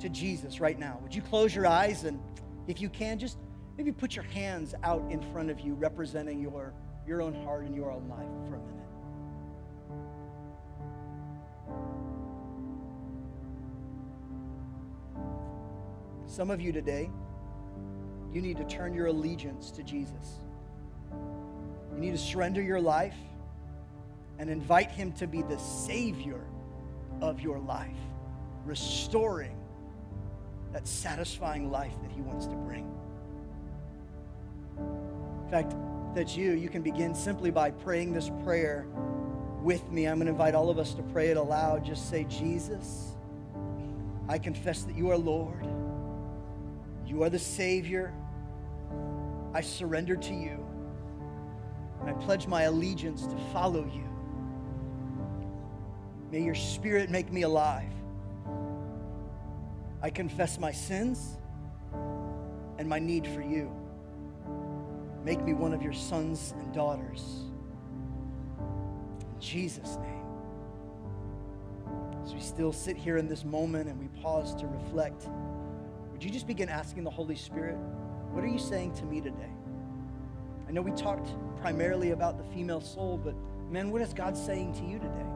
to 0.00 0.08
Jesus 0.08 0.58
right 0.58 0.78
now. 0.78 0.98
Would 1.02 1.14
you 1.14 1.22
close 1.22 1.54
your 1.54 1.66
eyes 1.66 2.04
and, 2.04 2.18
if 2.66 2.80
you 2.80 2.88
can, 2.88 3.18
just 3.18 3.36
maybe 3.76 3.92
put 3.92 4.16
your 4.16 4.24
hands 4.24 4.74
out 4.82 5.04
in 5.10 5.20
front 5.32 5.50
of 5.50 5.60
you, 5.60 5.74
representing 5.74 6.40
your, 6.40 6.72
your 7.06 7.22
own 7.22 7.34
heart 7.44 7.64
and 7.64 7.74
your 7.76 7.90
own 7.90 8.08
life 8.08 8.48
for 8.48 8.54
a 8.56 8.58
minute. 8.58 8.74
Some 16.26 16.50
of 16.50 16.60
you 16.60 16.72
today, 16.72 17.10
you 18.32 18.42
need 18.42 18.56
to 18.56 18.64
turn 18.64 18.94
your 18.94 19.06
allegiance 19.06 19.70
to 19.72 19.82
Jesus. 19.82 20.40
You 21.94 22.00
need 22.00 22.10
to 22.12 22.18
surrender 22.18 22.60
your 22.60 22.80
life 22.80 23.14
and 24.38 24.50
invite 24.50 24.90
Him 24.90 25.12
to 25.12 25.26
be 25.26 25.42
the 25.42 25.58
Savior 25.58 26.40
of 27.20 27.40
your 27.40 27.60
life, 27.60 27.96
restoring 28.64 29.56
that 30.72 30.88
satisfying 30.88 31.70
life 31.70 31.94
that 32.02 32.10
He 32.10 32.20
wants 32.20 32.46
to 32.46 32.56
bring. 32.56 32.90
In 34.76 35.50
fact, 35.50 35.76
that's 36.14 36.36
you. 36.36 36.52
You 36.52 36.68
can 36.68 36.82
begin 36.82 37.14
simply 37.14 37.50
by 37.50 37.70
praying 37.70 38.12
this 38.12 38.30
prayer 38.44 38.86
with 39.62 39.90
me. 39.90 40.06
I'm 40.06 40.16
going 40.16 40.26
to 40.26 40.32
invite 40.32 40.54
all 40.54 40.70
of 40.70 40.78
us 40.78 40.94
to 40.94 41.02
pray 41.02 41.28
it 41.28 41.36
aloud. 41.36 41.84
Just 41.84 42.10
say, 42.10 42.24
Jesus, 42.24 43.16
I 44.28 44.38
confess 44.38 44.82
that 44.82 44.96
you 44.96 45.10
are 45.10 45.18
Lord. 45.18 45.66
You 47.06 47.22
are 47.22 47.30
the 47.30 47.38
Savior. 47.38 48.12
I 49.52 49.60
surrender 49.60 50.16
to 50.16 50.34
you. 50.34 50.64
I 52.04 52.12
pledge 52.12 52.46
my 52.46 52.62
allegiance 52.62 53.26
to 53.26 53.36
follow 53.52 53.84
you. 53.84 54.04
May 56.30 56.42
your 56.42 56.54
spirit 56.54 57.10
make 57.10 57.32
me 57.32 57.42
alive. 57.42 57.92
I 60.02 60.10
confess 60.10 60.58
my 60.58 60.72
sins 60.72 61.38
and 62.78 62.88
my 62.88 62.98
need 62.98 63.26
for 63.26 63.40
you. 63.40 63.72
Make 65.24 65.42
me 65.42 65.54
one 65.54 65.72
of 65.72 65.82
your 65.82 65.94
sons 65.94 66.52
and 66.58 66.72
daughters. 66.74 67.44
In 68.58 69.40
Jesus' 69.40 69.96
name. 69.96 70.10
As 72.22 72.34
we 72.34 72.40
still 72.40 72.72
sit 72.72 72.96
here 72.96 73.16
in 73.16 73.26
this 73.26 73.42
moment 73.44 73.88
and 73.88 73.98
we 73.98 74.08
pause 74.20 74.54
to 74.56 74.66
reflect, 74.66 75.28
would 76.12 76.22
you 76.22 76.30
just 76.30 76.46
begin 76.46 76.68
asking 76.68 77.04
the 77.04 77.10
Holy 77.10 77.36
Spirit, 77.36 77.76
what 78.32 78.44
are 78.44 78.48
you 78.48 78.58
saying 78.58 78.94
to 78.96 79.04
me 79.04 79.22
today? 79.22 79.50
I 80.68 80.72
know 80.72 80.82
we 80.82 80.92
talked 80.92 81.30
primarily 81.60 82.10
about 82.10 82.36
the 82.36 82.44
female 82.54 82.82
soul, 82.82 83.18
but 83.22 83.34
man, 83.70 83.90
what 83.90 84.02
is 84.02 84.12
God 84.12 84.36
saying 84.36 84.74
to 84.74 84.82
you 84.84 84.98
today? 84.98 85.33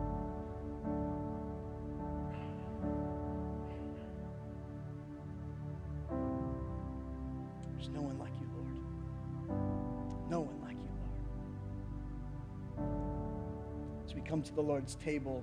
To 14.48 14.54
the 14.54 14.62
Lord's 14.62 14.96
table, 14.96 15.42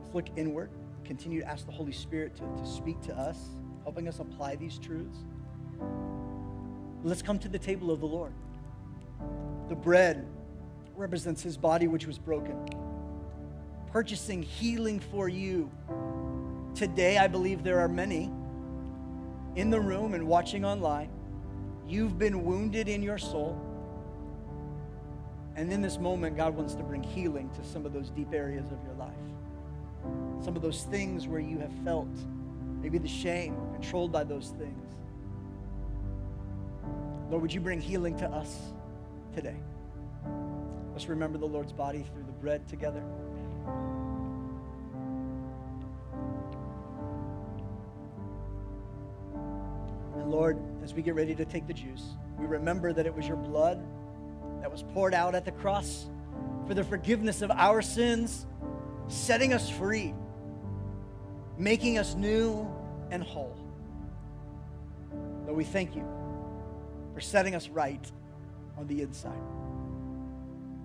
let's 0.00 0.14
look 0.14 0.26
inward. 0.36 0.70
Continue 1.04 1.40
to 1.40 1.48
ask 1.48 1.66
the 1.66 1.72
Holy 1.72 1.92
Spirit 1.92 2.34
to, 2.36 2.42
to 2.42 2.66
speak 2.66 3.00
to 3.02 3.14
us, 3.16 3.38
helping 3.82 4.08
us 4.08 4.18
apply 4.18 4.56
these 4.56 4.78
truths. 4.78 5.18
Let's 7.02 7.22
come 7.22 7.38
to 7.40 7.48
the 7.48 7.58
table 7.58 7.90
of 7.90 8.00
the 8.00 8.06
Lord. 8.06 8.32
The 9.68 9.74
bread 9.74 10.26
represents 10.96 11.42
his 11.42 11.56
body, 11.56 11.86
which 11.86 12.06
was 12.06 12.18
broken, 12.18 12.56
purchasing 13.92 14.42
healing 14.42 15.00
for 15.00 15.28
you. 15.28 15.70
Today, 16.74 17.18
I 17.18 17.28
believe 17.28 17.62
there 17.62 17.80
are 17.80 17.88
many 17.88 18.30
in 19.56 19.70
the 19.70 19.80
room 19.80 20.14
and 20.14 20.26
watching 20.26 20.64
online. 20.64 21.10
You've 21.86 22.18
been 22.18 22.44
wounded 22.44 22.88
in 22.88 23.02
your 23.02 23.18
soul. 23.18 23.60
And 25.56 25.72
in 25.72 25.80
this 25.80 25.98
moment, 25.98 26.36
God 26.36 26.56
wants 26.56 26.74
to 26.74 26.82
bring 26.82 27.02
healing 27.02 27.48
to 27.50 27.64
some 27.64 27.86
of 27.86 27.92
those 27.92 28.10
deep 28.10 28.32
areas 28.32 28.66
of 28.72 28.78
your 28.84 28.94
life. 28.94 30.44
Some 30.44 30.56
of 30.56 30.62
those 30.62 30.82
things 30.84 31.28
where 31.28 31.40
you 31.40 31.58
have 31.58 31.72
felt 31.84 32.08
maybe 32.80 32.98
the 32.98 33.08
shame 33.08 33.56
controlled 33.72 34.12
by 34.12 34.24
those 34.24 34.52
things. 34.58 34.94
Lord, 37.30 37.42
would 37.42 37.52
you 37.52 37.60
bring 37.60 37.80
healing 37.80 38.16
to 38.18 38.28
us 38.28 38.58
today? 39.34 39.56
Let's 40.92 41.08
remember 41.08 41.38
the 41.38 41.46
Lord's 41.46 41.72
body 41.72 42.04
through 42.12 42.24
the 42.24 42.32
bread 42.32 42.68
together. 42.68 43.02
And 50.16 50.30
Lord, 50.30 50.58
as 50.82 50.94
we 50.94 51.02
get 51.02 51.14
ready 51.14 51.34
to 51.34 51.44
take 51.44 51.66
the 51.66 51.74
juice, 51.74 52.16
we 52.38 52.46
remember 52.46 52.92
that 52.92 53.06
it 53.06 53.14
was 53.14 53.26
your 53.26 53.36
blood 53.36 53.84
that 54.64 54.72
was 54.72 54.82
poured 54.94 55.12
out 55.12 55.34
at 55.34 55.44
the 55.44 55.52
cross 55.52 56.06
for 56.66 56.72
the 56.72 56.82
forgiveness 56.82 57.42
of 57.42 57.50
our 57.50 57.82
sins, 57.82 58.46
setting 59.08 59.52
us 59.52 59.68
free, 59.68 60.14
making 61.58 61.98
us 61.98 62.14
new 62.14 62.66
and 63.10 63.22
whole. 63.22 63.54
Lord, 65.44 65.54
we 65.54 65.64
thank 65.64 65.94
you 65.94 66.02
for 67.12 67.20
setting 67.20 67.54
us 67.54 67.68
right 67.68 68.10
on 68.78 68.86
the 68.86 69.02
inside, 69.02 69.36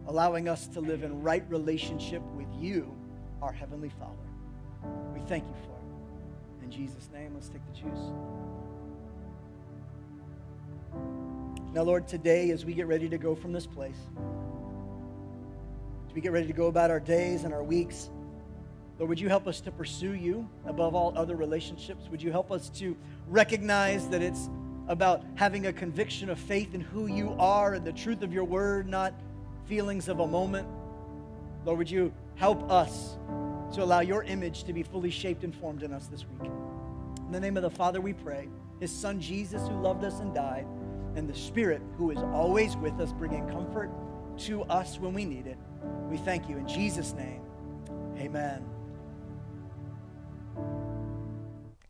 allowing 0.08 0.50
us 0.50 0.68
to 0.68 0.82
live 0.82 1.04
in 1.04 1.22
right 1.22 1.46
relationship 1.50 2.22
with 2.36 2.50
you, 2.60 2.94
our 3.42 3.54
Heavenly 3.54 3.92
Father. 3.98 4.92
We 5.14 5.22
thank 5.22 5.46
you 5.46 5.56
for 5.64 5.72
it. 5.72 6.66
In 6.66 6.70
Jesus' 6.70 7.08
name, 7.14 7.32
let's 7.34 7.48
take 7.48 7.66
the 7.68 7.80
juice. 7.80 8.12
Now, 11.74 11.84
Lord, 11.84 12.08
today 12.08 12.50
as 12.52 12.66
we 12.66 12.74
get 12.74 12.88
ready 12.88 13.08
to 13.10 13.18
go 13.18 13.36
from 13.36 13.54
this 13.54 13.68
place, 13.68 14.00
as 16.08 16.16
we 16.16 16.22
get 16.22 16.32
ready 16.32 16.48
to 16.48 16.54
go 16.54 16.68
about 16.68 16.90
our 16.90 17.00
days 17.00 17.44
and 17.44 17.54
our 17.54 17.64
weeks, 17.64 18.10
Lord, 18.98 19.10
would 19.10 19.20
you 19.20 19.30
help 19.30 19.48
us 19.48 19.62
to 19.62 19.72
pursue 19.72 20.14
you 20.14 20.50
above 20.66 20.96
all 20.96 21.14
other 21.16 21.36
relationships? 21.36 22.08
Would 22.10 22.22
you 22.22 22.32
help 22.32 22.52
us 22.52 22.70
to 22.72 22.98
recognize 23.28 24.10
that 24.10 24.22
it's 24.22 24.50
about 24.90 25.24
having 25.36 25.68
a 25.68 25.74
conviction 25.74 26.30
of 26.30 26.40
faith 26.40 26.74
in 26.74 26.82
who 26.82 27.06
you 27.06 27.36
are 27.40 27.76
and 27.76 27.86
the 27.86 27.94
truth 27.94 28.24
of 28.24 28.34
your 28.34 28.44
word, 28.44 28.90
not 28.90 29.14
feelings 29.68 30.08
of 30.08 30.20
a 30.20 30.28
moment. 30.28 30.68
Lord, 31.64 31.78
would 31.78 31.92
you 31.92 32.12
help 32.36 32.70
us 32.72 33.18
to 33.74 33.84
allow 33.84 34.00
your 34.00 34.24
image 34.24 34.64
to 34.64 34.74
be 34.74 34.82
fully 34.82 35.12
shaped 35.12 35.44
and 35.44 35.56
formed 35.56 35.84
in 35.84 35.94
us 35.94 36.08
this 36.08 36.26
week? 36.26 36.52
In 37.28 37.32
the 37.32 37.40
name 37.40 37.56
of 37.56 37.62
the 37.62 37.70
Father, 37.70 38.02
we 38.02 38.14
pray. 38.14 38.50
His 38.80 38.92
Son 38.92 39.22
Jesus, 39.22 39.62
who 39.68 39.80
loved 39.80 40.04
us 40.04 40.20
and 40.22 40.34
died, 40.34 40.66
and 41.16 41.28
the 41.28 41.36
Spirit, 41.36 41.82
who 41.98 42.12
is 42.12 42.20
always 42.20 42.76
with 42.78 43.00
us, 43.00 43.12
bringing 43.14 43.48
comfort 43.50 43.90
to 44.40 44.64
us 44.64 45.00
when 45.00 45.14
we 45.14 45.26
need 45.26 45.48
it. 45.48 45.58
We 46.10 46.18
thank 46.18 46.50
you. 46.50 46.58
In 46.58 46.68
Jesus' 46.68 47.14
name, 47.14 47.42
amen. 48.18 48.66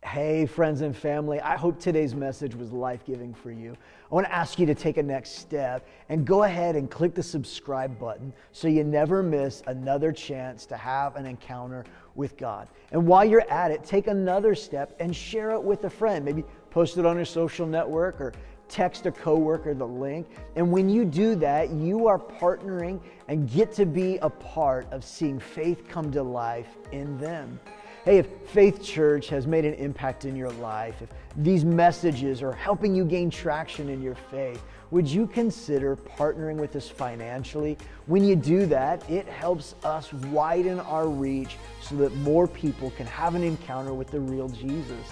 Hey, 0.02 0.44
friends 0.44 0.80
and 0.80 0.96
family, 0.96 1.40
I 1.40 1.56
hope 1.56 1.78
today's 1.78 2.16
message 2.16 2.56
was 2.56 2.72
life 2.72 3.04
giving 3.04 3.32
for 3.32 3.52
you. 3.52 3.76
I 4.10 4.14
want 4.14 4.26
to 4.26 4.34
ask 4.34 4.58
you 4.58 4.66
to 4.66 4.74
take 4.74 4.96
a 4.96 5.02
next 5.04 5.36
step 5.36 5.86
and 6.08 6.26
go 6.26 6.42
ahead 6.42 6.74
and 6.74 6.90
click 6.90 7.14
the 7.14 7.22
subscribe 7.22 7.96
button 7.96 8.32
so 8.50 8.66
you 8.66 8.82
never 8.82 9.22
miss 9.22 9.62
another 9.68 10.10
chance 10.10 10.66
to 10.66 10.76
have 10.76 11.14
an 11.14 11.26
encounter 11.26 11.84
with 12.16 12.36
God. 12.36 12.66
And 12.90 13.06
while 13.06 13.24
you're 13.24 13.48
at 13.48 13.70
it, 13.70 13.84
take 13.84 14.08
another 14.08 14.56
step 14.56 14.96
and 14.98 15.14
share 15.14 15.52
it 15.52 15.62
with 15.62 15.84
a 15.84 15.90
friend. 15.90 16.24
Maybe 16.24 16.42
post 16.70 16.98
it 16.98 17.06
on 17.06 17.14
your 17.14 17.24
social 17.24 17.66
network 17.66 18.20
or 18.20 18.32
text 18.70 19.06
a 19.06 19.12
coworker 19.12 19.74
the 19.74 19.86
link. 19.86 20.26
And 20.56 20.70
when 20.70 20.88
you 20.88 21.04
do 21.04 21.34
that, 21.36 21.70
you 21.70 22.06
are 22.06 22.18
partnering 22.18 23.00
and 23.28 23.50
get 23.50 23.72
to 23.72 23.84
be 23.84 24.18
a 24.18 24.30
part 24.30 24.90
of 24.92 25.04
seeing 25.04 25.38
faith 25.38 25.86
come 25.88 26.10
to 26.12 26.22
life 26.22 26.68
in 26.92 27.18
them. 27.18 27.60
Hey, 28.04 28.16
if 28.16 28.28
Faith 28.46 28.82
Church 28.82 29.28
has 29.28 29.46
made 29.46 29.66
an 29.66 29.74
impact 29.74 30.24
in 30.24 30.34
your 30.34 30.50
life, 30.52 31.02
if 31.02 31.10
these 31.36 31.66
messages 31.66 32.42
are 32.42 32.52
helping 32.52 32.94
you 32.94 33.04
gain 33.04 33.28
traction 33.28 33.90
in 33.90 34.00
your 34.00 34.14
faith, 34.14 34.62
would 34.90 35.06
you 35.06 35.26
consider 35.26 35.96
partnering 35.96 36.56
with 36.56 36.74
us 36.76 36.88
financially? 36.88 37.76
When 38.06 38.24
you 38.24 38.36
do 38.36 38.64
that, 38.66 39.08
it 39.10 39.28
helps 39.28 39.74
us 39.84 40.12
widen 40.14 40.80
our 40.80 41.08
reach 41.08 41.56
so 41.82 41.94
that 41.96 42.14
more 42.16 42.48
people 42.48 42.90
can 42.92 43.06
have 43.06 43.34
an 43.34 43.44
encounter 43.44 43.92
with 43.92 44.10
the 44.10 44.20
real 44.20 44.48
Jesus. 44.48 45.06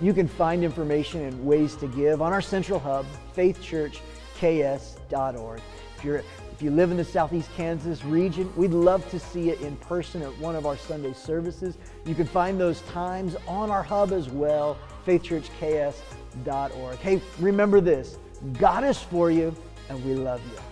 You 0.00 0.14
can 0.14 0.26
find 0.26 0.64
information 0.64 1.20
and 1.22 1.44
ways 1.44 1.76
to 1.76 1.86
give 1.88 2.22
on 2.22 2.32
our 2.32 2.40
central 2.40 2.78
hub, 2.78 3.04
faithchurchks.org. 3.36 5.60
If 5.96 6.04
you're 6.04 6.22
if 6.60 6.64
you 6.64 6.70
live 6.70 6.90
in 6.90 6.98
the 6.98 7.04
Southeast 7.04 7.48
Kansas 7.56 8.04
region, 8.04 8.52
we'd 8.54 8.72
love 8.72 9.08
to 9.12 9.18
see 9.18 9.48
you 9.48 9.54
in 9.54 9.76
person 9.76 10.20
at 10.20 10.38
one 10.38 10.54
of 10.54 10.66
our 10.66 10.76
Sunday 10.76 11.14
services. 11.14 11.78
You 12.04 12.14
can 12.14 12.26
find 12.26 12.60
those 12.60 12.82
times 12.82 13.34
on 13.48 13.70
our 13.70 13.82
hub 13.82 14.12
as 14.12 14.28
well, 14.28 14.76
faithchurchks.org. 15.06 16.98
Hey, 16.98 17.22
remember 17.38 17.80
this 17.80 18.18
God 18.58 18.84
is 18.84 18.98
for 18.98 19.30
you, 19.30 19.56
and 19.88 20.04
we 20.04 20.12
love 20.12 20.42
you. 20.52 20.69